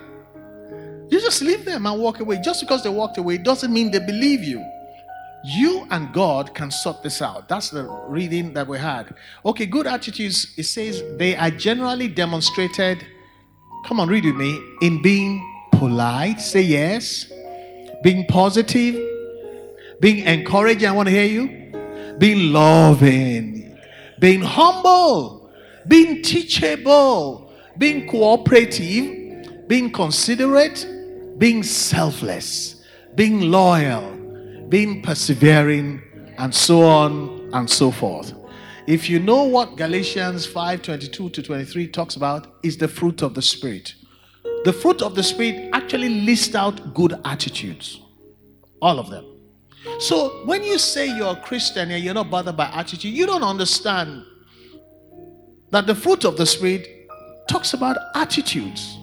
You 1.11 1.20
just 1.20 1.40
leave 1.40 1.64
them 1.64 1.86
and 1.86 2.00
walk 2.00 2.20
away. 2.20 2.40
Just 2.42 2.61
because 2.61 2.82
they 2.82 2.90
walked 2.90 3.16
away 3.18 3.38
doesn't 3.38 3.72
mean 3.72 3.90
they 3.90 3.98
believe 3.98 4.42
you. 4.42 4.64
You 5.44 5.86
and 5.90 6.12
God 6.12 6.54
can 6.54 6.70
sort 6.70 7.02
this 7.02 7.22
out. 7.22 7.48
That's 7.48 7.70
the 7.70 7.84
reading 8.09 8.52
that 8.54 8.66
we 8.66 8.76
had. 8.76 9.14
Okay, 9.46 9.66
good 9.66 9.86
attitudes, 9.86 10.52
it 10.59 10.64
says 10.64 11.02
they 11.16 11.36
are 11.36 11.50
generally 11.50 12.09
demonstrated. 12.09 13.06
Come 13.86 14.00
on, 14.00 14.09
read 14.09 14.24
with 14.24 14.34
me. 14.34 14.61
In 14.82 15.00
being 15.00 15.40
polite, 15.72 16.40
say 16.40 16.62
yes. 16.62 17.32
Being 18.02 18.26
positive, 18.26 18.94
being 20.00 20.24
encouraging, 20.26 20.88
I 20.88 20.92
want 20.92 21.09
to 21.09 21.14
hear 21.14 21.24
you. 21.24 21.67
Being 22.18 22.52
loving, 22.52 23.78
being 24.18 24.42
humble, 24.42 25.50
being 25.86 26.22
teachable, 26.22 27.52
being 27.78 28.08
cooperative, 28.08 29.68
being 29.68 29.92
considerate, 29.92 30.86
being 31.38 31.62
selfless, 31.62 32.82
being 33.14 33.40
loyal, 33.50 34.16
being 34.68 35.02
persevering, 35.02 36.02
and 36.38 36.54
so 36.54 36.82
on 36.82 37.50
and 37.52 37.68
so 37.68 37.90
forth. 37.90 38.34
If 38.86 39.10
you 39.10 39.18
know 39.18 39.44
what 39.44 39.76
Galatians 39.76 40.46
5 40.46 40.82
22 40.82 41.30
to 41.30 41.42
23 41.42 41.88
talks 41.88 42.16
about, 42.16 42.54
is 42.62 42.78
the 42.78 42.88
fruit 42.88 43.22
of 43.22 43.34
the 43.34 43.42
Spirit. 43.42 43.94
The 44.64 44.72
fruit 44.72 45.02
of 45.02 45.14
the 45.14 45.22
Spirit 45.22 45.70
actually 45.72 46.08
lists 46.08 46.54
out 46.54 46.94
good 46.94 47.20
attitudes, 47.24 48.00
all 48.80 48.98
of 48.98 49.10
them. 49.10 49.24
So 49.99 50.45
when 50.45 50.62
you 50.62 50.78
say 50.78 51.07
you're 51.07 51.32
a 51.32 51.41
Christian 51.41 51.91
and 51.91 52.03
you're 52.03 52.14
not 52.14 52.30
bothered 52.30 52.57
by 52.57 52.66
attitude, 52.66 53.12
you 53.12 53.26
don't 53.26 53.43
understand 53.43 54.24
that 55.70 55.86
the 55.86 55.95
fruit 55.95 56.24
of 56.24 56.36
the 56.36 56.47
Spirit 56.47 57.09
talks 57.49 57.74
about 57.74 57.97
attitudes. 58.14 58.97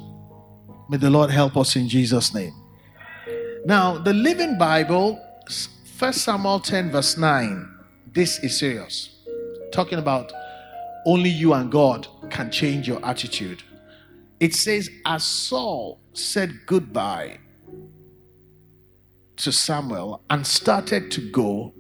May 0.90 0.98
the 0.98 1.10
Lord 1.10 1.30
help 1.30 1.58
us 1.58 1.76
in 1.76 1.90
Jesus' 1.90 2.34
name. 2.34 2.54
Now, 3.66 3.98
the 3.98 4.14
Living 4.14 4.58
Bible, 4.58 5.20
1 6.00 6.14
Samuel 6.14 6.60
10, 6.60 6.92
verse 6.92 7.18
9, 7.18 7.70
this 8.14 8.40
is 8.40 8.58
serious. 8.60 9.24
Talking 9.72 10.00
about 10.00 10.32
only 11.06 11.30
you 11.30 11.54
and 11.54 11.72
God 11.72 12.08
can 12.30 12.52
change 12.52 12.88
your 12.88 13.04
attitude 13.06 13.64
it 14.40 14.54
says, 14.54 14.90
as 15.06 15.24
Saul 15.24 16.00
said 16.14 16.60
goodbye 16.66 17.40
to 19.38 19.52
Samuel 19.52 20.24
and 20.30 20.46
started 20.46 21.12
to 21.12 21.32
go, 21.32 21.74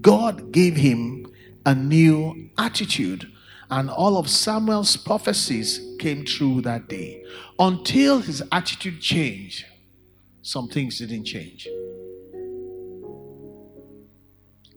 God 0.00 0.52
gave 0.52 0.76
him 0.76 1.26
a 1.66 1.74
new 1.74 2.50
attitude. 2.58 3.30
And 3.70 3.90
all 3.90 4.18
of 4.18 4.28
Samuel's 4.28 4.96
prophecies 4.96 5.80
came 5.98 6.24
true 6.24 6.60
that 6.62 6.88
day. 6.88 7.24
Until 7.58 8.20
his 8.20 8.42
attitude 8.52 9.00
changed, 9.00 9.64
some 10.42 10.68
things 10.68 10.98
didn't 10.98 11.24
change. 11.24 11.68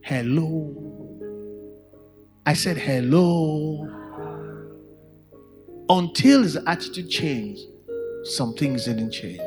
Hello. 0.02 0.74
I 2.46 2.54
said, 2.54 2.76
hello. 2.78 3.88
until 5.88 6.42
his 6.42 6.56
attitude 6.66 7.10
changed, 7.10 7.62
some 8.24 8.54
things 8.54 8.84
didn't 8.86 9.12
change. 9.12 9.40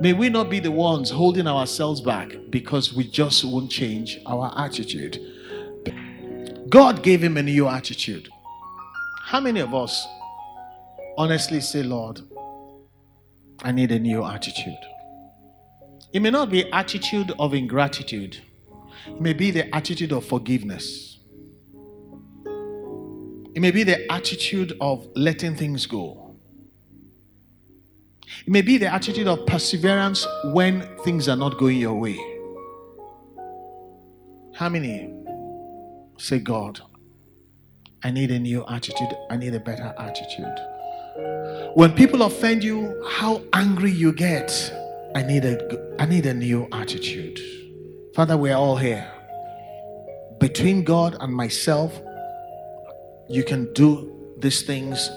May 0.00 0.12
we 0.12 0.28
not 0.28 0.50
be 0.50 0.58
the 0.58 0.72
ones 0.72 1.10
holding 1.10 1.46
ourselves 1.46 2.00
back 2.00 2.34
because 2.50 2.92
we 2.92 3.04
just 3.04 3.44
won't 3.44 3.70
change 3.70 4.18
our 4.26 4.52
attitude. 4.56 5.20
God 6.68 7.02
gave 7.02 7.22
him 7.22 7.36
a 7.36 7.42
new 7.42 7.68
attitude. 7.68 8.28
How 9.22 9.40
many 9.40 9.60
of 9.60 9.72
us 9.72 10.06
honestly 11.16 11.60
say, 11.60 11.82
Lord, 11.84 12.20
I 13.62 13.70
need 13.70 13.92
a 13.92 13.98
new 13.98 14.24
attitude? 14.24 14.78
It 16.12 16.20
may 16.20 16.30
not 16.30 16.50
be 16.50 16.70
attitude 16.72 17.32
of 17.38 17.54
ingratitude. 17.54 18.38
It 19.06 19.20
may 19.20 19.32
be 19.32 19.50
the 19.50 19.72
attitude 19.74 20.12
of 20.12 20.24
forgiveness. 20.24 21.18
It 23.54 23.60
may 23.60 23.70
be 23.70 23.84
the 23.84 24.10
attitude 24.10 24.76
of 24.80 25.06
letting 25.14 25.54
things 25.54 25.86
go. 25.86 26.23
It 28.40 28.48
may 28.48 28.62
be 28.62 28.78
the 28.78 28.92
attitude 28.92 29.26
of 29.26 29.46
perseverance 29.46 30.26
when 30.46 30.86
things 31.04 31.28
are 31.28 31.36
not 31.36 31.58
going 31.58 31.78
your 31.78 31.94
way. 31.94 32.18
How 34.54 34.68
many 34.68 35.12
say, 36.18 36.38
God, 36.38 36.80
I 38.02 38.10
need 38.10 38.30
a 38.30 38.38
new 38.38 38.64
attitude, 38.66 39.08
I 39.30 39.36
need 39.36 39.54
a 39.54 39.60
better 39.60 39.94
attitude? 39.98 40.58
When 41.74 41.92
people 41.92 42.22
offend 42.22 42.62
you, 42.62 43.02
how 43.08 43.42
angry 43.52 43.90
you 43.90 44.12
get. 44.12 44.52
I 45.16 45.22
need 45.22 45.44
a 45.44 45.94
I 46.00 46.06
need 46.06 46.26
a 46.26 46.34
new 46.34 46.68
attitude. 46.72 47.40
Father, 48.14 48.36
we're 48.36 48.56
all 48.56 48.76
here. 48.76 49.08
Between 50.40 50.82
God 50.82 51.16
and 51.20 51.32
myself, 51.32 51.92
you 53.28 53.44
can 53.44 53.72
do 53.74 54.34
these 54.38 54.62
things, 54.62 55.08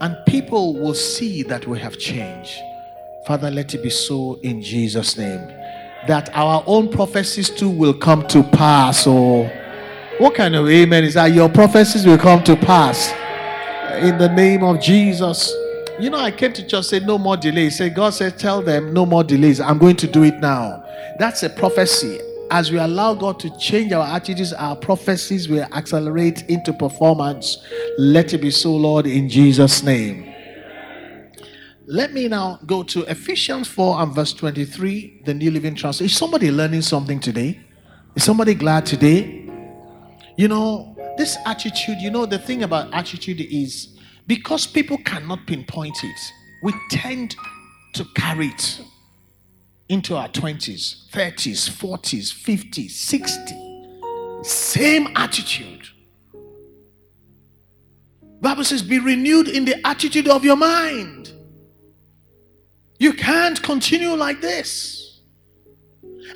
and 0.00 0.16
people 0.26 0.74
will 0.74 0.94
see 0.94 1.42
that 1.44 1.66
we 1.66 1.78
have 1.80 1.98
changed. 1.98 2.60
Father, 3.26 3.50
let 3.50 3.74
it 3.74 3.82
be 3.82 3.90
so 3.90 4.38
in 4.42 4.62
Jesus' 4.62 5.16
name. 5.16 5.46
That 6.06 6.30
our 6.34 6.62
own 6.66 6.90
prophecies 6.90 7.50
too 7.50 7.68
will 7.68 7.94
come 7.94 8.26
to 8.28 8.42
pass. 8.42 9.06
Or 9.06 9.44
oh, 9.44 10.16
what 10.18 10.34
kind 10.34 10.54
of 10.54 10.68
amen 10.68 11.04
is 11.04 11.14
that? 11.14 11.32
Your 11.32 11.48
prophecies 11.48 12.06
will 12.06 12.18
come 12.18 12.42
to 12.44 12.56
pass 12.56 13.12
in 14.02 14.16
the 14.18 14.28
name 14.28 14.62
of 14.62 14.80
Jesus. 14.80 15.52
You 15.98 16.10
know, 16.10 16.18
I 16.18 16.30
came 16.30 16.52
to 16.52 16.66
church 16.66 16.86
say 16.86 17.00
no 17.00 17.18
more 17.18 17.36
delays. 17.36 17.76
Say 17.76 17.90
God 17.90 18.10
said, 18.10 18.38
tell 18.38 18.62
them 18.62 18.94
no 18.94 19.04
more 19.04 19.24
delays. 19.24 19.60
I'm 19.60 19.78
going 19.78 19.96
to 19.96 20.06
do 20.06 20.22
it 20.22 20.38
now. 20.38 20.84
That's 21.18 21.42
a 21.42 21.50
prophecy 21.50 22.20
as 22.50 22.70
we 22.70 22.78
allow 22.78 23.14
God 23.14 23.38
to 23.40 23.56
change 23.58 23.92
our 23.92 24.06
attitudes, 24.06 24.52
our 24.52 24.76
prophecies 24.76 25.48
will 25.48 25.64
accelerate 25.72 26.42
into 26.48 26.72
performance. 26.72 27.58
Let 27.98 28.32
it 28.32 28.38
be 28.38 28.50
so, 28.50 28.74
Lord, 28.74 29.06
in 29.06 29.28
Jesus' 29.28 29.82
name. 29.82 30.34
Let 31.86 32.12
me 32.12 32.28
now 32.28 32.58
go 32.66 32.82
to 32.82 33.02
Ephesians 33.04 33.68
4 33.68 34.02
and 34.02 34.14
verse 34.14 34.32
23, 34.34 35.22
the 35.24 35.34
New 35.34 35.50
Living 35.50 35.74
Translation. 35.74 36.10
Is 36.10 36.16
somebody 36.16 36.50
learning 36.50 36.82
something 36.82 37.18
today? 37.18 37.60
Is 38.14 38.24
somebody 38.24 38.54
glad 38.54 38.84
today? 38.84 39.48
You 40.36 40.48
know, 40.48 40.96
this 41.16 41.36
attitude, 41.46 41.98
you 41.98 42.10
know, 42.10 42.26
the 42.26 42.38
thing 42.38 42.62
about 42.62 42.92
attitude 42.92 43.40
is 43.40 43.96
because 44.26 44.66
people 44.66 44.98
cannot 44.98 45.46
pinpoint 45.46 45.96
it, 46.02 46.20
we 46.62 46.74
tend 46.90 47.34
to 47.94 48.04
carry 48.14 48.48
it 48.48 48.80
into 49.88 50.16
our 50.16 50.28
20s, 50.28 51.08
30s, 51.10 51.70
40s, 51.70 52.32
50s, 52.32 52.90
60. 52.90 54.42
Same 54.42 55.08
attitude. 55.16 55.88
Bible 58.40 58.64
says, 58.64 58.82
be 58.82 58.98
renewed 58.98 59.48
in 59.48 59.64
the 59.64 59.84
attitude 59.86 60.28
of 60.28 60.44
your 60.44 60.56
mind. 60.56 61.32
You 62.98 63.12
can't 63.12 63.60
continue 63.62 64.14
like 64.14 64.40
this. 64.40 65.22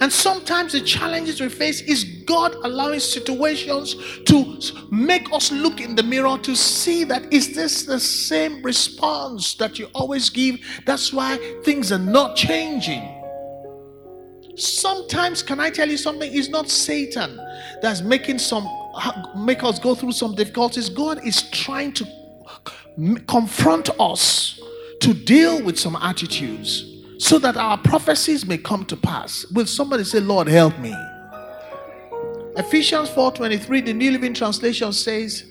And 0.00 0.12
sometimes 0.12 0.72
the 0.72 0.80
challenges 0.80 1.40
we 1.40 1.48
face 1.48 1.80
is 1.82 2.05
God 2.26 2.55
allowing 2.64 2.98
situations 2.98 3.94
to 4.26 4.59
make 4.90 5.32
us 5.32 5.53
look 5.53 5.80
in 5.80 5.94
the 5.94 6.03
mirror 6.03 6.38
to 6.38 6.57
see 6.57 7.05
that 7.05 7.32
is 7.32 7.55
this 7.55 7.84
the 7.84 8.00
same 8.00 8.62
response 8.62 9.55
that 9.57 9.78
you 9.78 9.88
always 9.94 10.30
give? 10.30 10.59
That's 10.86 11.12
why 11.12 11.36
things 11.62 11.92
are 11.92 11.98
not 11.98 12.36
changing. 12.36 13.22
Sometimes, 14.57 15.42
can 15.42 15.61
I 15.61 15.70
tell 15.70 15.88
you 15.88 15.96
something? 15.96 16.32
It's 16.32 16.48
not 16.48 16.68
Satan 16.68 17.40
that's 17.80 18.03
making 18.03 18.38
some 18.38 18.68
make 19.36 19.62
us 19.64 19.78
go 19.78 19.94
through 19.94 20.12
some 20.12 20.34
difficulties. 20.34 20.88
God 20.88 21.24
is 21.26 21.42
trying 21.50 21.92
to 21.94 22.07
confront 23.26 23.88
us 23.98 24.61
to 25.00 25.14
deal 25.14 25.62
with 25.62 25.78
some 25.78 25.96
attitudes 25.96 26.84
so 27.18 27.38
that 27.38 27.57
our 27.57 27.78
prophecies 27.78 28.46
may 28.46 28.59
come 28.59 28.84
to 28.86 28.96
pass. 28.96 29.46
Will 29.53 29.66
somebody 29.66 30.05
say, 30.05 30.20
Lord, 30.20 30.48
help 30.48 30.78
me? 30.78 30.94
Ephesians 32.57 33.09
4:23, 33.09 33.86
the 33.86 33.94
New 33.94 34.11
Living 34.11 34.34
Translation 34.34 34.92
says, 34.92 35.44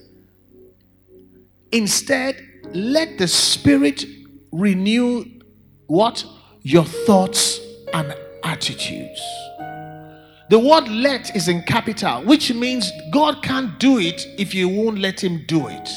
Instead, 1.71 2.35
let 2.73 3.17
the 3.17 3.27
Spirit 3.27 4.05
renew 4.51 5.25
what? 5.87 6.23
Your 6.63 6.83
thoughts 6.83 7.59
and 7.93 8.15
attitudes. 8.43 9.21
The 10.49 10.59
word 10.59 10.89
let 10.89 11.35
is 11.35 11.47
in 11.47 11.63
capital, 11.63 12.23
which 12.23 12.53
means 12.53 12.91
God 13.11 13.41
can't 13.41 13.79
do 13.79 13.99
it 13.99 14.27
if 14.37 14.53
you 14.53 14.67
won't 14.67 14.99
let 14.99 15.23
Him 15.23 15.45
do 15.47 15.67
it. 15.67 15.89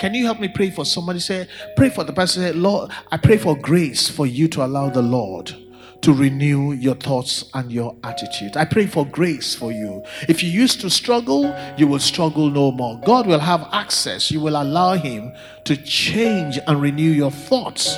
Can 0.00 0.14
you 0.14 0.24
help 0.24 0.40
me 0.40 0.48
pray 0.48 0.70
for 0.70 0.84
somebody? 0.84 1.20
Say, 1.20 1.48
pray 1.76 1.88
for 1.88 2.04
the 2.04 2.12
person. 2.12 2.42
Say, 2.42 2.52
Lord, 2.52 2.90
I 3.10 3.16
pray 3.16 3.38
for 3.38 3.56
grace 3.56 4.08
for 4.08 4.26
you 4.26 4.48
to 4.48 4.64
allow 4.64 4.90
the 4.90 5.00
Lord 5.00 5.54
to 6.02 6.12
renew 6.12 6.72
your 6.72 6.96
thoughts 6.96 7.44
and 7.54 7.70
your 7.72 7.96
attitude. 8.02 8.56
I 8.56 8.64
pray 8.64 8.86
for 8.86 9.06
grace 9.06 9.54
for 9.54 9.72
you. 9.72 10.02
If 10.28 10.42
you 10.42 10.50
used 10.50 10.80
to 10.80 10.90
struggle, 10.90 11.56
you 11.78 11.86
will 11.86 12.00
struggle 12.00 12.50
no 12.50 12.72
more. 12.72 13.00
God 13.06 13.26
will 13.26 13.38
have 13.38 13.68
access. 13.72 14.30
You 14.30 14.40
will 14.40 14.60
allow 14.60 14.94
Him 14.94 15.32
to 15.64 15.76
change 15.76 16.58
and 16.66 16.82
renew 16.82 17.10
your 17.10 17.30
thoughts 17.30 17.96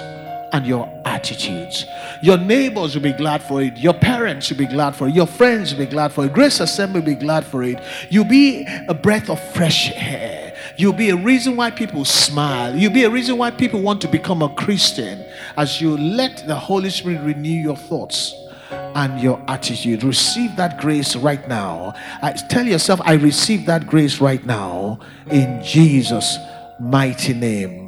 and 0.54 0.64
your 0.68 0.88
attitudes. 1.04 1.84
Your 2.22 2.38
neighbors 2.38 2.94
will 2.94 3.02
be 3.02 3.12
glad 3.12 3.42
for 3.42 3.60
it. 3.60 3.76
Your 3.76 3.92
parents 3.92 4.48
will 4.48 4.56
be 4.56 4.66
glad 4.66 4.94
for 4.94 5.08
it. 5.08 5.14
Your 5.14 5.26
friends 5.26 5.72
will 5.72 5.84
be 5.84 5.90
glad 5.90 6.12
for 6.12 6.24
it. 6.24 6.32
Grace 6.32 6.60
Assembly 6.60 7.00
will 7.00 7.06
be 7.06 7.16
glad 7.16 7.44
for 7.44 7.64
it. 7.64 7.82
You'll 8.08 8.24
be 8.24 8.64
a 8.88 8.94
breath 8.94 9.28
of 9.28 9.42
fresh 9.52 9.90
air. 9.96 10.56
You'll 10.78 10.92
be 10.92 11.10
a 11.10 11.16
reason 11.16 11.56
why 11.56 11.72
people 11.72 12.04
smile. 12.04 12.76
You'll 12.76 12.92
be 12.92 13.02
a 13.02 13.10
reason 13.10 13.36
why 13.36 13.50
people 13.50 13.82
want 13.82 14.00
to 14.02 14.08
become 14.08 14.42
a 14.42 14.54
Christian 14.54 15.26
as 15.56 15.80
you 15.80 15.96
let 15.96 16.46
the 16.46 16.54
Holy 16.54 16.90
Spirit 16.90 17.22
renew 17.22 17.60
your 17.60 17.76
thoughts 17.76 18.32
and 18.70 19.20
your 19.20 19.42
attitude. 19.48 20.04
Receive 20.04 20.54
that 20.54 20.80
grace 20.80 21.16
right 21.16 21.48
now. 21.48 21.94
I, 22.22 22.30
tell 22.32 22.64
yourself, 22.64 23.00
I 23.02 23.14
receive 23.14 23.66
that 23.66 23.88
grace 23.88 24.20
right 24.20 24.44
now 24.46 25.00
in 25.32 25.60
Jesus' 25.64 26.38
mighty 26.78 27.34
name. 27.34 27.83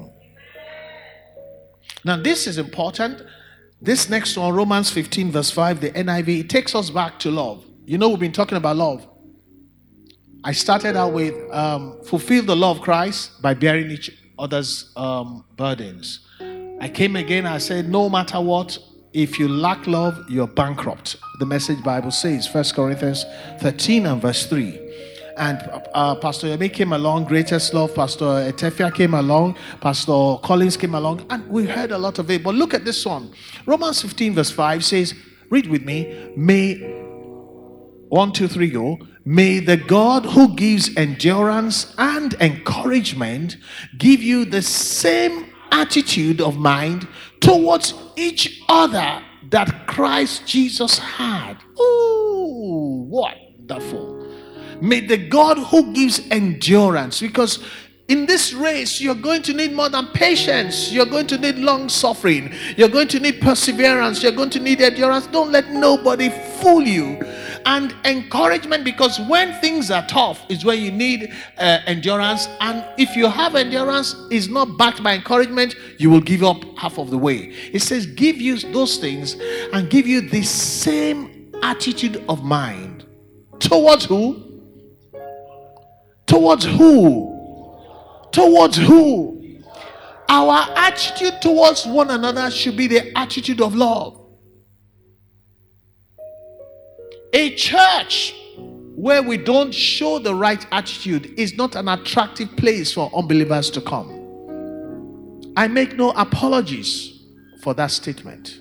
Now, 2.07 2.17
this 2.17 2.47
is 2.47 2.57
important. 2.57 3.21
This 3.83 4.09
next 4.09 4.37
one, 4.37 4.55
Romans 4.55 4.93
15, 4.93 5.33
verse 5.33 5.51
5, 5.51 5.81
the 5.81 5.91
NIV, 5.91 6.41
it 6.43 6.49
takes 6.49 6.73
us 6.77 6.89
back 6.89 7.19
to 7.19 7.33
love. 7.33 7.67
You 7.85 7.99
know, 7.99 8.11
we've 8.11 8.21
been 8.21 8.31
talking 8.31 8.57
about 8.57 8.77
love. 8.77 9.05
I 10.45 10.53
started 10.53 10.97
out 10.97 11.13
with 11.13 11.35
um, 11.53 12.01
fulfill 12.05 12.45
the 12.45 12.55
love 12.55 12.77
of 12.77 12.83
Christ 12.85 13.43
by 13.43 13.55
bearing 13.55 13.91
each 13.91 14.17
other's 14.39 14.93
um, 14.95 15.45
burdens. 15.57 16.21
I 16.81 16.89
came 16.89 17.17
again, 17.17 17.45
I 17.45 17.59
said, 17.59 17.89
no 17.89 18.09
matter 18.09 18.41
what, 18.41 18.79
if 19.13 19.41
you 19.41 19.49
lack 19.49 19.89
love, 19.89 20.17
you're 20.29 20.47
bankrupt. 20.47 21.17
The 21.41 21.47
message 21.47 21.83
Bible 21.83 22.13
says, 22.13 22.49
1 22.49 22.67
Corinthians 22.73 23.25
13 23.59 24.07
and 24.07 24.23
verse 24.23 24.47
3 24.47 24.79
and 25.37 25.59
uh, 25.95 26.15
Pastor 26.17 26.49
Yemi 26.49 26.73
came 26.73 26.93
along, 26.93 27.25
Greatest 27.25 27.75
Love, 27.75 27.95
Pastor 27.95 28.25
Etefia 28.49 28.91
came 28.93 29.15
along, 29.15 29.57
Pastor 29.81 30.37
Collins 30.43 30.77
came 30.77 30.95
along, 30.95 31.27
and 31.31 31.47
we 31.49 31.67
heard 31.67 31.93
a 31.93 31.99
lot 31.99 32.19
of 32.19 32.31
it. 32.31 32.43
But 32.43 32.55
look 32.55 32.75
at 32.75 32.85
this 32.85 33.05
one. 33.05 33.31
Romans 33.67 34.03
15, 34.03 34.35
verse 34.35 34.51
5 34.51 34.85
says, 34.85 35.15
Read 35.51 35.67
with 35.69 35.85
me, 35.85 36.33
may 36.37 37.05
one, 38.09 38.33
two, 38.33 38.49
three, 38.49 38.71
go. 38.71 38.99
May 39.25 39.59
the 39.59 39.77
God 39.77 40.25
who 40.25 40.55
gives 40.55 40.97
endurance 40.97 41.95
and 41.99 42.35
encouragement 42.35 43.57
give 43.99 44.23
you 44.23 44.45
the 44.45 44.63
same 44.63 45.53
attitude 45.73 46.41
of 46.41 46.57
mind 46.57 47.09
towards 47.41 47.95
each 48.15 48.63
other 48.69 49.23
that 49.51 49.87
Christ 49.87 50.47
Jesus 50.47 50.99
had. 50.99 51.57
Ooh, 51.81 53.07
wonderful. 53.09 54.16
May 54.81 55.01
the 55.01 55.17
God 55.17 55.59
who 55.59 55.93
gives 55.93 56.21
endurance, 56.31 57.21
because 57.21 57.65
in 58.09 58.27
this 58.27 58.53
race, 58.53 59.01
you're 59.01 59.17
going 59.17 59.43
to 59.43 59.53
need 59.53 59.73
more 59.73 59.89
than 59.89 60.07
patience. 60.09 60.93
You're 60.93 61.07
going 61.07 61.27
to 61.27 61.39
need 61.39 61.57
long 61.57 61.89
suffering. 61.89 62.53
You're 62.77 62.89
going 62.89 63.09
to 63.09 63.19
need 63.19 63.41
perseverance. 63.41 64.23
You're 64.23 64.33
going 64.33 64.51
to 64.51 64.61
need 64.61 64.81
endurance. 64.81 65.27
Don't 65.27 65.51
let 65.51 65.71
nobody 65.71 66.31
fool 66.61 66.83
you. 66.83 67.21
and 67.67 67.95
encouragement 68.05 68.85
because 68.85 69.21
when 69.29 69.53
things 69.61 69.91
are 69.91 70.07
tough 70.07 70.41
is 70.49 70.65
when 70.65 70.81
you 70.81 70.93
need 70.93 71.35
uh, 71.59 71.81
endurance 71.87 72.47
and 72.61 72.85
if 72.97 73.17
you 73.17 73.29
have 73.29 73.57
endurance 73.57 74.15
is 74.31 74.49
not 74.49 74.79
backed 74.79 75.03
by 75.03 75.15
encouragement 75.15 75.75
you 75.99 76.09
will 76.09 76.21
give 76.21 76.45
up 76.45 76.63
half 76.79 76.97
of 76.97 77.11
the 77.11 77.19
way 77.19 77.53
it 77.73 77.83
says 77.83 78.07
give 78.07 78.37
you 78.37 78.57
those 78.73 78.99
things 78.99 79.35
and 79.73 79.91
give 79.91 80.07
you 80.07 80.21
the 80.21 80.43
same 80.43 81.53
attitude 81.63 82.25
of 82.29 82.45
mind 82.45 83.05
towards 83.59 84.05
who 84.05 84.46
towards 86.27 86.65
who 86.65 87.33
towards 88.33 88.77
who 88.77 89.63
our 90.29 90.67
attitude 90.77 91.41
towards 91.41 91.87
one 91.87 92.11
another 92.11 92.51
should 92.51 92.77
be 92.77 92.87
the 92.87 93.17
attitude 93.17 93.61
of 93.61 93.75
love 93.75 94.21
a 97.33 97.55
church 97.55 98.35
where 98.97 99.23
we 99.23 99.37
don't 99.37 99.73
show 99.73 100.19
the 100.19 100.35
right 100.35 100.67
attitude 100.73 101.39
is 101.39 101.55
not 101.55 101.77
an 101.77 101.87
attractive 101.87 102.57
place 102.57 102.95
for 102.95 103.11
unbelievers 103.15 103.71
to 103.71 103.81
come. 103.83 104.11
I 105.55 105.69
make 105.69 105.97
no 105.97 106.13
apologies 106.13 107.23
for 107.63 107.75
that 107.75 107.91
statement. 107.91 108.59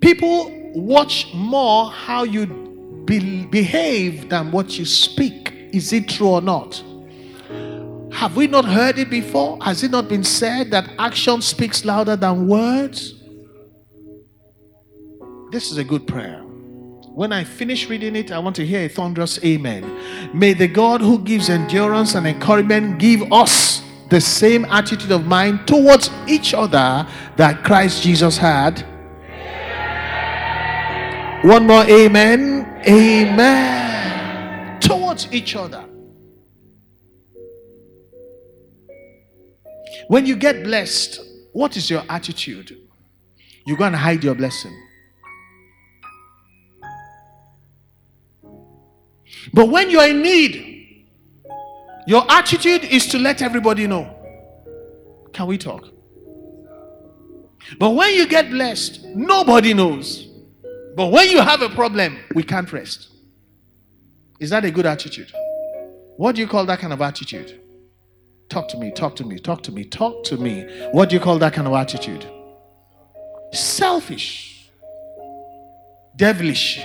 People 0.00 0.52
watch 0.74 1.26
more 1.34 1.90
how 1.90 2.22
you 2.22 2.46
be- 3.06 3.46
behave 3.46 4.28
than 4.28 4.52
what 4.52 4.78
you 4.78 4.84
speak. 4.84 5.52
Is 5.76 5.92
it 5.92 6.08
true 6.08 6.28
or 6.28 6.40
not? 6.40 6.82
Have 8.10 8.34
we 8.34 8.46
not 8.46 8.64
heard 8.64 8.98
it 8.98 9.10
before? 9.10 9.58
Has 9.62 9.82
it 9.82 9.90
not 9.90 10.08
been 10.08 10.24
said 10.24 10.70
that 10.70 10.88
action 10.98 11.42
speaks 11.42 11.84
louder 11.84 12.16
than 12.16 12.48
words? 12.48 13.22
This 15.52 15.70
is 15.70 15.76
a 15.76 15.84
good 15.84 16.06
prayer. 16.06 16.40
When 16.40 17.30
I 17.30 17.44
finish 17.44 17.90
reading 17.90 18.16
it, 18.16 18.32
I 18.32 18.38
want 18.38 18.56
to 18.56 18.64
hear 18.66 18.86
a 18.86 18.88
thunderous 18.88 19.38
amen. 19.44 19.84
May 20.32 20.54
the 20.54 20.66
God 20.66 21.02
who 21.02 21.18
gives 21.18 21.50
endurance 21.50 22.14
and 22.14 22.26
encouragement 22.26 22.98
give 22.98 23.30
us 23.30 23.82
the 24.08 24.20
same 24.20 24.64
attitude 24.66 25.12
of 25.12 25.26
mind 25.26 25.66
towards 25.66 26.10
each 26.26 26.54
other 26.54 27.06
that 27.36 27.64
Christ 27.64 28.02
Jesus 28.02 28.38
had. 28.38 28.80
One 31.44 31.66
more 31.66 31.84
amen. 31.84 32.82
Amen. 32.88 33.85
Each 35.32 35.56
other. 35.56 35.84
When 40.08 40.26
you 40.26 40.36
get 40.36 40.62
blessed, 40.62 41.20
what 41.52 41.76
is 41.76 41.88
your 41.90 42.02
attitude? 42.08 42.76
You 43.66 43.76
go 43.76 43.84
and 43.84 43.96
hide 43.96 44.22
your 44.22 44.34
blessing. 44.34 44.76
But 49.52 49.68
when 49.70 49.90
you're 49.90 50.08
in 50.08 50.22
need, 50.22 51.06
your 52.06 52.24
attitude 52.30 52.84
is 52.84 53.06
to 53.08 53.18
let 53.18 53.42
everybody 53.42 53.86
know. 53.86 54.12
Can 55.32 55.46
we 55.46 55.58
talk? 55.58 55.88
But 57.78 57.90
when 57.90 58.14
you 58.14 58.28
get 58.28 58.50
blessed, 58.50 59.04
nobody 59.06 59.74
knows. 59.74 60.28
But 60.94 61.10
when 61.10 61.30
you 61.30 61.40
have 61.40 61.62
a 61.62 61.68
problem, 61.68 62.18
we 62.34 62.42
can't 62.42 62.72
rest. 62.72 63.08
Is 64.38 64.50
that 64.50 64.64
a 64.64 64.70
good 64.70 64.86
attitude? 64.86 65.32
What 66.16 66.34
do 66.34 66.40
you 66.40 66.46
call 66.46 66.66
that 66.66 66.78
kind 66.78 66.92
of 66.92 67.00
attitude? 67.00 67.60
Talk 68.48 68.68
to 68.68 68.76
me, 68.78 68.90
talk 68.90 69.16
to 69.16 69.24
me, 69.24 69.38
talk 69.38 69.62
to 69.64 69.72
me, 69.72 69.84
talk 69.84 70.24
to 70.24 70.36
me. 70.36 70.66
What 70.92 71.08
do 71.08 71.16
you 71.16 71.20
call 71.20 71.38
that 71.38 71.52
kind 71.52 71.66
of 71.66 71.74
attitude? 71.74 72.26
Selfish, 73.52 74.70
devilish. 76.16 76.78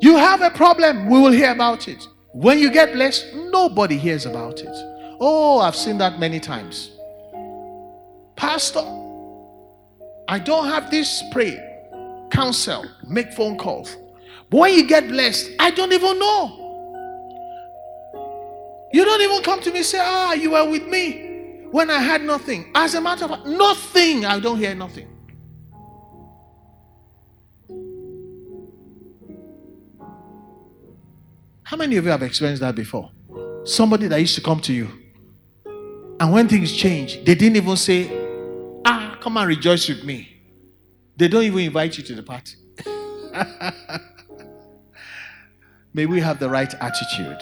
You 0.00 0.16
have 0.16 0.40
a 0.40 0.50
problem, 0.50 1.10
we 1.10 1.20
will 1.20 1.32
hear 1.32 1.52
about 1.52 1.88
it. 1.88 2.06
When 2.32 2.58
you 2.58 2.70
get 2.70 2.92
blessed, 2.92 3.34
nobody 3.34 3.98
hears 3.98 4.24
about 4.24 4.60
it. 4.60 4.74
Oh, 5.20 5.58
I've 5.58 5.76
seen 5.76 5.98
that 5.98 6.18
many 6.18 6.40
times. 6.40 6.90
Pastor, 8.36 8.84
I 10.28 10.38
don't 10.38 10.68
have 10.68 10.90
this. 10.90 11.22
Pray, 11.32 11.58
counsel, 12.30 12.86
make 13.06 13.32
phone 13.32 13.58
calls. 13.58 13.96
When 14.50 14.74
you 14.74 14.86
get 14.86 15.08
blessed, 15.08 15.52
I 15.58 15.70
don't 15.70 15.92
even 15.92 16.18
know. 16.18 16.56
You 18.92 19.04
don't 19.04 19.20
even 19.22 19.42
come 19.42 19.60
to 19.60 19.72
me 19.72 19.82
say, 19.84 19.98
Ah, 20.00 20.32
you 20.32 20.50
were 20.50 20.68
with 20.68 20.86
me 20.86 21.66
when 21.70 21.90
I 21.90 21.98
had 21.98 22.22
nothing. 22.22 22.72
As 22.74 22.94
a 22.94 23.00
matter 23.00 23.26
of 23.26 23.30
fact, 23.30 23.46
nothing. 23.46 24.24
I 24.24 24.40
don't 24.40 24.58
hear 24.58 24.74
nothing. 24.74 25.06
How 31.62 31.76
many 31.76 31.96
of 31.96 32.04
you 32.04 32.10
have 32.10 32.24
experienced 32.24 32.62
that 32.62 32.74
before? 32.74 33.12
Somebody 33.64 34.08
that 34.08 34.18
used 34.18 34.34
to 34.34 34.40
come 34.40 34.58
to 34.62 34.72
you, 34.72 34.88
and 36.18 36.32
when 36.32 36.48
things 36.48 36.72
change, 36.76 37.24
they 37.24 37.36
didn't 37.36 37.54
even 37.56 37.76
say, 37.76 38.10
Ah, 38.84 39.16
come 39.20 39.36
and 39.36 39.46
rejoice 39.46 39.88
with 39.88 40.02
me. 40.02 40.42
They 41.16 41.28
don't 41.28 41.44
even 41.44 41.60
invite 41.60 41.96
you 41.96 42.02
to 42.02 42.14
the 42.16 42.24
party. 42.24 42.56
May 45.92 46.06
we 46.06 46.20
have 46.20 46.38
the 46.38 46.48
right 46.48 46.72
attitude. 46.80 47.38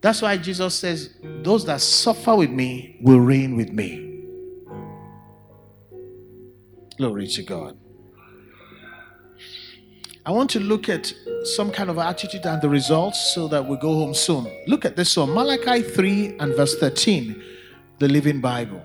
That's 0.00 0.20
why 0.20 0.36
Jesus 0.36 0.74
says, 0.74 1.14
Those 1.42 1.64
that 1.64 1.80
suffer 1.80 2.36
with 2.36 2.50
me 2.50 2.98
will 3.00 3.20
reign 3.20 3.56
with 3.56 3.72
me. 3.72 4.22
Glory 6.98 7.26
to 7.28 7.42
God. 7.42 7.76
I 10.26 10.30
want 10.30 10.48
to 10.50 10.60
look 10.60 10.88
at 10.88 11.12
some 11.44 11.70
kind 11.70 11.90
of 11.90 11.98
attitude 11.98 12.46
and 12.46 12.60
the 12.62 12.68
results 12.68 13.34
so 13.34 13.46
that 13.48 13.66
we 13.66 13.76
go 13.76 13.92
home 13.94 14.14
soon. 14.14 14.50
Look 14.66 14.84
at 14.84 14.96
this 14.96 15.16
one 15.16 15.34
Malachi 15.34 15.82
3 15.82 16.38
and 16.38 16.54
verse 16.54 16.78
13, 16.78 17.42
the 17.98 18.08
Living 18.08 18.40
Bible. 18.40 18.82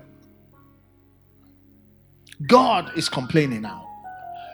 God 2.46 2.96
is 2.96 3.08
complaining 3.08 3.62
now. 3.62 3.89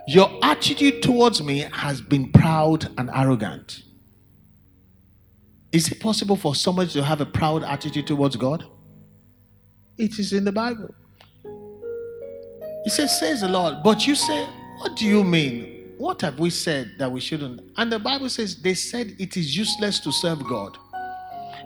Your 0.09 0.31
attitude 0.43 1.03
towards 1.03 1.43
me 1.43 1.67
has 1.73 2.01
been 2.01 2.31
proud 2.33 2.89
and 2.97 3.11
arrogant. 3.13 3.83
Is 5.73 5.91
it 5.91 6.01
possible 6.01 6.37
for 6.37 6.55
somebody 6.55 6.91
to 6.93 7.03
have 7.03 7.21
a 7.21 7.27
proud 7.27 7.65
attitude 7.65 8.07
towards 8.07 8.37
God? 8.37 8.65
It 9.99 10.19
is 10.19 10.33
in 10.33 10.45
the 10.45 10.53
Bible. 10.53 10.95
It 12.85 12.91
says, 12.91 13.19
says 13.19 13.41
the 13.41 13.49
Lord. 13.49 13.83
But 13.83 14.07
you 14.07 14.15
say, 14.15 14.47
what 14.79 14.95
do 14.97 15.07
you 15.07 15.25
mean? 15.25 15.95
What 15.99 16.21
have 16.21 16.39
we 16.39 16.51
said 16.51 16.93
that 16.99 17.11
we 17.11 17.21
shouldn't? 17.21 17.61
And 17.77 17.91
the 17.91 17.99
Bible 17.99 18.29
says 18.29 18.61
they 18.63 18.75
said 18.75 19.17
it 19.19 19.37
is 19.37 19.57
useless 19.57 19.99
to 20.01 20.13
serve 20.13 20.45
God. 20.45 20.77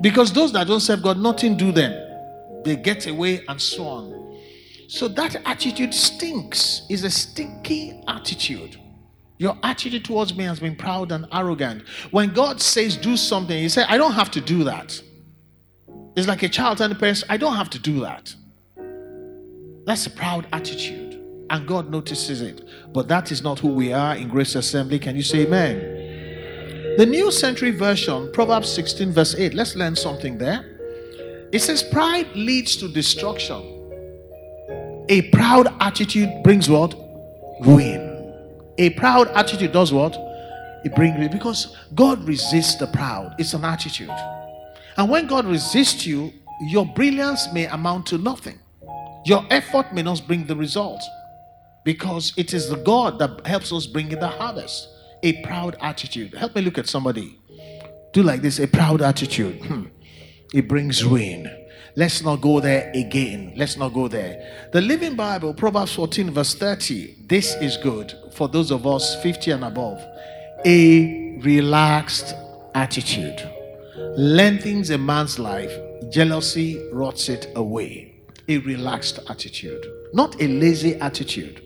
Because 0.01 0.33
those 0.33 0.53
that 0.53 0.67
don't 0.67 0.81
serve 0.81 1.03
God, 1.03 1.19
nothing 1.19 1.57
do 1.57 1.73
them. 1.73 2.63
They 2.65 2.77
get 2.77 3.07
away 3.07 3.45
and 3.49 3.61
so 3.61 3.87
on. 3.87 4.20
So 4.91 5.07
that 5.07 5.37
attitude 5.47 5.95
stinks, 5.95 6.83
is 6.91 7.05
a 7.05 7.11
stinky 7.11 8.03
attitude. 8.09 8.77
Your 9.39 9.57
attitude 9.63 10.05
towards 10.05 10.35
me 10.35 10.43
has 10.43 10.59
been 10.59 10.75
proud 10.75 11.13
and 11.13 11.29
arrogant. 11.33 11.87
When 12.11 12.33
God 12.33 12.61
says 12.61 12.97
do 12.97 13.17
something, 13.17 13.57
you 13.57 13.69
say, 13.69 13.85
I 13.85 13.97
don't 13.97 14.15
have 14.15 14.33
to 14.33 14.41
do 14.41 14.65
that. 14.65 15.01
It's 16.17 16.27
like 16.27 16.43
a 16.43 16.49
child 16.49 16.79
telling 16.79 16.93
the 16.93 16.99
parents, 16.99 17.23
I 17.29 17.37
don't 17.37 17.55
have 17.55 17.71
to 17.71 17.79
do 17.79 18.01
that. 18.01 18.35
That's 19.87 20.09
a 20.09 20.11
proud 20.11 20.49
attitude 20.53 21.23
and 21.51 21.69
God 21.69 21.89
notices 21.89 22.41
it. 22.41 22.65
But 22.93 23.07
that 23.07 23.31
is 23.31 23.45
not 23.45 23.61
who 23.61 23.69
we 23.69 23.93
are 23.93 24.17
in 24.17 24.29
Grace 24.29 24.57
Assembly. 24.57 24.99
Can 24.99 25.15
you 25.15 25.23
say 25.23 25.47
amen? 25.47 26.97
The 26.97 27.07
New 27.07 27.31
Century 27.31 27.71
Version, 27.71 28.29
Proverbs 28.33 28.69
16, 28.73 29.13
verse 29.13 29.37
8. 29.37 29.55
Let's 29.55 29.77
learn 29.77 29.95
something 29.95 30.37
there. 30.37 31.49
It 31.53 31.61
says, 31.61 31.85
Pride 31.85 32.27
leads 32.35 32.75
to 32.79 32.89
destruction. 32.89 33.80
A 35.11 35.23
proud 35.23 35.75
attitude 35.81 36.45
brings 36.45 36.69
what? 36.69 36.95
Ruin. 37.63 38.33
A 38.79 38.91
proud 38.91 39.27
attitude 39.29 39.73
does 39.73 39.93
what? 39.93 40.17
It 40.85 40.95
brings 40.95 41.19
ruin 41.19 41.33
because 41.33 41.77
God 41.97 42.23
resists 42.29 42.77
the 42.77 42.87
proud. 42.87 43.35
It's 43.37 43.53
an 43.53 43.65
attitude. 43.65 44.09
And 44.97 45.11
when 45.11 45.27
God 45.27 45.47
resists 45.47 46.07
you, 46.07 46.33
your 46.69 46.87
brilliance 46.87 47.53
may 47.53 47.67
amount 47.67 48.07
to 48.07 48.19
nothing. 48.19 48.61
Your 49.27 49.45
effort 49.51 49.93
may 49.93 50.03
not 50.03 50.23
bring 50.29 50.47
the 50.47 50.55
result 50.55 51.03
because 51.85 52.33
it 52.37 52.55
is 52.55 52.69
the 52.69 52.77
God 52.77 53.19
that 53.19 53.45
helps 53.45 53.73
us 53.73 53.87
bring 53.89 54.13
in 54.13 54.21
the 54.21 54.29
harvest. 54.29 54.89
A 55.25 55.43
proud 55.43 55.77
attitude. 55.81 56.35
Help 56.35 56.55
me 56.55 56.63
look 56.63 56.79
at 56.79 56.87
somebody. 56.87 57.37
Do 58.13 58.23
like 58.23 58.43
this 58.43 58.61
a 58.61 58.69
proud 58.69 59.03
attitude. 59.03 59.61
Hmm. 59.65 59.87
It 60.55 60.69
brings 60.69 61.05
ruin. 61.05 61.60
Let's 61.97 62.23
not 62.23 62.41
go 62.41 62.61
there 62.61 62.91
again. 62.95 63.53
Let's 63.57 63.77
not 63.77 63.93
go 63.93 64.09
there. 64.09 64.69
The 64.73 64.81
Living 64.81 65.17
Bible, 65.17 65.53
Proverbs 65.55 65.93
14, 65.95 66.31
verse 66.31 66.55
30. 66.55 67.17
This 67.27 67.55
is 67.57 67.77
good 67.77 68.15
for 68.33 68.49
those 68.49 68.71
of 68.71 68.87
us 68.87 69.21
50 69.23 69.51
and 69.51 69.65
above. 69.65 70.01
A 70.65 71.39
relaxed 71.41 72.35
attitude 72.75 73.49
lengthens 74.17 74.91
a 74.91 74.99
man's 74.99 75.39
life, 75.39 75.73
jealousy 76.11 76.81
rots 76.93 77.29
it 77.29 77.51
away. 77.57 78.15
A 78.49 78.59
relaxed 78.59 79.21
attitude, 79.29 79.85
not 80.13 80.41
a 80.41 80.49
lazy 80.49 80.95
attitude. 80.97 81.63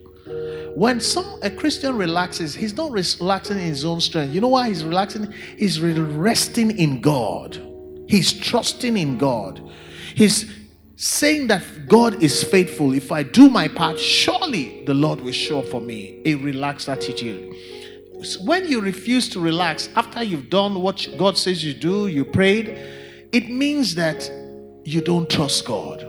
When 0.74 1.00
some 1.00 1.38
a 1.42 1.50
Christian 1.50 1.96
relaxes, 1.96 2.54
he's 2.54 2.76
not 2.76 2.90
relaxing 2.90 3.58
in 3.58 3.64
his 3.64 3.84
own 3.84 4.00
strength. 4.00 4.34
You 4.34 4.40
know 4.40 4.48
why 4.48 4.68
he's 4.68 4.84
relaxing? 4.84 5.32
He's 5.56 5.80
resting 5.80 6.76
in 6.76 7.00
God. 7.00 7.60
He's 8.08 8.32
trusting 8.32 8.96
in 8.96 9.16
God. 9.16 9.62
He's 10.14 10.50
saying 10.96 11.48
that 11.48 11.88
God 11.88 12.22
is 12.22 12.44
faithful. 12.44 12.94
If 12.94 13.10
I 13.10 13.22
do 13.22 13.50
my 13.50 13.68
part, 13.68 13.98
surely 13.98 14.84
the 14.84 14.94
Lord 14.94 15.20
will 15.20 15.32
show 15.32 15.62
for 15.62 15.80
me. 15.80 16.22
A 16.24 16.36
relaxed 16.36 16.88
attitude. 16.88 17.54
When 18.42 18.66
you 18.66 18.80
refuse 18.80 19.28
to 19.30 19.40
relax 19.40 19.88
after 19.96 20.22
you've 20.22 20.48
done 20.48 20.80
what 20.80 21.06
God 21.18 21.36
says 21.36 21.64
you 21.64 21.74
do, 21.74 22.06
you 22.06 22.24
prayed, 22.24 22.68
it 23.32 23.50
means 23.50 23.94
that 23.96 24.30
you 24.84 25.00
don't 25.00 25.28
trust 25.28 25.66
God. 25.66 26.06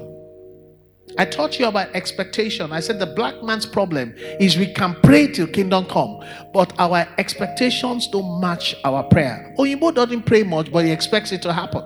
I 1.17 1.25
taught 1.25 1.59
you 1.59 1.67
about 1.67 1.95
expectation. 1.95 2.71
I 2.73 2.81
said 2.81 2.99
the 2.99 3.05
black 3.05 3.41
man's 3.41 3.65
problem 3.65 4.13
is 4.17 4.57
we 4.57 4.71
can 4.71 4.95
pray 5.01 5.27
till 5.27 5.47
kingdom 5.47 5.85
come, 5.85 6.19
but 6.53 6.73
our 6.77 7.07
expectations 7.17 8.07
don't 8.07 8.41
match 8.41 8.75
our 8.83 9.01
prayer. 9.03 9.55
Oyinbo 9.57 9.95
doesn't 9.95 10.23
pray 10.23 10.43
much, 10.43 10.71
but 10.71 10.83
he 10.83 10.91
expects 10.91 11.31
it 11.31 11.41
to 11.43 11.53
happen. 11.53 11.83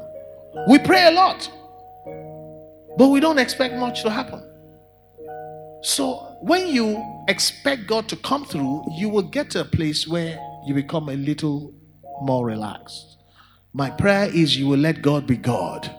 We 0.68 0.80
pray 0.80 1.08
a 1.08 1.12
lot, 1.12 1.50
but 3.00 3.08
we 3.08 3.22
don't 3.22 3.40
expect 3.40 3.76
much 3.76 4.02
to 4.02 4.10
happen. 4.10 4.44
So 5.84 6.36
when 6.42 6.68
you 6.68 7.02
expect 7.30 7.88
God 7.88 8.10
to 8.10 8.18
come 8.18 8.44
through, 8.44 8.84
you 8.98 9.08
will 9.08 9.22
get 9.22 9.50
to 9.52 9.62
a 9.62 9.64
place 9.64 10.06
where 10.06 10.38
you 10.68 10.74
become 10.74 11.08
a 11.08 11.14
little 11.14 11.74
more 12.22 12.46
relaxed. 12.46 13.18
My 13.72 13.90
prayer 13.90 14.26
is 14.26 14.58
you 14.58 14.68
will 14.68 14.80
let 14.80 15.02
God 15.02 15.26
be 15.26 15.38
God 15.38 15.90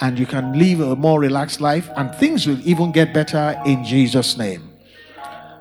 and 0.00 0.18
you 0.18 0.24
can 0.24 0.58
live 0.58 0.80
a 0.80 0.96
more 0.96 1.20
relaxed 1.20 1.60
life, 1.60 1.88
and 1.96 2.12
things 2.14 2.46
will 2.46 2.58
even 2.66 2.90
get 2.90 3.12
better 3.14 3.60
in 3.66 3.84
Jesus' 3.84 4.36
name. 4.36 4.72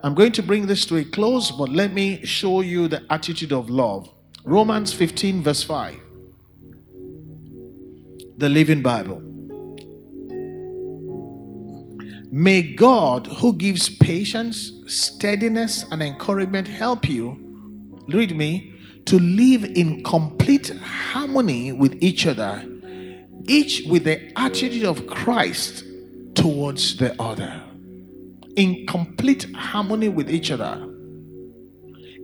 I'm 0.04 0.16
going 0.16 0.32
to 0.32 0.42
bring 0.42 0.66
this 0.66 0.86
to 0.88 0.96
a 0.96 1.04
close, 1.04 1.52
but 1.52 1.70
let 1.70 1.94
me 1.94 2.26
show 2.26 2.62
you 2.62 2.88
the 2.88 3.04
attitude 3.12 3.52
of 3.52 3.70
love. 3.70 4.10
Romans 4.44 4.94
15, 4.94 5.44
verse 5.44 5.62
5. 5.62 6.00
The 8.38 8.50
Living 8.50 8.82
Bible. 8.82 9.31
May 12.32 12.62
God, 12.62 13.28
who 13.28 13.54
gives 13.54 13.90
patience, 13.90 14.72
steadiness, 14.88 15.86
and 15.92 16.02
encouragement, 16.02 16.68
help 16.68 17.10
you, 17.10 17.38
read 18.08 18.36
me, 18.36 18.74
to 19.06 19.20
live 19.20 19.66
in 19.66 20.04
complete 20.04 20.70
harmony 20.80 21.72
with 21.74 22.02
each 22.02 22.26
other 22.26 22.66
each 23.48 23.86
with 23.88 24.04
the 24.04 24.32
attitude 24.40 24.86
of 24.86 25.08
Christ 25.08 25.84
towards 26.36 26.98
the 26.98 27.20
other, 27.22 27.62
in 28.56 28.86
complete 28.88 29.52
harmony 29.54 30.10
with 30.10 30.30
each 30.30 30.52
other. 30.52 30.88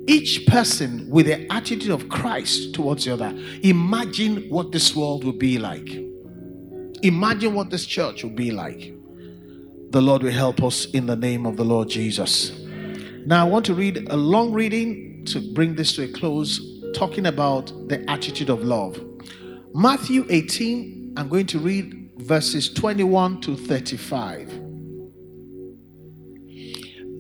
Each 0.08 0.46
person 0.48 1.10
with 1.10 1.26
the 1.26 1.52
attitude 1.52 1.92
of 1.92 2.08
Christ 2.08 2.74
towards 2.74 3.04
the 3.06 3.14
other. 3.14 3.34
Imagine 3.64 4.48
what 4.50 4.72
this 4.72 4.96
world 4.96 5.26
would 5.26 5.38
be 5.38 5.58
like. 5.58 5.90
Imagine 7.04 7.54
what 7.54 7.70
this 7.70 7.86
church 7.86 8.24
would 8.24 8.36
be 8.36 8.52
like. 8.52 8.94
The 9.90 10.02
Lord 10.02 10.22
will 10.22 10.32
help 10.32 10.62
us 10.64 10.86
in 10.92 11.06
the 11.06 11.16
name 11.16 11.46
of 11.46 11.56
the 11.56 11.64
Lord 11.64 11.88
Jesus. 11.88 12.52
Now, 13.26 13.46
I 13.46 13.50
want 13.50 13.66
to 13.68 13.74
read 13.74 14.08
a 14.10 14.18
long 14.18 14.52
reading 14.52 15.24
to 15.28 15.40
bring 15.54 15.76
this 15.76 15.96
to 15.96 16.04
a 16.04 16.08
close, 16.08 16.60
talking 16.94 17.26
about 17.26 17.68
the 17.88 18.10
attitude 18.10 18.50
of 18.50 18.64
love. 18.64 19.02
Matthew 19.74 20.26
18, 20.30 21.14
I'm 21.16 21.30
going 21.30 21.46
to 21.48 21.60
read 21.60 22.12
verses 22.18 22.74
21 22.74 23.42
to 23.42 23.56
35. 23.56 24.50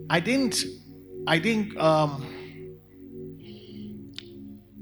I 0.09 0.19
didn't, 0.19 0.63
I 1.25 1.39
didn't, 1.39 1.77
um, 1.77 2.25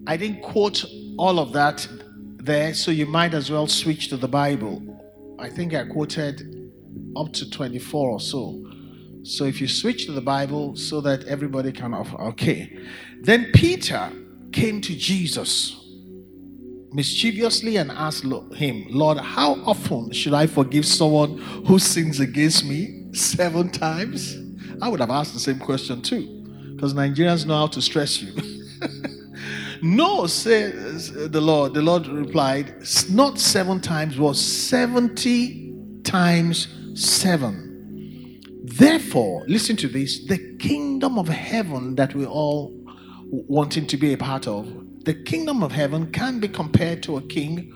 I 0.08 0.18
didn't 0.18 0.42
quote 0.42 0.86
all 1.18 1.40
of 1.40 1.54
that 1.54 1.88
there, 2.38 2.74
so 2.74 2.90
you 2.92 3.06
might 3.06 3.34
as 3.34 3.52
well 3.52 3.68
switch 3.68 4.10
to 4.10 4.18
the 4.18 4.28
Bible. 4.28 4.82
I 5.38 5.50
think 5.50 5.74
I 5.74 5.86
quoted 5.86 6.55
up 7.16 7.34
to 7.34 7.50
24 7.50 8.10
or 8.10 8.20
so. 8.20 8.64
So 9.24 9.46
if 9.46 9.60
you 9.60 9.68
switch 9.68 10.06
to 10.06 10.12
the 10.12 10.22
Bible 10.22 10.76
so 10.76 11.02
that 11.02 11.24
everybody 11.26 11.72
can, 11.72 11.94
okay. 11.94 12.78
Then 13.22 13.52
Peter 13.54 14.12
came 14.52 14.82
to 14.82 14.96
Jesus 14.96 15.82
mischievously 16.96 17.78
and 17.78 17.92
asked 17.92 18.24
him, 18.54 18.86
Lord, 18.90 19.18
how 19.18 19.56
often 19.66 20.12
should 20.14 20.34
I 20.34 20.48
forgive 20.48 20.86
someone 20.86 21.38
who 21.68 21.78
sins 21.80 22.20
against 22.20 22.66
me? 22.66 23.08
Seven 23.14 23.70
times? 23.70 24.38
I 24.82 24.90
would 24.90 25.00
have 25.00 25.10
asked 25.10 25.34
the 25.34 25.40
same 25.40 25.60
question 25.60 26.02
too, 26.02 26.44
because 26.76 26.94
Nigerians 26.94 27.46
know 27.46 27.58
how 27.58 27.68
to 27.68 27.82
stress 27.82 28.22
you. 28.22 28.34
no, 29.82 30.28
says 30.28 31.12
uh, 31.16 31.28
the 31.30 31.42
Lord. 31.42 31.74
The 31.74 31.82
Lord 31.82 32.08
replied, 32.08 32.76
Not 33.10 33.40
seven 33.40 33.82
times, 33.82 34.18
was 34.18 34.40
70 34.40 35.74
times 36.04 36.68
seven. 36.96 38.42
Therefore, 38.64 39.46
listen 39.48 39.76
to 39.78 39.88
this 39.88 40.26
the 40.26 40.58
kingdom 40.58 41.20
of 41.20 41.28
heaven 41.28 41.96
that 41.96 42.16
we're 42.16 42.26
all 42.26 42.74
wanting 43.30 43.86
to 43.88 43.98
be 43.98 44.14
a 44.14 44.18
part 44.18 44.48
of 44.48 44.86
the 45.06 45.14
kingdom 45.14 45.62
of 45.62 45.72
heaven 45.72 46.12
can 46.12 46.40
be 46.40 46.48
compared 46.48 47.04
to 47.04 47.18
a 47.18 47.22
king 47.22 47.72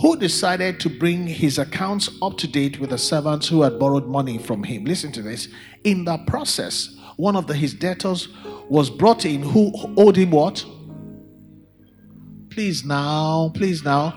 who 0.00 0.16
decided 0.16 0.78
to 0.80 0.90
bring 0.90 1.26
his 1.26 1.58
accounts 1.58 2.10
up 2.22 2.36
to 2.36 2.46
date 2.46 2.78
with 2.78 2.90
the 2.90 2.98
servants 2.98 3.48
who 3.48 3.62
had 3.62 3.78
borrowed 3.78 4.06
money 4.06 4.36
from 4.38 4.62
him. 4.62 4.84
Listen 4.84 5.10
to 5.12 5.22
this. 5.22 5.48
In 5.84 6.04
the 6.04 6.18
process, 6.26 6.94
one 7.16 7.36
of 7.36 7.46
the, 7.46 7.54
his 7.54 7.72
debtors 7.72 8.28
was 8.68 8.90
brought 8.90 9.24
in 9.24 9.42
who 9.42 9.72
owed 9.96 10.16
him 10.16 10.30
what? 10.30 10.64
Please 12.50 12.84
now, 12.84 13.50
please 13.54 13.82
now. 13.82 14.10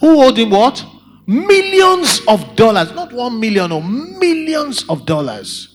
Who 0.00 0.22
owed 0.22 0.36
him 0.36 0.50
what? 0.50 0.84
Millions 1.26 2.20
of 2.26 2.56
dollars. 2.56 2.92
Not 2.92 3.12
one 3.12 3.38
million 3.38 3.72
or 3.72 3.82
millions 3.82 4.84
of 4.88 5.06
dollars. 5.06 5.68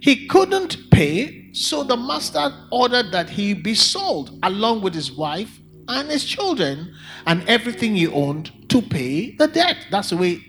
He 0.00 0.26
couldn't 0.26 0.90
pay, 0.90 1.52
so 1.52 1.84
the 1.84 1.96
master 1.96 2.52
ordered 2.70 3.12
that 3.12 3.30
he 3.30 3.54
be 3.54 3.74
sold 3.74 4.38
along 4.42 4.82
with 4.82 4.94
his 4.94 5.12
wife 5.12 5.60
and 5.88 6.10
his 6.10 6.24
children 6.24 6.94
and 7.26 7.48
everything 7.48 7.94
he 7.94 8.06
owned 8.06 8.50
to 8.70 8.82
pay 8.82 9.36
the 9.36 9.46
debt. 9.46 9.86
That's 9.90 10.10
the 10.10 10.16
way 10.16 10.40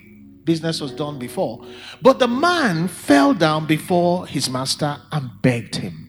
business 0.43 0.81
was 0.81 0.91
done 0.91 1.19
before. 1.19 1.65
But 2.01 2.19
the 2.19 2.27
man 2.27 2.87
fell 2.87 3.33
down 3.33 3.65
before 3.65 4.27
his 4.27 4.49
master 4.49 4.97
and 5.11 5.29
begged 5.41 5.75
him. 5.75 6.03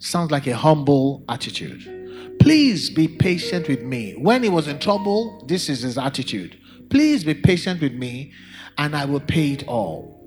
Sounds 0.00 0.30
like 0.30 0.46
a 0.46 0.56
humble 0.56 1.24
attitude. 1.28 2.38
Please 2.40 2.90
be 2.90 3.06
patient 3.06 3.68
with 3.68 3.82
me. 3.82 4.12
When 4.12 4.42
he 4.42 4.48
was 4.48 4.66
in 4.66 4.78
trouble, 4.78 5.44
this 5.46 5.68
is 5.68 5.82
his 5.82 5.96
attitude. 5.96 6.58
Please 6.92 7.24
be 7.24 7.32
patient 7.32 7.80
with 7.80 7.94
me 7.94 8.32
and 8.76 8.94
I 8.94 9.06
will 9.06 9.20
pay 9.20 9.52
it 9.52 9.66
all. 9.66 10.20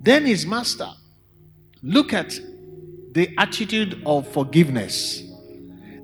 Then 0.00 0.26
his 0.26 0.44
master, 0.44 0.90
look 1.82 2.12
at 2.12 2.38
the 3.12 3.32
attitude 3.38 4.02
of 4.04 4.26
forgiveness 4.28 5.22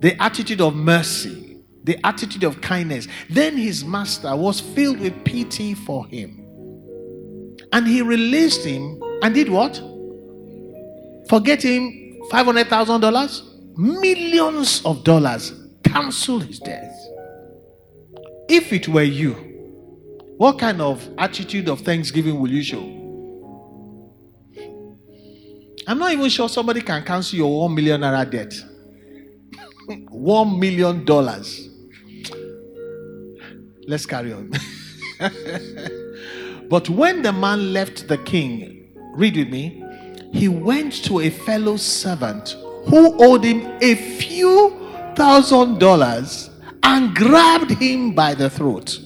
the 0.02 0.20
attitude 0.20 0.60
of 0.60 0.74
mercy, 0.74 1.56
the 1.84 1.96
attitude 2.04 2.42
of 2.42 2.60
kindness. 2.60 3.06
Then 3.30 3.56
his 3.56 3.84
master 3.84 4.34
was 4.34 4.60
filled 4.60 4.98
with 4.98 5.24
pity 5.24 5.74
for 5.74 6.04
him. 6.06 6.40
And 7.72 7.86
he 7.86 8.02
released 8.02 8.64
him 8.64 9.00
and 9.22 9.32
did 9.32 9.48
what? 9.48 9.76
Forget 11.28 11.62
him 11.62 12.18
$500,000? 12.30 13.76
Millions 13.78 14.84
of 14.84 15.04
dollars. 15.04 15.52
Cancel 15.84 16.40
his 16.40 16.58
death. 16.58 16.91
If 18.54 18.70
it 18.70 18.86
were 18.86 19.02
you, 19.02 19.32
what 20.36 20.58
kind 20.58 20.82
of 20.82 21.08
attitude 21.16 21.70
of 21.70 21.80
thanksgiving 21.80 22.38
will 22.38 22.50
you 22.50 22.62
show? 22.62 22.82
I'm 25.86 25.98
not 25.98 26.12
even 26.12 26.28
sure 26.28 26.50
somebody 26.50 26.82
can 26.82 27.02
cancel 27.02 27.38
your 27.38 27.60
one 27.62 27.74
million 27.74 28.02
naira 28.02 28.30
debt. 28.30 28.54
One 30.10 30.60
million 30.60 31.06
dollars. 31.06 31.70
Let's 33.88 34.04
carry 34.04 34.34
on. 34.34 34.50
but 36.68 36.90
when 36.90 37.22
the 37.22 37.32
man 37.32 37.72
left 37.72 38.06
the 38.06 38.18
king, 38.18 38.92
read 39.14 39.34
with 39.34 39.48
me, 39.48 39.82
he 40.30 40.48
went 40.48 40.92
to 41.04 41.20
a 41.20 41.30
fellow 41.30 41.78
servant 41.78 42.50
who 42.84 43.16
owed 43.24 43.44
him 43.44 43.66
a 43.80 43.94
few 43.94 44.78
thousand 45.16 45.78
dollars 45.78 46.50
and 46.92 47.14
grabbed 47.16 47.70
him 47.70 48.14
by 48.14 48.34
the 48.34 48.50
throat 48.50 49.00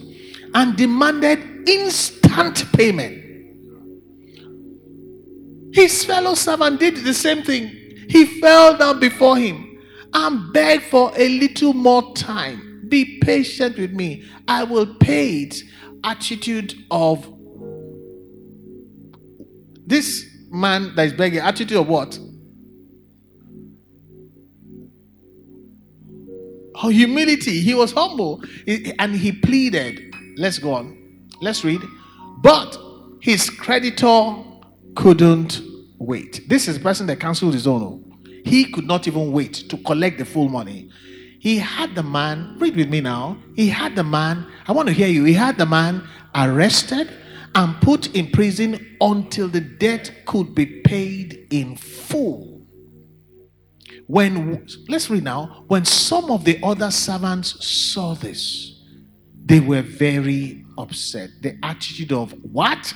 and 0.54 0.76
demanded 0.76 1.68
instant 1.68 2.64
payment. 2.72 3.22
His 5.72 6.04
fellow 6.04 6.34
servant 6.34 6.80
did 6.80 6.96
the 6.96 7.14
same 7.14 7.44
thing. 7.44 7.68
He 8.08 8.40
fell 8.40 8.76
down 8.76 8.98
before 8.98 9.36
him 9.36 9.78
and 10.12 10.52
begged 10.52 10.82
for 10.84 11.12
a 11.16 11.28
little 11.28 11.74
more 11.74 12.12
time. 12.14 12.86
Be 12.88 13.20
patient 13.20 13.78
with 13.78 13.92
me. 13.92 14.24
I 14.48 14.64
will 14.64 14.94
pay 14.96 15.42
it. 15.42 15.62
Attitude 16.02 16.74
of 16.90 17.32
this 19.86 20.24
man 20.50 20.94
that 20.96 21.06
is 21.06 21.12
begging, 21.12 21.40
attitude 21.40 21.78
of 21.78 21.88
what? 21.88 22.18
Oh, 26.82 26.88
humility. 26.88 27.60
He 27.60 27.74
was 27.74 27.92
humble. 27.92 28.42
And 28.98 29.14
he 29.14 29.32
pleaded. 29.32 30.14
Let's 30.36 30.58
go 30.58 30.74
on. 30.74 31.28
Let's 31.40 31.64
read. 31.64 31.80
But 32.38 32.78
his 33.20 33.48
creditor 33.48 34.36
couldn't 34.94 35.62
wait. 35.98 36.48
This 36.48 36.68
is 36.68 36.78
the 36.78 36.82
person 36.82 37.06
that 37.06 37.18
canceled 37.20 37.54
his 37.54 37.66
own. 37.66 37.82
Oh. 37.82 38.02
He 38.44 38.70
could 38.70 38.86
not 38.86 39.08
even 39.08 39.32
wait 39.32 39.54
to 39.70 39.76
collect 39.78 40.18
the 40.18 40.24
full 40.24 40.48
money. 40.48 40.90
He 41.40 41.58
had 41.58 41.94
the 41.94 42.02
man, 42.02 42.56
read 42.58 42.76
with 42.76 42.88
me 42.88 43.00
now. 43.00 43.38
He 43.54 43.68
had 43.68 43.96
the 43.96 44.04
man, 44.04 44.46
I 44.66 44.72
want 44.72 44.88
to 44.88 44.94
hear 44.94 45.08
you. 45.08 45.24
He 45.24 45.34
had 45.34 45.58
the 45.58 45.66
man 45.66 46.06
arrested 46.34 47.10
and 47.54 47.80
put 47.80 48.14
in 48.14 48.30
prison 48.30 48.96
until 49.00 49.48
the 49.48 49.60
debt 49.60 50.12
could 50.26 50.54
be 50.54 50.66
paid 50.66 51.46
in 51.50 51.76
full. 51.76 52.55
When, 54.06 54.66
let's 54.88 55.10
read 55.10 55.24
now, 55.24 55.64
when 55.66 55.84
some 55.84 56.30
of 56.30 56.44
the 56.44 56.58
other 56.62 56.90
servants 56.90 57.66
saw 57.66 58.14
this, 58.14 58.80
they 59.44 59.60
were 59.60 59.82
very 59.82 60.64
upset. 60.78 61.30
The 61.40 61.58
attitude 61.62 62.12
of 62.12 62.32
what? 62.42 62.92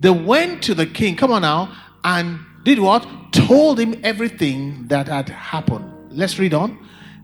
They 0.00 0.10
went 0.10 0.62
to 0.64 0.74
the 0.74 0.86
king, 0.86 1.16
come 1.16 1.32
on 1.32 1.42
now, 1.42 1.72
and 2.04 2.40
did 2.64 2.78
what? 2.78 3.06
Told 3.32 3.78
him 3.78 4.00
everything 4.02 4.86
that 4.88 5.08
had 5.08 5.28
happened. 5.28 5.92
Let's 6.10 6.38
read 6.38 6.54
on. 6.54 6.78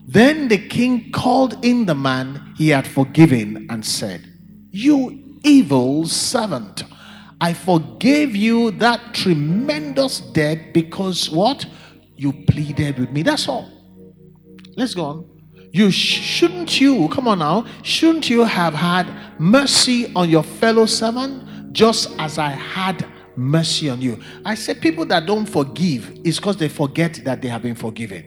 Then 0.07 0.47
the 0.47 0.57
king 0.57 1.11
called 1.11 1.65
in 1.65 1.85
the 1.85 1.95
man 1.95 2.53
he 2.57 2.69
had 2.69 2.87
forgiven 2.87 3.67
and 3.69 3.85
said, 3.85 4.23
You 4.71 5.39
evil 5.43 6.07
servant, 6.07 6.83
I 7.41 7.53
forgave 7.53 8.35
you 8.35 8.71
that 8.71 9.13
tremendous 9.13 10.19
debt 10.19 10.73
because 10.73 11.29
what? 11.29 11.65
You 12.17 12.33
pleaded 12.33 12.99
with 12.99 13.11
me. 13.11 13.23
That's 13.23 13.47
all. 13.47 13.69
Let's 14.75 14.93
go 14.93 15.05
on. 15.05 15.35
You 15.71 15.91
shouldn't 15.91 16.79
you, 16.79 17.09
come 17.09 17.27
on 17.27 17.39
now, 17.39 17.65
shouldn't 17.83 18.29
you 18.29 18.45
have 18.45 18.73
had 18.73 19.07
mercy 19.39 20.09
on 20.15 20.29
your 20.29 20.43
fellow 20.43 20.85
servant 20.85 21.73
just 21.73 22.11
as 22.17 22.37
I 22.37 22.49
had 22.51 23.05
mercy 23.35 23.89
on 23.89 24.01
you? 24.01 24.21
I 24.45 24.55
said 24.55 24.79
people 24.79 25.05
that 25.07 25.25
don't 25.25 25.45
forgive 25.45 26.09
is 26.23 26.37
because 26.37 26.55
they 26.55 26.69
forget 26.69 27.19
that 27.25 27.41
they 27.41 27.49
have 27.49 27.61
been 27.61 27.75
forgiven. 27.75 28.23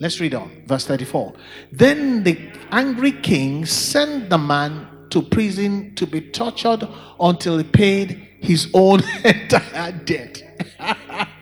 Let's 0.00 0.18
read 0.20 0.32
on. 0.34 0.62
Verse 0.66 0.86
34. 0.86 1.34
Then 1.72 2.22
the 2.22 2.38
angry 2.70 3.12
king 3.12 3.66
sent 3.66 4.30
the 4.30 4.38
man 4.38 5.08
to 5.10 5.22
prison 5.22 5.94
to 5.96 6.06
be 6.06 6.20
tortured 6.20 6.88
until 7.20 7.58
he 7.58 7.64
paid 7.64 8.28
his 8.40 8.70
own 8.72 9.02
entire 9.24 9.92
debt. 9.92 10.42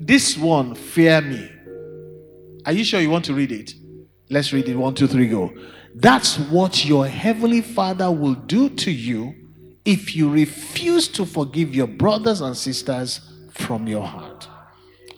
this 0.00 0.36
one, 0.36 0.74
fear 0.74 1.20
me. 1.20 1.50
Are 2.66 2.72
you 2.72 2.84
sure 2.84 3.00
you 3.00 3.10
want 3.10 3.24
to 3.26 3.34
read 3.34 3.52
it? 3.52 3.72
Let's 4.30 4.52
read 4.52 4.68
it. 4.68 4.76
One, 4.76 4.94
two, 4.94 5.06
three, 5.06 5.28
go. 5.28 5.52
That's 5.94 6.38
what 6.38 6.84
your 6.84 7.06
heavenly 7.06 7.62
Father 7.62 8.10
will 8.10 8.34
do 8.34 8.68
to 8.68 8.90
you 8.90 9.34
if 9.84 10.14
you 10.14 10.30
refuse 10.30 11.08
to 11.08 11.24
forgive 11.24 11.74
your 11.74 11.86
brothers 11.86 12.40
and 12.40 12.56
sisters 12.56 13.20
from 13.52 13.88
your 13.88 14.06
heart. 14.06 14.46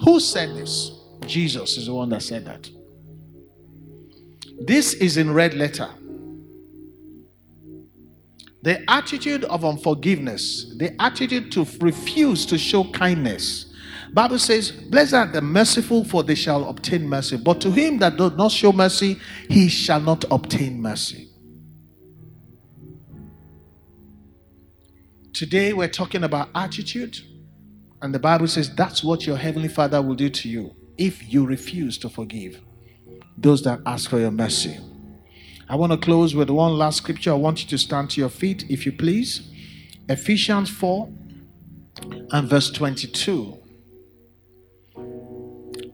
Who 0.04 0.20
said 0.20 0.54
this? 0.54 0.92
Jesus 1.26 1.76
is 1.76 1.86
the 1.86 1.94
one 1.94 2.08
that 2.10 2.22
said 2.22 2.44
that. 2.46 2.70
This 4.60 4.94
is 4.94 5.16
in 5.16 5.32
red 5.32 5.54
letter. 5.54 5.88
The 8.62 8.88
attitude 8.90 9.44
of 9.44 9.64
unforgiveness, 9.64 10.74
the 10.76 10.94
attitude 11.00 11.50
to 11.52 11.66
refuse 11.80 12.44
to 12.46 12.58
show 12.58 12.84
kindness, 12.92 13.69
Bible 14.12 14.38
says, 14.38 14.72
Blessed 14.72 15.14
are 15.14 15.26
the 15.26 15.40
merciful, 15.40 16.04
for 16.04 16.22
they 16.22 16.34
shall 16.34 16.68
obtain 16.68 17.08
mercy. 17.08 17.36
But 17.36 17.60
to 17.62 17.70
him 17.70 17.98
that 17.98 18.16
does 18.16 18.32
not 18.32 18.50
show 18.50 18.72
mercy, 18.72 19.18
he 19.48 19.68
shall 19.68 20.00
not 20.00 20.24
obtain 20.30 20.80
mercy. 20.80 21.28
Today 25.32 25.72
we're 25.72 25.88
talking 25.88 26.24
about 26.24 26.48
attitude, 26.54 27.18
and 28.02 28.14
the 28.14 28.18
Bible 28.18 28.48
says 28.48 28.74
that's 28.74 29.04
what 29.04 29.26
your 29.26 29.36
heavenly 29.36 29.68
Father 29.68 30.02
will 30.02 30.16
do 30.16 30.28
to 30.28 30.48
you 30.48 30.74
if 30.98 31.32
you 31.32 31.46
refuse 31.46 31.96
to 31.98 32.08
forgive 32.08 32.60
those 33.38 33.62
that 33.62 33.80
ask 33.86 34.10
for 34.10 34.18
your 34.18 34.30
mercy. 34.30 34.78
I 35.68 35.76
want 35.76 35.92
to 35.92 35.98
close 35.98 36.34
with 36.34 36.50
one 36.50 36.72
last 36.76 36.98
scripture. 36.98 37.30
I 37.30 37.36
want 37.36 37.62
you 37.62 37.68
to 37.68 37.78
stand 37.78 38.10
to 38.10 38.20
your 38.20 38.28
feet, 38.28 38.68
if 38.68 38.84
you 38.84 38.92
please. 38.92 39.48
Ephesians 40.08 40.68
4 40.68 41.08
and 42.32 42.48
verse 42.48 42.70
22. 42.70 43.59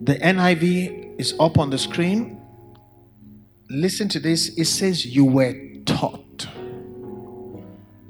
The 0.00 0.16
NIV 0.16 1.18
is 1.18 1.34
up 1.40 1.58
on 1.58 1.70
the 1.70 1.78
screen. 1.78 2.38
Listen 3.70 4.08
to 4.10 4.20
this. 4.20 4.50
It 4.58 4.66
says, 4.66 5.06
You 5.06 5.24
were 5.24 5.54
taught. 5.86 6.46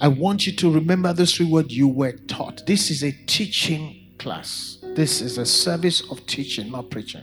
I 0.01 0.09
want 0.09 0.47
you 0.47 0.53
to 0.55 0.70
remember 0.70 1.12
this 1.12 1.37
three 1.37 1.47
word 1.47 1.70
you 1.70 1.87
were 1.87 2.12
taught. 2.12 2.66
This 2.66 2.91
is 2.91 3.05
a 3.05 3.12
teaching 3.26 4.14
class. 4.18 4.78
This 4.97 5.20
is 5.20 5.39
a 5.39 5.47
service 5.47 6.03
of 6.11 6.26
teaching, 6.26 6.72
not 6.72 6.91
preaching. 6.91 7.22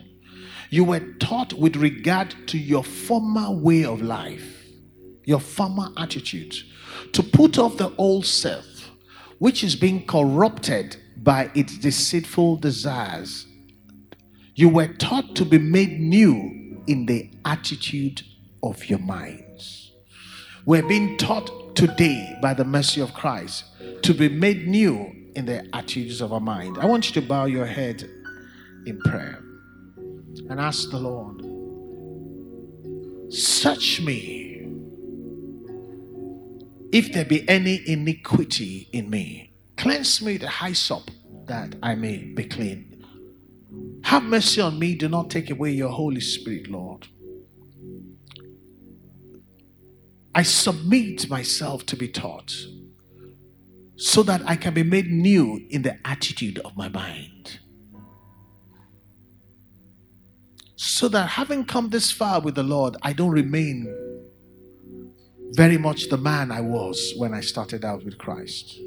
You 0.70 0.86
were 0.86 1.02
taught 1.20 1.54
with 1.54 1.76
regard 1.76 2.34
to 2.48 2.58
your 2.58 2.86
former 2.86 3.52
way 3.52 3.84
of 3.84 4.02
life, 4.02 4.66
your 5.26 5.42
former 5.42 5.90
attitude, 5.98 6.56
to 7.12 7.22
put 7.22 7.60
off 7.60 7.78
the 7.78 7.94
old 7.98 8.26
self, 8.26 8.92
which 9.40 9.62
is 9.62 9.76
being 9.76 10.08
corrupted 10.08 10.96
by 11.18 11.52
its 11.54 11.78
deceitful 11.78 12.58
desires 12.58 13.48
you 14.56 14.70
were 14.70 14.88
taught 14.88 15.36
to 15.36 15.46
be 15.46 15.58
made 15.58 16.00
new 16.00 16.82
in 16.88 17.06
the 17.06 17.30
attitude 17.46 18.22
of 18.62 18.90
your 18.90 19.00
minds. 19.00 19.92
We're 20.66 20.88
being 20.88 21.18
taught 21.18 21.76
today 21.76 22.38
by 22.42 22.54
the 22.54 22.64
mercy 22.64 23.02
of 23.02 23.14
Christ 23.14 23.66
to 24.04 24.14
be 24.14 24.30
made 24.30 24.68
new 24.68 25.12
in 25.36 25.46
the 25.46 25.68
attitudes 25.76 26.22
of 26.22 26.32
our 26.32 26.40
mind. 26.40 26.78
I 26.78 26.86
want 26.86 27.08
you 27.08 27.22
to 27.22 27.28
bow 27.28 27.46
your 27.46 27.66
head 27.66 28.04
in 28.86 29.00
prayer 29.02 29.44
and 30.50 30.60
ask 30.60 30.90
the 30.92 31.00
Lord, 31.00 31.42
Search 33.34 34.00
me 34.02 34.68
if 36.92 37.12
there 37.12 37.26
be 37.26 37.48
any 37.50 37.82
iniquity 37.88 38.88
in 38.92 39.10
me. 39.10 39.54
Cleanse 39.78 40.22
me 40.22 40.38
the 40.38 40.50
hyssop 40.50 41.10
that 41.48 41.76
I 41.82 41.96
may 41.96 42.18
be 42.18 42.44
clean. 42.44 42.93
Have 44.04 44.24
mercy 44.24 44.62
on 44.62 44.80
me. 44.80 44.96
Do 44.96 45.08
not 45.10 45.30
take 45.30 45.50
away 45.50 45.72
your 45.72 45.90
Holy 45.90 46.22
Spirit, 46.22 46.70
Lord. 46.70 47.08
I 50.36 50.44
submit 50.44 51.30
myself 51.30 51.86
to 51.88 51.96
be 51.96 52.08
taught 52.08 52.54
so 53.96 54.24
that 54.24 54.42
I 54.46 54.56
can 54.56 54.74
be 54.74 54.84
made 54.84 55.10
new 55.10 55.62
in 55.70 55.84
the 55.84 55.98
attitude 56.06 56.60
of 56.60 56.76
my 56.76 56.90
mind. 56.90 57.60
So 60.76 61.08
that 61.10 61.30
having 61.30 61.66
come 61.66 61.90
this 61.90 62.12
far 62.12 62.42
with 62.42 62.56
the 62.56 62.64
Lord, 62.64 62.98
I 63.04 63.14
don't 63.14 63.32
remain 63.32 63.94
very 65.52 65.78
much 65.78 66.10
the 66.10 66.18
man 66.18 66.52
I 66.52 66.62
was 66.62 67.14
when 67.16 67.34
I 67.34 67.42
started 67.42 67.86
out 67.86 68.04
with 68.04 68.18
Christ. 68.18 68.80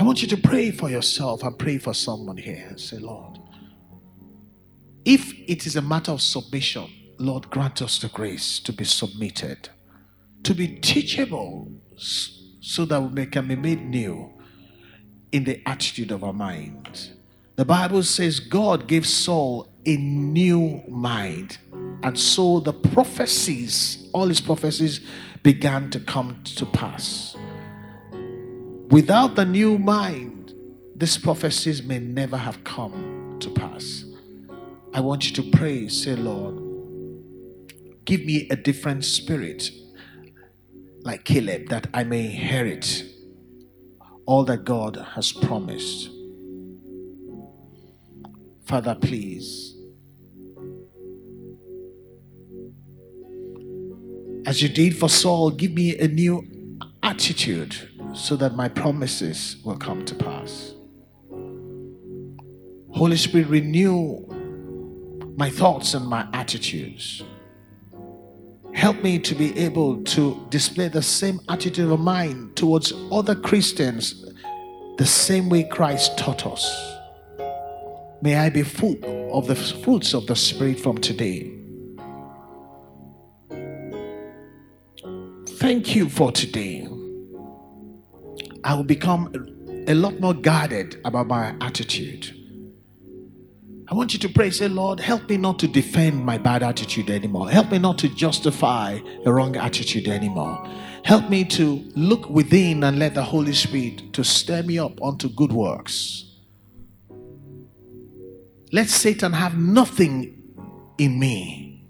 I 0.00 0.02
want 0.02 0.22
you 0.22 0.28
to 0.28 0.38
pray 0.38 0.70
for 0.70 0.88
yourself 0.88 1.42
and 1.42 1.58
pray 1.58 1.76
for 1.76 1.92
someone 1.92 2.38
here 2.38 2.64
and 2.70 2.80
say, 2.80 2.96
Lord, 2.96 3.38
if 5.04 5.34
it 5.46 5.66
is 5.66 5.76
a 5.76 5.82
matter 5.82 6.12
of 6.12 6.22
submission, 6.22 6.90
Lord, 7.18 7.50
grant 7.50 7.82
us 7.82 7.98
the 7.98 8.08
grace 8.08 8.60
to 8.60 8.72
be 8.72 8.84
submitted, 8.84 9.68
to 10.44 10.54
be 10.54 10.68
teachable, 10.68 11.70
so 11.98 12.86
that 12.86 12.98
we 12.98 13.26
can 13.26 13.46
be 13.46 13.56
made 13.56 13.84
new 13.84 14.32
in 15.32 15.44
the 15.44 15.60
attitude 15.68 16.12
of 16.12 16.24
our 16.24 16.32
mind. 16.32 17.10
The 17.56 17.66
Bible 17.66 18.02
says 18.02 18.40
God 18.40 18.88
gave 18.88 19.06
Saul 19.06 19.68
a 19.84 19.98
new 19.98 20.82
mind, 20.88 21.58
and 22.02 22.18
so 22.18 22.60
the 22.60 22.72
prophecies, 22.72 24.08
all 24.14 24.28
his 24.28 24.40
prophecies, 24.40 25.02
began 25.42 25.90
to 25.90 26.00
come 26.00 26.42
to 26.56 26.64
pass. 26.64 27.36
Without 28.90 29.36
the 29.36 29.44
new 29.44 29.78
mind, 29.78 30.52
these 30.96 31.16
prophecies 31.16 31.80
may 31.82 32.00
never 32.00 32.36
have 32.36 32.64
come 32.64 33.36
to 33.38 33.48
pass. 33.50 34.04
I 34.92 35.00
want 35.00 35.28
you 35.28 35.42
to 35.42 35.56
pray, 35.56 35.86
say, 35.88 36.16
Lord, 36.16 36.56
give 38.04 38.24
me 38.24 38.48
a 38.50 38.56
different 38.56 39.04
spirit 39.04 39.70
like 41.02 41.24
Caleb 41.24 41.68
that 41.68 41.86
I 41.94 42.02
may 42.02 42.26
inherit 42.26 43.04
all 44.26 44.44
that 44.46 44.64
God 44.64 44.96
has 45.14 45.32
promised. 45.32 46.10
Father, 48.64 48.96
please. 48.96 49.76
As 54.46 54.60
you 54.60 54.68
did 54.68 54.96
for 54.96 55.08
Saul, 55.08 55.50
give 55.50 55.72
me 55.72 55.96
a 55.96 56.08
new 56.08 56.44
attitude 57.04 57.76
so 58.12 58.36
that 58.36 58.54
my 58.54 58.68
promises 58.68 59.56
will 59.64 59.76
come 59.76 60.04
to 60.04 60.14
pass. 60.14 60.74
Holy 62.92 63.16
Spirit, 63.16 63.48
renew 63.48 64.26
my 65.36 65.48
thoughts 65.48 65.94
and 65.94 66.06
my 66.06 66.26
attitudes. 66.32 67.22
Help 68.72 69.02
me 69.02 69.18
to 69.18 69.34
be 69.34 69.56
able 69.58 70.02
to 70.04 70.46
display 70.50 70.88
the 70.88 71.02
same 71.02 71.40
attitude 71.48 71.90
of 71.90 72.00
mind 72.00 72.56
towards 72.56 72.92
other 73.10 73.34
Christians 73.34 74.24
the 74.98 75.06
same 75.06 75.48
way 75.48 75.64
Christ 75.64 76.18
taught 76.18 76.46
us. 76.46 76.96
May 78.22 78.36
I 78.36 78.50
be 78.50 78.62
full 78.62 78.98
of 79.32 79.46
the 79.46 79.56
fruits 79.56 80.14
of 80.14 80.26
the 80.26 80.36
Spirit 80.36 80.78
from 80.78 80.98
today. 80.98 81.56
Thank 85.58 85.94
you 85.94 86.08
for 86.08 86.32
today. 86.32 86.86
I 88.64 88.74
will 88.74 88.84
become 88.84 89.32
a 89.86 89.94
lot 89.94 90.20
more 90.20 90.34
guarded 90.34 91.00
about 91.04 91.26
my 91.26 91.54
attitude. 91.60 92.36
I 93.88 93.94
want 93.94 94.12
you 94.12 94.20
to 94.20 94.28
pray, 94.28 94.50
say, 94.50 94.68
Lord, 94.68 95.00
help 95.00 95.28
me 95.28 95.36
not 95.36 95.58
to 95.60 95.66
defend 95.66 96.24
my 96.24 96.38
bad 96.38 96.62
attitude 96.62 97.10
anymore. 97.10 97.50
Help 97.50 97.72
me 97.72 97.78
not 97.78 97.98
to 97.98 98.08
justify 98.08 99.00
a 99.24 99.32
wrong 99.32 99.56
attitude 99.56 100.06
anymore. 100.06 100.64
Help 101.04 101.28
me 101.28 101.44
to 101.46 101.82
look 101.96 102.30
within 102.30 102.84
and 102.84 103.00
let 103.00 103.14
the 103.14 103.22
Holy 103.22 103.52
Spirit 103.52 104.12
to 104.12 104.22
stir 104.22 104.62
me 104.62 104.78
up 104.78 105.00
onto 105.02 105.28
good 105.28 105.52
works. 105.52 106.36
Let 108.70 108.88
Satan 108.88 109.32
have 109.32 109.58
nothing 109.58 110.40
in 110.98 111.18
me. 111.18 111.84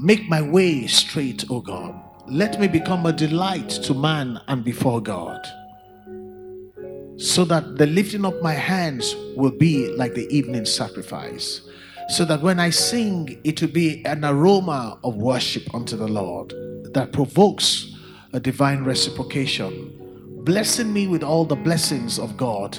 Make 0.00 0.28
my 0.28 0.42
way 0.42 0.88
straight, 0.88 1.44
O 1.50 1.60
God. 1.60 2.09
Let 2.30 2.60
me 2.60 2.68
become 2.68 3.06
a 3.06 3.12
delight 3.12 3.68
to 3.68 3.92
man 3.92 4.40
and 4.46 4.64
before 4.64 5.00
God 5.00 5.44
so 7.20 7.44
that 7.44 7.76
the 7.76 7.86
lifting 7.86 8.24
up 8.24 8.40
my 8.40 8.54
hands 8.54 9.14
will 9.36 9.50
be 9.50 9.88
like 9.94 10.14
the 10.14 10.26
evening 10.34 10.64
sacrifice. 10.64 11.60
So 12.08 12.24
that 12.24 12.40
when 12.40 12.58
I 12.58 12.70
sing, 12.70 13.38
it 13.44 13.60
will 13.60 13.68
be 13.68 14.04
an 14.06 14.24
aroma 14.24 14.98
of 15.04 15.16
worship 15.16 15.74
unto 15.74 15.96
the 15.96 16.08
Lord 16.08 16.54
that 16.94 17.12
provokes 17.12 17.94
a 18.32 18.40
divine 18.40 18.84
reciprocation, 18.84 19.92
blessing 20.44 20.92
me 20.92 21.08
with 21.08 21.22
all 21.22 21.44
the 21.44 21.56
blessings 21.56 22.18
of 22.18 22.38
God. 22.38 22.78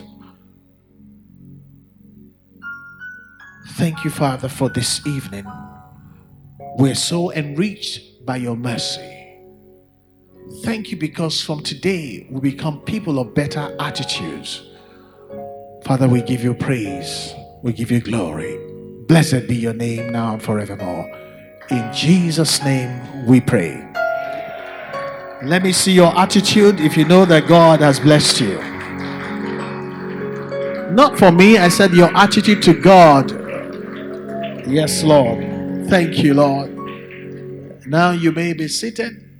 Thank 3.74 4.04
you, 4.04 4.10
Father, 4.10 4.50
for 4.50 4.70
this 4.70 5.06
evening. 5.06 5.46
We're 6.78 6.96
so 6.96 7.32
enriched 7.32 8.26
by 8.26 8.38
your 8.38 8.56
mercy. 8.56 9.21
Thank 10.60 10.92
you 10.92 10.98
because 10.98 11.42
from 11.42 11.64
today 11.64 12.28
we 12.30 12.52
become 12.52 12.82
people 12.82 13.20
of 13.20 13.34
better 13.34 13.76
attitudes. 13.80 14.70
Father, 15.84 16.08
we 16.08 16.22
give 16.22 16.44
you 16.44 16.54
praise, 16.54 17.34
we 17.64 17.74
give 17.74 17.90
you 17.90 18.02
glory. 18.02 18.60
Blessed 19.08 19.48
be 19.48 19.56
your 19.56 19.74
name 19.74 20.12
now 20.12 20.34
and 20.34 20.44
forevermore. 20.44 21.10
In 21.72 21.92
Jesus' 21.94 22.62
name 22.64 23.26
we 23.26 23.42
pray. 23.42 23.88
Let 25.44 25.64
me 25.64 25.72
see 25.72 25.94
your 25.94 26.16
attitude 26.18 26.80
if 26.80 26.96
you 26.96 27.06
know 27.06 27.26
that 27.26 27.48
God 27.48 27.80
has 27.80 28.00
blessed 28.00 28.42
you. 28.42 28.60
Not 30.92 31.18
for 31.18 31.32
me, 31.32 31.58
I 31.58 31.70
said 31.70 31.94
your 31.94 32.16
attitude 32.16 32.62
to 32.64 32.74
God. 32.74 33.32
Yes, 34.68 35.02
Lord. 35.02 35.40
Thank 35.90 36.20
you, 36.20 36.34
Lord. 36.34 36.72
Now 37.88 38.12
you 38.12 38.32
may 38.32 38.54
be 38.54 38.68
seated. 38.68 39.31